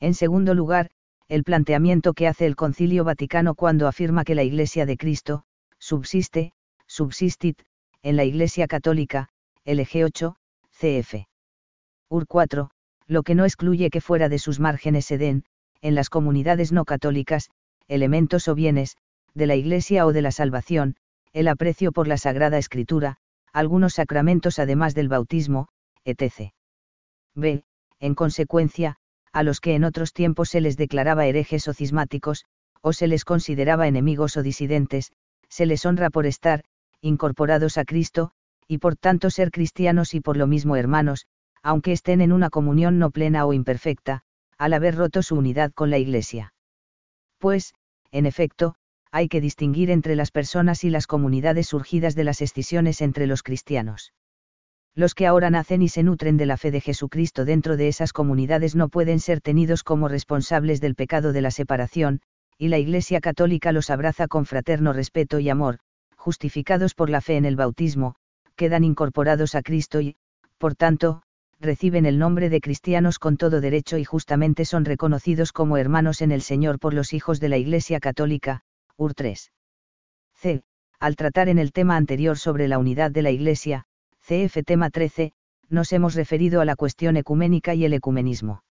En 0.00 0.14
segundo 0.14 0.54
lugar, 0.54 0.88
el 1.28 1.44
planteamiento 1.44 2.14
que 2.14 2.28
hace 2.28 2.46
el 2.46 2.56
Concilio 2.56 3.04
Vaticano 3.04 3.54
cuando 3.54 3.86
afirma 3.86 4.24
que 4.24 4.34
la 4.34 4.42
Iglesia 4.42 4.86
de 4.86 4.96
Cristo, 4.96 5.44
subsiste, 5.80 6.52
subsistit, 6.86 7.62
en 8.02 8.16
la 8.16 8.24
Iglesia 8.24 8.66
Católica, 8.66 9.28
LG 9.64 10.04
8, 10.04 10.36
CF. 10.70 11.14
UR 12.08 12.26
4, 12.26 12.70
lo 13.06 13.22
que 13.22 13.34
no 13.34 13.44
excluye 13.44 13.90
que 13.90 14.00
fuera 14.00 14.28
de 14.28 14.38
sus 14.38 14.60
márgenes 14.60 15.06
se 15.06 15.18
den, 15.18 15.44
en 15.80 15.94
las 15.94 16.10
comunidades 16.10 16.72
no 16.72 16.84
católicas, 16.84 17.50
elementos 17.88 18.46
o 18.48 18.54
bienes, 18.54 18.96
de 19.34 19.46
la 19.46 19.56
Iglesia 19.56 20.06
o 20.06 20.12
de 20.12 20.22
la 20.22 20.32
salvación, 20.32 20.96
el 21.32 21.48
aprecio 21.48 21.92
por 21.92 22.08
la 22.08 22.18
Sagrada 22.18 22.58
Escritura, 22.58 23.16
algunos 23.52 23.94
sacramentos 23.94 24.58
además 24.58 24.94
del 24.94 25.08
bautismo, 25.08 25.68
etc. 26.04 26.52
B. 27.34 27.64
En 27.98 28.14
consecuencia, 28.14 28.96
a 29.32 29.42
los 29.42 29.60
que 29.60 29.74
en 29.74 29.84
otros 29.84 30.12
tiempos 30.12 30.50
se 30.50 30.60
les 30.60 30.76
declaraba 30.76 31.26
herejes 31.26 31.68
o 31.68 31.74
cismáticos, 31.74 32.44
o 32.80 32.92
se 32.92 33.06
les 33.06 33.24
consideraba 33.24 33.86
enemigos 33.86 34.36
o 34.36 34.42
disidentes, 34.42 35.12
se 35.50 35.66
les 35.66 35.84
honra 35.84 36.08
por 36.08 36.24
estar, 36.24 36.64
incorporados 37.02 37.76
a 37.76 37.84
Cristo, 37.84 38.30
y 38.66 38.78
por 38.78 38.96
tanto 38.96 39.30
ser 39.30 39.50
cristianos 39.50 40.14
y 40.14 40.20
por 40.20 40.36
lo 40.36 40.46
mismo 40.46 40.76
hermanos, 40.76 41.26
aunque 41.62 41.92
estén 41.92 42.20
en 42.20 42.32
una 42.32 42.48
comunión 42.48 42.98
no 42.98 43.10
plena 43.10 43.44
o 43.44 43.52
imperfecta, 43.52 44.22
al 44.56 44.72
haber 44.72 44.94
roto 44.96 45.22
su 45.22 45.34
unidad 45.34 45.72
con 45.72 45.90
la 45.90 45.98
Iglesia. 45.98 46.54
Pues, 47.38 47.74
en 48.12 48.26
efecto, 48.26 48.76
hay 49.10 49.28
que 49.28 49.40
distinguir 49.40 49.90
entre 49.90 50.14
las 50.14 50.30
personas 50.30 50.84
y 50.84 50.90
las 50.90 51.06
comunidades 51.06 51.68
surgidas 51.68 52.14
de 52.14 52.24
las 52.24 52.40
escisiones 52.42 53.00
entre 53.00 53.26
los 53.26 53.42
cristianos. 53.42 54.12
Los 54.94 55.14
que 55.14 55.26
ahora 55.26 55.50
nacen 55.50 55.82
y 55.82 55.88
se 55.88 56.02
nutren 56.02 56.36
de 56.36 56.46
la 56.46 56.56
fe 56.56 56.70
de 56.70 56.80
Jesucristo 56.80 57.44
dentro 57.44 57.76
de 57.76 57.88
esas 57.88 58.12
comunidades 58.12 58.74
no 58.76 58.88
pueden 58.88 59.20
ser 59.20 59.40
tenidos 59.40 59.82
como 59.82 60.08
responsables 60.08 60.80
del 60.80 60.94
pecado 60.94 61.32
de 61.32 61.40
la 61.40 61.50
separación, 61.50 62.20
y 62.60 62.68
la 62.68 62.76
Iglesia 62.76 63.22
Católica 63.22 63.72
los 63.72 63.88
abraza 63.88 64.28
con 64.28 64.44
fraterno 64.44 64.92
respeto 64.92 65.38
y 65.38 65.48
amor, 65.48 65.78
justificados 66.14 66.94
por 66.94 67.08
la 67.08 67.22
fe 67.22 67.38
en 67.38 67.46
el 67.46 67.56
bautismo, 67.56 68.16
quedan 68.54 68.84
incorporados 68.84 69.54
a 69.54 69.62
Cristo 69.62 70.02
y, 70.02 70.16
por 70.58 70.74
tanto, 70.74 71.22
reciben 71.58 72.04
el 72.04 72.18
nombre 72.18 72.50
de 72.50 72.60
cristianos 72.60 73.18
con 73.18 73.38
todo 73.38 73.62
derecho 73.62 73.96
y 73.96 74.04
justamente 74.04 74.66
son 74.66 74.84
reconocidos 74.84 75.52
como 75.52 75.78
hermanos 75.78 76.20
en 76.20 76.32
el 76.32 76.42
Señor 76.42 76.78
por 76.78 76.92
los 76.92 77.14
hijos 77.14 77.40
de 77.40 77.48
la 77.48 77.56
Iglesia 77.56 77.98
Católica, 77.98 78.60
UR 78.98 79.14
3. 79.14 79.52
C. 80.34 80.62
Al 80.98 81.16
tratar 81.16 81.48
en 81.48 81.58
el 81.58 81.72
tema 81.72 81.96
anterior 81.96 82.36
sobre 82.36 82.68
la 82.68 82.78
unidad 82.78 83.10
de 83.10 83.22
la 83.22 83.30
Iglesia, 83.30 83.86
CF 84.20 84.62
tema 84.66 84.90
13, 84.90 85.32
nos 85.70 85.94
hemos 85.94 86.14
referido 86.14 86.60
a 86.60 86.66
la 86.66 86.76
cuestión 86.76 87.16
ecuménica 87.16 87.72
y 87.74 87.86
el 87.86 87.94
ecumenismo. 87.94 88.64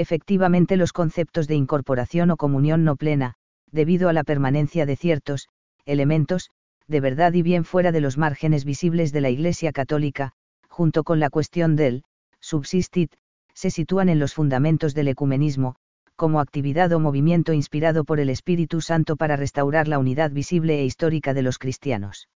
Efectivamente 0.00 0.78
los 0.78 0.94
conceptos 0.94 1.46
de 1.46 1.56
incorporación 1.56 2.30
o 2.30 2.38
comunión 2.38 2.84
no 2.84 2.96
plena, 2.96 3.34
debido 3.70 4.08
a 4.08 4.14
la 4.14 4.24
permanencia 4.24 4.86
de 4.86 4.96
ciertos, 4.96 5.48
elementos, 5.84 6.48
de 6.88 7.00
verdad 7.00 7.34
y 7.34 7.42
bien 7.42 7.64
fuera 7.64 7.92
de 7.92 8.00
los 8.00 8.16
márgenes 8.16 8.64
visibles 8.64 9.12
de 9.12 9.20
la 9.20 9.28
Iglesia 9.28 9.72
católica, 9.72 10.32
junto 10.70 11.04
con 11.04 11.20
la 11.20 11.28
cuestión 11.28 11.76
del, 11.76 12.02
subsistit, 12.40 13.12
se 13.52 13.70
sitúan 13.70 14.08
en 14.08 14.18
los 14.18 14.32
fundamentos 14.32 14.94
del 14.94 15.08
ecumenismo, 15.08 15.76
como 16.16 16.40
actividad 16.40 16.90
o 16.92 16.98
movimiento 16.98 17.52
inspirado 17.52 18.04
por 18.04 18.20
el 18.20 18.30
Espíritu 18.30 18.80
Santo 18.80 19.16
para 19.16 19.36
restaurar 19.36 19.86
la 19.86 19.98
unidad 19.98 20.30
visible 20.30 20.80
e 20.80 20.86
histórica 20.86 21.34
de 21.34 21.42
los 21.42 21.58
cristianos. 21.58 22.30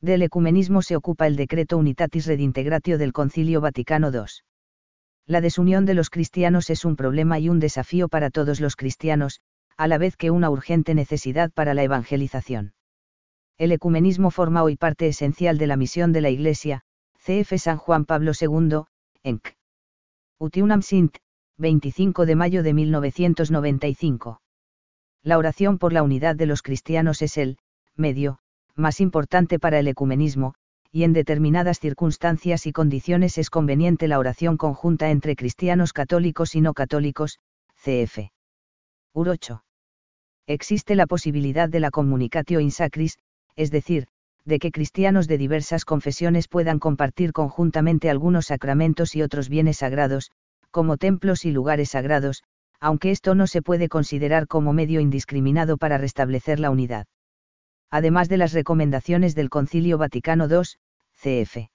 Del 0.00 0.22
ecumenismo 0.22 0.82
se 0.82 0.96
ocupa 0.96 1.28
el 1.28 1.36
decreto 1.36 1.78
Unitatis 1.78 2.26
Redintegratio 2.26 2.98
del 2.98 3.12
Concilio 3.12 3.60
Vaticano 3.60 4.10
II. 4.12 4.42
La 5.30 5.40
desunión 5.40 5.86
de 5.86 5.94
los 5.94 6.10
cristianos 6.10 6.70
es 6.70 6.84
un 6.84 6.96
problema 6.96 7.38
y 7.38 7.48
un 7.48 7.60
desafío 7.60 8.08
para 8.08 8.30
todos 8.30 8.58
los 8.58 8.74
cristianos, 8.74 9.42
a 9.76 9.86
la 9.86 9.96
vez 9.96 10.16
que 10.16 10.32
una 10.32 10.50
urgente 10.50 10.92
necesidad 10.92 11.52
para 11.52 11.72
la 11.72 11.84
evangelización. 11.84 12.74
El 13.56 13.70
ecumenismo 13.70 14.32
forma 14.32 14.64
hoy 14.64 14.74
parte 14.74 15.06
esencial 15.06 15.56
de 15.56 15.68
la 15.68 15.76
misión 15.76 16.12
de 16.12 16.20
la 16.20 16.30
Iglesia, 16.30 16.82
CF 17.24 17.58
San 17.58 17.76
Juan 17.76 18.06
Pablo 18.06 18.32
II, 18.40 18.80
Enc. 19.22 19.50
Utiunam 20.40 20.82
Sint, 20.82 21.18
25 21.58 22.26
de 22.26 22.34
mayo 22.34 22.64
de 22.64 22.74
1995. 22.74 24.42
La 25.22 25.38
oración 25.38 25.78
por 25.78 25.92
la 25.92 26.02
unidad 26.02 26.34
de 26.34 26.46
los 26.46 26.60
cristianos 26.60 27.22
es 27.22 27.38
el 27.38 27.58
medio 27.94 28.40
más 28.74 29.00
importante 29.00 29.60
para 29.60 29.78
el 29.78 29.86
ecumenismo, 29.86 30.56
y 30.92 31.04
en 31.04 31.12
determinadas 31.12 31.78
circunstancias 31.78 32.66
y 32.66 32.72
condiciones 32.72 33.38
es 33.38 33.50
conveniente 33.50 34.08
la 34.08 34.18
oración 34.18 34.56
conjunta 34.56 35.10
entre 35.10 35.36
cristianos 35.36 35.92
católicos 35.92 36.54
y 36.54 36.60
no 36.60 36.74
católicos, 36.74 37.38
cf. 37.76 38.30
UR 39.14 39.28
8. 39.28 39.64
Existe 40.46 40.96
la 40.96 41.06
posibilidad 41.06 41.68
de 41.68 41.80
la 41.80 41.90
communicatio 41.90 42.58
in 42.60 42.72
sacris, 42.72 43.18
es 43.54 43.70
decir, 43.70 44.06
de 44.44 44.58
que 44.58 44.72
cristianos 44.72 45.28
de 45.28 45.38
diversas 45.38 45.84
confesiones 45.84 46.48
puedan 46.48 46.78
compartir 46.78 47.32
conjuntamente 47.32 48.10
algunos 48.10 48.46
sacramentos 48.46 49.14
y 49.14 49.22
otros 49.22 49.48
bienes 49.48 49.78
sagrados, 49.78 50.30
como 50.70 50.96
templos 50.96 51.44
y 51.44 51.52
lugares 51.52 51.90
sagrados, 51.90 52.42
aunque 52.80 53.10
esto 53.10 53.34
no 53.34 53.46
se 53.46 53.62
puede 53.62 53.88
considerar 53.88 54.46
como 54.46 54.72
medio 54.72 55.00
indiscriminado 55.00 55.76
para 55.76 55.98
restablecer 55.98 56.58
la 56.58 56.70
unidad. 56.70 57.06
Además 57.90 58.28
de 58.28 58.36
las 58.36 58.52
recomendaciones 58.52 59.34
del 59.34 59.50
Concilio 59.50 59.98
Vaticano 59.98 60.46
II, 60.48 60.62
cf. 61.12 61.70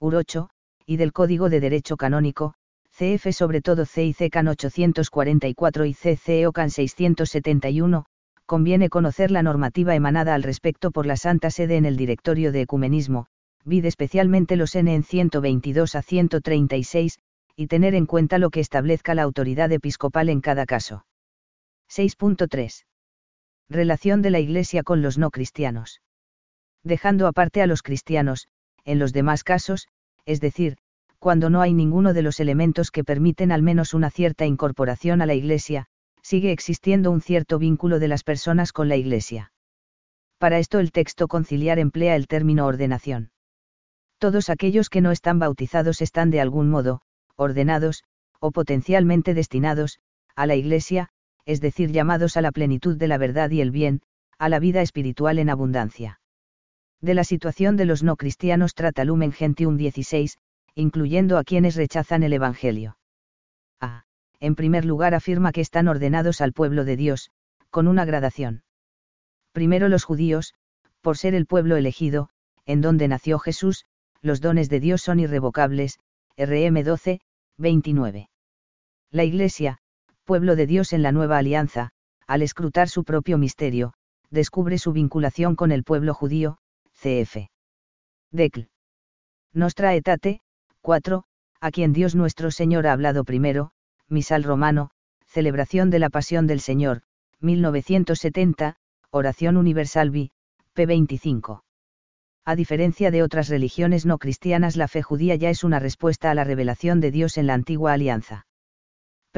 UR 0.00 0.16
8, 0.16 0.50
y 0.84 0.96
del 0.96 1.12
Código 1.12 1.48
de 1.48 1.60
Derecho 1.60 1.96
Canónico, 1.96 2.54
cf. 2.90 3.32
sobre 3.32 3.60
todo 3.60 3.86
CIC 3.86 4.30
CAN 4.30 4.48
844 4.48 5.84
y 5.84 5.94
CCO 5.94 6.52
CAN 6.52 6.70
671, 6.70 8.04
conviene 8.46 8.88
conocer 8.88 9.30
la 9.30 9.42
normativa 9.42 9.94
emanada 9.94 10.34
al 10.34 10.42
respecto 10.42 10.90
por 10.90 11.06
la 11.06 11.16
Santa 11.16 11.50
Sede 11.50 11.76
en 11.76 11.84
el 11.84 11.96
Directorio 11.96 12.50
de 12.50 12.62
Ecumenismo, 12.62 13.26
vid 13.64 13.84
especialmente 13.84 14.56
los 14.56 14.74
N 14.74 14.92
en 14.92 15.04
122 15.04 15.94
a 15.94 16.02
136, 16.02 17.18
y 17.54 17.66
tener 17.66 17.94
en 17.94 18.06
cuenta 18.06 18.38
lo 18.38 18.50
que 18.50 18.60
establezca 18.60 19.14
la 19.14 19.22
autoridad 19.22 19.70
episcopal 19.70 20.30
en 20.30 20.40
cada 20.40 20.64
caso. 20.64 21.04
6.3. 21.90 22.84
Relación 23.70 24.22
de 24.22 24.30
la 24.30 24.40
Iglesia 24.40 24.82
con 24.82 25.02
los 25.02 25.18
no 25.18 25.30
cristianos. 25.30 26.00
Dejando 26.84 27.26
aparte 27.26 27.60
a 27.60 27.66
los 27.66 27.82
cristianos, 27.82 28.48
en 28.84 28.98
los 28.98 29.12
demás 29.12 29.44
casos, 29.44 29.88
es 30.24 30.40
decir, 30.40 30.78
cuando 31.18 31.50
no 31.50 31.60
hay 31.60 31.74
ninguno 31.74 32.14
de 32.14 32.22
los 32.22 32.40
elementos 32.40 32.90
que 32.90 33.04
permiten 33.04 33.52
al 33.52 33.62
menos 33.62 33.92
una 33.92 34.10
cierta 34.10 34.46
incorporación 34.46 35.20
a 35.20 35.26
la 35.26 35.34
Iglesia, 35.34 35.86
sigue 36.22 36.52
existiendo 36.52 37.10
un 37.10 37.20
cierto 37.20 37.58
vínculo 37.58 37.98
de 37.98 38.08
las 38.08 38.24
personas 38.24 38.72
con 38.72 38.88
la 38.88 38.96
Iglesia. 38.96 39.52
Para 40.38 40.58
esto 40.58 40.78
el 40.78 40.92
texto 40.92 41.28
conciliar 41.28 41.78
emplea 41.78 42.16
el 42.16 42.26
término 42.26 42.66
ordenación. 42.66 43.32
Todos 44.18 44.48
aquellos 44.48 44.88
que 44.88 45.00
no 45.00 45.10
están 45.10 45.38
bautizados 45.38 46.00
están 46.00 46.30
de 46.30 46.40
algún 46.40 46.70
modo, 46.70 47.02
ordenados, 47.36 48.04
o 48.40 48.50
potencialmente 48.50 49.34
destinados, 49.34 49.98
a 50.36 50.46
la 50.46 50.54
Iglesia, 50.54 51.10
es 51.48 51.62
decir, 51.62 51.90
llamados 51.92 52.36
a 52.36 52.42
la 52.42 52.52
plenitud 52.52 52.98
de 52.98 53.08
la 53.08 53.16
verdad 53.16 53.48
y 53.50 53.62
el 53.62 53.70
bien, 53.70 54.02
a 54.38 54.50
la 54.50 54.58
vida 54.58 54.82
espiritual 54.82 55.38
en 55.38 55.48
abundancia. 55.48 56.20
De 57.00 57.14
la 57.14 57.24
situación 57.24 57.78
de 57.78 57.86
los 57.86 58.02
no 58.02 58.16
cristianos 58.16 58.74
trata 58.74 59.02
Lumen 59.06 59.32
Gentium 59.32 59.78
16, 59.78 60.36
incluyendo 60.74 61.38
a 61.38 61.44
quienes 61.44 61.74
rechazan 61.74 62.22
el 62.22 62.34
Evangelio. 62.34 62.98
A. 63.80 64.04
En 64.40 64.56
primer 64.56 64.84
lugar 64.84 65.14
afirma 65.14 65.52
que 65.52 65.62
están 65.62 65.88
ordenados 65.88 66.42
al 66.42 66.52
pueblo 66.52 66.84
de 66.84 66.96
Dios, 66.96 67.30
con 67.70 67.88
una 67.88 68.04
gradación. 68.04 68.62
Primero 69.52 69.88
los 69.88 70.04
judíos, 70.04 70.52
por 71.00 71.16
ser 71.16 71.34
el 71.34 71.46
pueblo 71.46 71.78
elegido, 71.78 72.28
en 72.66 72.82
donde 72.82 73.08
nació 73.08 73.38
Jesús, 73.38 73.86
los 74.20 74.42
dones 74.42 74.68
de 74.68 74.80
Dios 74.80 75.00
son 75.00 75.18
irrevocables, 75.18 75.98
RM 76.36 76.84
12, 76.84 77.20
29. 77.56 78.28
La 79.10 79.24
Iglesia, 79.24 79.78
pueblo 80.28 80.56
de 80.56 80.66
Dios 80.66 80.92
en 80.92 81.02
la 81.02 81.10
nueva 81.10 81.38
alianza, 81.38 81.88
al 82.26 82.42
escrutar 82.42 82.90
su 82.90 83.02
propio 83.02 83.38
misterio, 83.38 83.94
descubre 84.28 84.76
su 84.76 84.92
vinculación 84.92 85.56
con 85.56 85.72
el 85.72 85.84
pueblo 85.84 86.12
judío, 86.12 86.58
cf. 86.92 87.48
Decl. 88.30 88.68
Nostra 89.54 89.94
etate, 89.94 90.42
4, 90.82 91.24
a 91.62 91.70
quien 91.70 91.94
Dios 91.94 92.14
nuestro 92.14 92.50
Señor 92.50 92.86
ha 92.86 92.92
hablado 92.92 93.24
primero, 93.24 93.70
Misal 94.06 94.42
Romano, 94.44 94.90
Celebración 95.26 95.88
de 95.88 95.98
la 95.98 96.10
Pasión 96.10 96.46
del 96.46 96.60
Señor, 96.60 97.00
1970, 97.40 98.76
Oración 99.10 99.56
Universal 99.56 100.10
B, 100.10 100.30
p. 100.74 100.84
25. 100.84 101.64
A 102.44 102.54
diferencia 102.54 103.10
de 103.10 103.22
otras 103.22 103.48
religiones 103.48 104.04
no 104.04 104.18
cristianas, 104.18 104.76
la 104.76 104.88
fe 104.88 105.02
judía 105.02 105.36
ya 105.36 105.48
es 105.48 105.64
una 105.64 105.78
respuesta 105.78 106.30
a 106.30 106.34
la 106.34 106.44
revelación 106.44 107.00
de 107.00 107.12
Dios 107.12 107.38
en 107.38 107.46
la 107.46 107.54
antigua 107.54 107.94
alianza. 107.94 108.44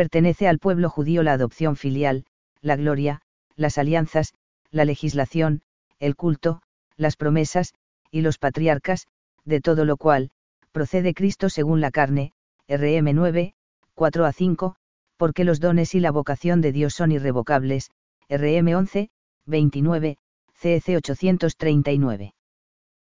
Pertenece 0.01 0.49
al 0.49 0.59
pueblo 0.59 0.89
judío 0.89 1.23
la 1.23 1.35
adopción 1.35 1.77
filial, 1.77 2.25
la 2.63 2.75
gloria, 2.77 3.21
las 3.55 3.77
alianzas, 3.77 4.33
la 4.71 4.87
legislación, 4.87 5.61
el 5.99 6.17
culto, 6.17 6.63
las 6.97 7.17
promesas, 7.17 7.75
y 8.11 8.23
los 8.23 8.39
patriarcas, 8.39 9.09
de 9.45 9.61
todo 9.61 9.85
lo 9.85 9.99
cual, 9.99 10.31
procede 10.73 11.13
Cristo 11.13 11.51
según 11.51 11.83
la 11.83 11.91
carne, 11.91 12.33
RM 12.67 13.13
9, 13.13 13.53
4 13.93 14.25
a 14.25 14.33
5, 14.33 14.77
porque 15.19 15.45
los 15.45 15.61
dones 15.61 15.95
y 15.95 16.01
la 16.01 16.13
vocación 16.13 16.63
de 16.63 16.73
Dios 16.73 16.95
son 16.95 17.13
irrevocables, 17.13 17.91
RM 18.31 18.75
11, 18.75 19.11
29, 19.45 20.17
CEC 20.55 20.97
839. 20.97 22.33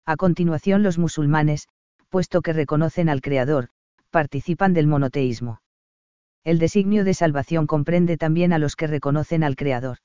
A 0.07 0.17
continuación 0.17 0.83
los 0.83 0.99
musulmanes, 0.99 1.69
puesto 2.09 2.43
que 2.43 2.53
reconocen 2.53 3.09
al 3.09 3.21
Creador, 3.21 3.69
participan 4.11 4.75
del 4.75 4.89
monoteísmo. 4.89 5.61
El 6.45 6.59
designio 6.59 7.05
de 7.05 7.15
salvación 7.15 7.67
comprende 7.67 8.17
también 8.17 8.53
a 8.53 8.59
los 8.59 8.77
que 8.77 8.87
reconocen 8.87 9.45
al 9.45 9.57
Creador. 9.57 9.99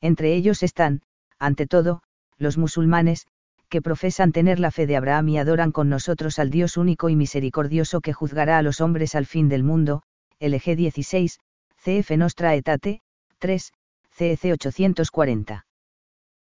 Entre 0.00 0.34
ellos 0.34 0.62
están, 0.62 1.02
ante 1.38 1.66
todo, 1.66 2.02
los 2.38 2.58
musulmanes, 2.58 3.26
que 3.68 3.82
profesan 3.82 4.32
tener 4.32 4.60
la 4.60 4.70
fe 4.70 4.86
de 4.86 4.96
Abraham 4.96 5.28
y 5.28 5.38
adoran 5.38 5.72
con 5.72 5.88
nosotros 5.88 6.38
al 6.38 6.50
Dios 6.50 6.76
único 6.76 7.08
y 7.08 7.16
misericordioso 7.16 8.00
que 8.00 8.12
juzgará 8.12 8.58
a 8.58 8.62
los 8.62 8.80
hombres 8.80 9.14
al 9.14 9.26
fin 9.26 9.48
del 9.48 9.64
mundo, 9.64 10.02
LG 10.40 10.76
16, 10.76 11.40
CF 11.76 12.10
Nostra 12.16 12.54
Etate, 12.54 13.00
3, 13.38 13.72
CEC 14.10 14.52
840. 14.52 15.66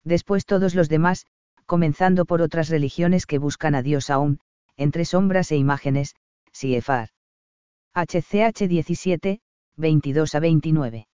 Después 0.04 0.46
todos 0.46 0.76
los 0.76 0.88
demás, 0.88 1.26
comenzando 1.66 2.26
por 2.26 2.42
otras 2.42 2.70
religiones 2.70 3.26
que 3.26 3.40
buscan 3.40 3.74
a 3.74 3.82
Dios 3.82 4.10
aún, 4.10 4.40
entre 4.78 5.06
sombras 5.06 5.52
e 5.52 5.56
imágenes, 5.56 6.16
Siefar. 6.52 7.15
HCH 7.98 8.68
17, 8.68 9.40
22 9.78 10.36
a 10.36 10.40
29. 10.42 11.08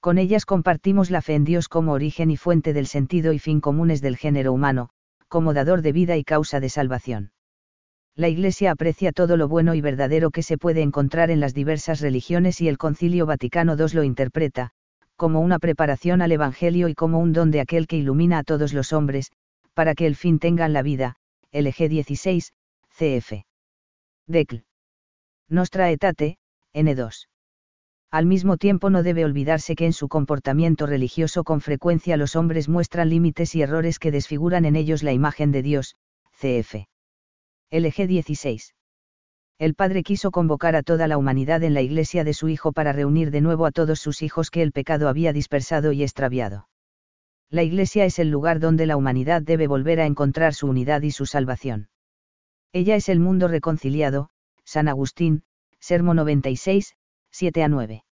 Con 0.00 0.18
ellas 0.18 0.44
compartimos 0.44 1.12
la 1.12 1.22
fe 1.22 1.36
en 1.36 1.44
Dios 1.44 1.68
como 1.68 1.92
origen 1.92 2.32
y 2.32 2.36
fuente 2.36 2.72
del 2.72 2.88
sentido 2.88 3.32
y 3.32 3.38
fin 3.38 3.60
comunes 3.60 4.00
del 4.00 4.16
género 4.16 4.52
humano, 4.52 4.88
como 5.28 5.54
dador 5.54 5.80
de 5.80 5.92
vida 5.92 6.16
y 6.16 6.24
causa 6.24 6.58
de 6.58 6.70
salvación. 6.70 7.30
La 8.16 8.28
Iglesia 8.28 8.72
aprecia 8.72 9.12
todo 9.12 9.36
lo 9.36 9.46
bueno 9.46 9.76
y 9.76 9.80
verdadero 9.80 10.32
que 10.32 10.42
se 10.42 10.58
puede 10.58 10.82
encontrar 10.82 11.30
en 11.30 11.38
las 11.38 11.54
diversas 11.54 12.00
religiones 12.00 12.60
y 12.60 12.66
el 12.66 12.78
Concilio 12.78 13.24
Vaticano 13.24 13.76
II 13.78 13.94
lo 13.94 14.02
interpreta, 14.02 14.70
como 15.14 15.40
una 15.40 15.60
preparación 15.60 16.20
al 16.20 16.32
Evangelio 16.32 16.88
y 16.88 16.94
como 16.94 17.20
un 17.20 17.32
don 17.32 17.52
de 17.52 17.60
aquel 17.60 17.86
que 17.86 17.96
ilumina 17.96 18.38
a 18.38 18.42
todos 18.42 18.72
los 18.74 18.92
hombres, 18.92 19.30
para 19.72 19.94
que 19.94 20.06
el 20.06 20.16
fin 20.16 20.40
tengan 20.40 20.72
la 20.72 20.82
vida, 20.82 21.14
LG 21.52 21.88
16, 21.88 22.52
CF. 22.90 23.44
Decl. 24.26 24.64
Nostra 25.52 25.90
etate, 25.90 26.38
N2. 26.72 27.28
Al 28.10 28.24
mismo 28.24 28.56
tiempo 28.56 28.88
no 28.88 29.02
debe 29.02 29.26
olvidarse 29.26 29.76
que 29.76 29.84
en 29.84 29.92
su 29.92 30.08
comportamiento 30.08 30.86
religioso 30.86 31.44
con 31.44 31.60
frecuencia 31.60 32.16
los 32.16 32.36
hombres 32.36 32.70
muestran 32.70 33.10
límites 33.10 33.54
y 33.54 33.60
errores 33.60 33.98
que 33.98 34.10
desfiguran 34.10 34.64
en 34.64 34.76
ellos 34.76 35.02
la 35.02 35.12
imagen 35.12 35.52
de 35.52 35.62
Dios, 35.62 35.96
cf. 36.40 36.86
LG 37.70 38.06
16. 38.06 38.74
El 39.58 39.74
Padre 39.74 40.02
quiso 40.02 40.30
convocar 40.30 40.74
a 40.74 40.82
toda 40.82 41.06
la 41.06 41.18
humanidad 41.18 41.62
en 41.64 41.74
la 41.74 41.82
iglesia 41.82 42.24
de 42.24 42.32
su 42.32 42.48
Hijo 42.48 42.72
para 42.72 42.94
reunir 42.94 43.30
de 43.30 43.42
nuevo 43.42 43.66
a 43.66 43.72
todos 43.72 44.00
sus 44.00 44.22
hijos 44.22 44.50
que 44.50 44.62
el 44.62 44.72
pecado 44.72 45.06
había 45.06 45.34
dispersado 45.34 45.92
y 45.92 46.02
extraviado. 46.02 46.66
La 47.50 47.62
iglesia 47.62 48.06
es 48.06 48.18
el 48.18 48.30
lugar 48.30 48.58
donde 48.58 48.86
la 48.86 48.96
humanidad 48.96 49.42
debe 49.42 49.66
volver 49.66 50.00
a 50.00 50.06
encontrar 50.06 50.54
su 50.54 50.66
unidad 50.66 51.02
y 51.02 51.10
su 51.10 51.26
salvación. 51.26 51.90
Ella 52.72 52.96
es 52.96 53.10
el 53.10 53.20
mundo 53.20 53.48
reconciliado, 53.48 54.30
San 54.72 54.88
Agustín, 54.88 55.42
Sermo 55.80 56.14
96, 56.14 56.94
7 57.30 57.62
a 57.62 57.68
9. 57.68 58.04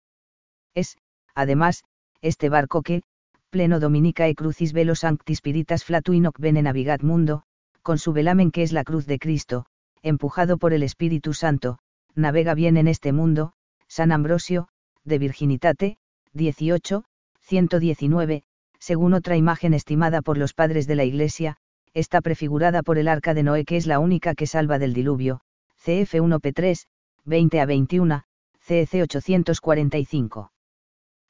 Es, 0.75 0.99
además, 1.35 1.85
este 2.21 2.51
barco 2.51 2.83
que, 2.83 3.03
pleno 3.49 3.81
dominica 3.81 4.29
e 4.29 4.35
crucis 4.35 4.75
velo 4.75 4.95
sancti 4.95 5.35
spiritas 5.41 5.85
flatuinoc 5.89 6.37
bene 6.39 6.61
navigat 6.61 7.01
mundo, 7.03 7.45
con 7.81 7.97
su 7.97 8.13
velamen 8.13 8.51
que 8.51 8.63
es 8.63 8.73
la 8.73 8.85
cruz 8.85 9.07
de 9.07 9.19
Cristo, 9.19 9.65
empujado 10.03 10.59
por 10.59 10.75
el 10.75 10.83
Espíritu 10.83 11.33
Santo, 11.33 11.79
navega 12.15 12.53
bien 12.53 12.77
en 12.77 12.89
este 12.89 13.15
mundo, 13.15 13.55
San 13.89 14.13
Ambrosio, 14.13 14.69
de 15.03 15.17
Virginitate, 15.19 15.97
18, 16.35 17.05
119, 17.41 18.43
según 18.79 19.15
otra 19.15 19.39
imagen 19.39 19.73
estimada 19.73 20.21
por 20.21 20.37
los 20.37 20.53
padres 20.53 20.87
de 20.87 20.97
la 20.97 21.05
Iglesia, 21.05 21.57
está 21.95 22.21
prefigurada 22.21 22.83
por 22.83 22.99
el 22.99 23.09
arca 23.09 23.33
de 23.33 23.45
Noé 23.45 23.65
que 23.65 23.79
es 23.79 23.87
la 23.87 23.99
única 23.99 24.35
que 24.35 24.47
salva 24.47 24.79
del 24.79 24.93
diluvio, 24.93 25.41
CF 25.83 26.13
1P3, 26.21 26.85
20 27.25 27.61
a 27.61 27.65
21, 27.65 28.23
CEC 28.61 29.03
845. 29.03 30.53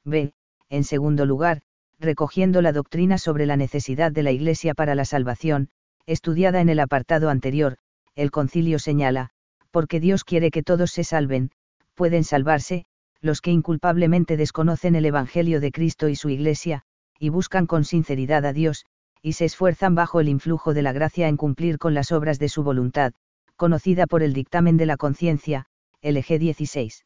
B. 0.03 0.33
En 0.69 0.83
segundo 0.83 1.25
lugar, 1.25 1.61
recogiendo 1.99 2.61
la 2.61 2.73
doctrina 2.73 3.17
sobre 3.17 3.45
la 3.45 3.55
necesidad 3.55 4.11
de 4.11 4.23
la 4.23 4.31
Iglesia 4.31 4.73
para 4.73 4.93
la 4.93 5.05
salvación, 5.05 5.69
estudiada 6.05 6.59
en 6.59 6.67
el 6.67 6.81
apartado 6.81 7.29
anterior, 7.29 7.77
el 8.15 8.29
concilio 8.29 8.77
señala, 8.77 9.29
porque 9.69 10.01
Dios 10.01 10.25
quiere 10.25 10.51
que 10.51 10.63
todos 10.63 10.91
se 10.91 11.05
salven, 11.05 11.51
pueden 11.95 12.25
salvarse, 12.25 12.83
los 13.21 13.39
que 13.39 13.51
inculpablemente 13.51 14.35
desconocen 14.35 14.95
el 14.95 15.05
Evangelio 15.05 15.61
de 15.61 15.71
Cristo 15.71 16.09
y 16.09 16.17
su 16.17 16.29
Iglesia, 16.29 16.83
y 17.19 17.29
buscan 17.29 17.67
con 17.67 17.85
sinceridad 17.85 18.45
a 18.45 18.51
Dios, 18.51 18.85
y 19.21 19.33
se 19.33 19.45
esfuerzan 19.45 19.95
bajo 19.95 20.19
el 20.19 20.27
influjo 20.27 20.73
de 20.73 20.81
la 20.81 20.91
gracia 20.91 21.29
en 21.29 21.37
cumplir 21.37 21.77
con 21.77 21.93
las 21.93 22.11
obras 22.11 22.37
de 22.37 22.49
su 22.49 22.63
voluntad, 22.63 23.13
conocida 23.61 24.07
por 24.07 24.23
el 24.23 24.33
dictamen 24.33 24.75
de 24.75 24.87
la 24.87 24.97
conciencia, 24.97 25.67
LG 26.01 26.39
16. 26.39 27.05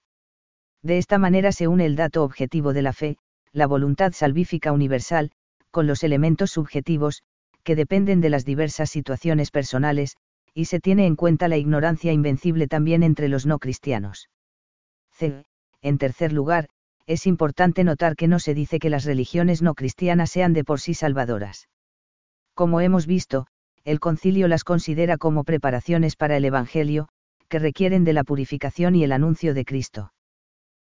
De 0.82 0.98
esta 0.98 1.18
manera 1.18 1.52
se 1.52 1.68
une 1.68 1.86
el 1.86 1.98
dato 1.98 2.24
objetivo 2.24 2.72
de 2.72 2.82
la 2.82 2.94
fe, 2.94 3.18
la 3.52 3.68
voluntad 3.68 4.14
salvífica 4.14 4.72
universal, 4.72 5.32
con 5.70 5.86
los 5.86 6.02
elementos 6.02 6.52
subjetivos, 6.52 7.24
que 7.66 7.76
dependen 7.76 8.22
de 8.22 8.30
las 8.30 8.46
diversas 8.46 8.90
situaciones 8.90 9.52
personales, 9.52 10.16
y 10.54 10.64
se 10.72 10.80
tiene 10.80 11.08
en 11.08 11.18
cuenta 11.18 11.50
la 11.50 11.58
ignorancia 11.58 12.14
invencible 12.14 12.70
también 12.70 13.04
entre 13.04 13.28
los 13.28 13.46
no 13.46 13.60
cristianos. 13.60 14.30
C. 15.12 15.44
En 15.82 15.98
tercer 15.98 16.32
lugar, 16.32 16.70
es 17.06 17.28
importante 17.28 17.84
notar 17.84 18.16
que 18.16 18.30
no 18.30 18.40
se 18.40 18.54
dice 18.54 18.80
que 18.80 18.90
las 18.90 19.04
religiones 19.04 19.62
no 19.62 19.74
cristianas 19.74 20.32
sean 20.32 20.54
de 20.54 20.64
por 20.64 20.80
sí 20.80 20.94
salvadoras. 20.94 21.68
Como 22.54 22.80
hemos 22.80 23.08
visto, 23.08 23.48
el 23.86 24.00
concilio 24.00 24.48
las 24.48 24.64
considera 24.64 25.18
como 25.18 25.44
preparaciones 25.44 26.16
para 26.16 26.36
el 26.36 26.46
Evangelio, 26.46 27.08
que 27.48 27.60
requieren 27.60 28.04
de 28.04 28.14
la 28.14 28.24
purificación 28.24 28.96
y 28.96 29.04
el 29.04 29.12
anuncio 29.12 29.54
de 29.54 29.64
Cristo. 29.64 30.12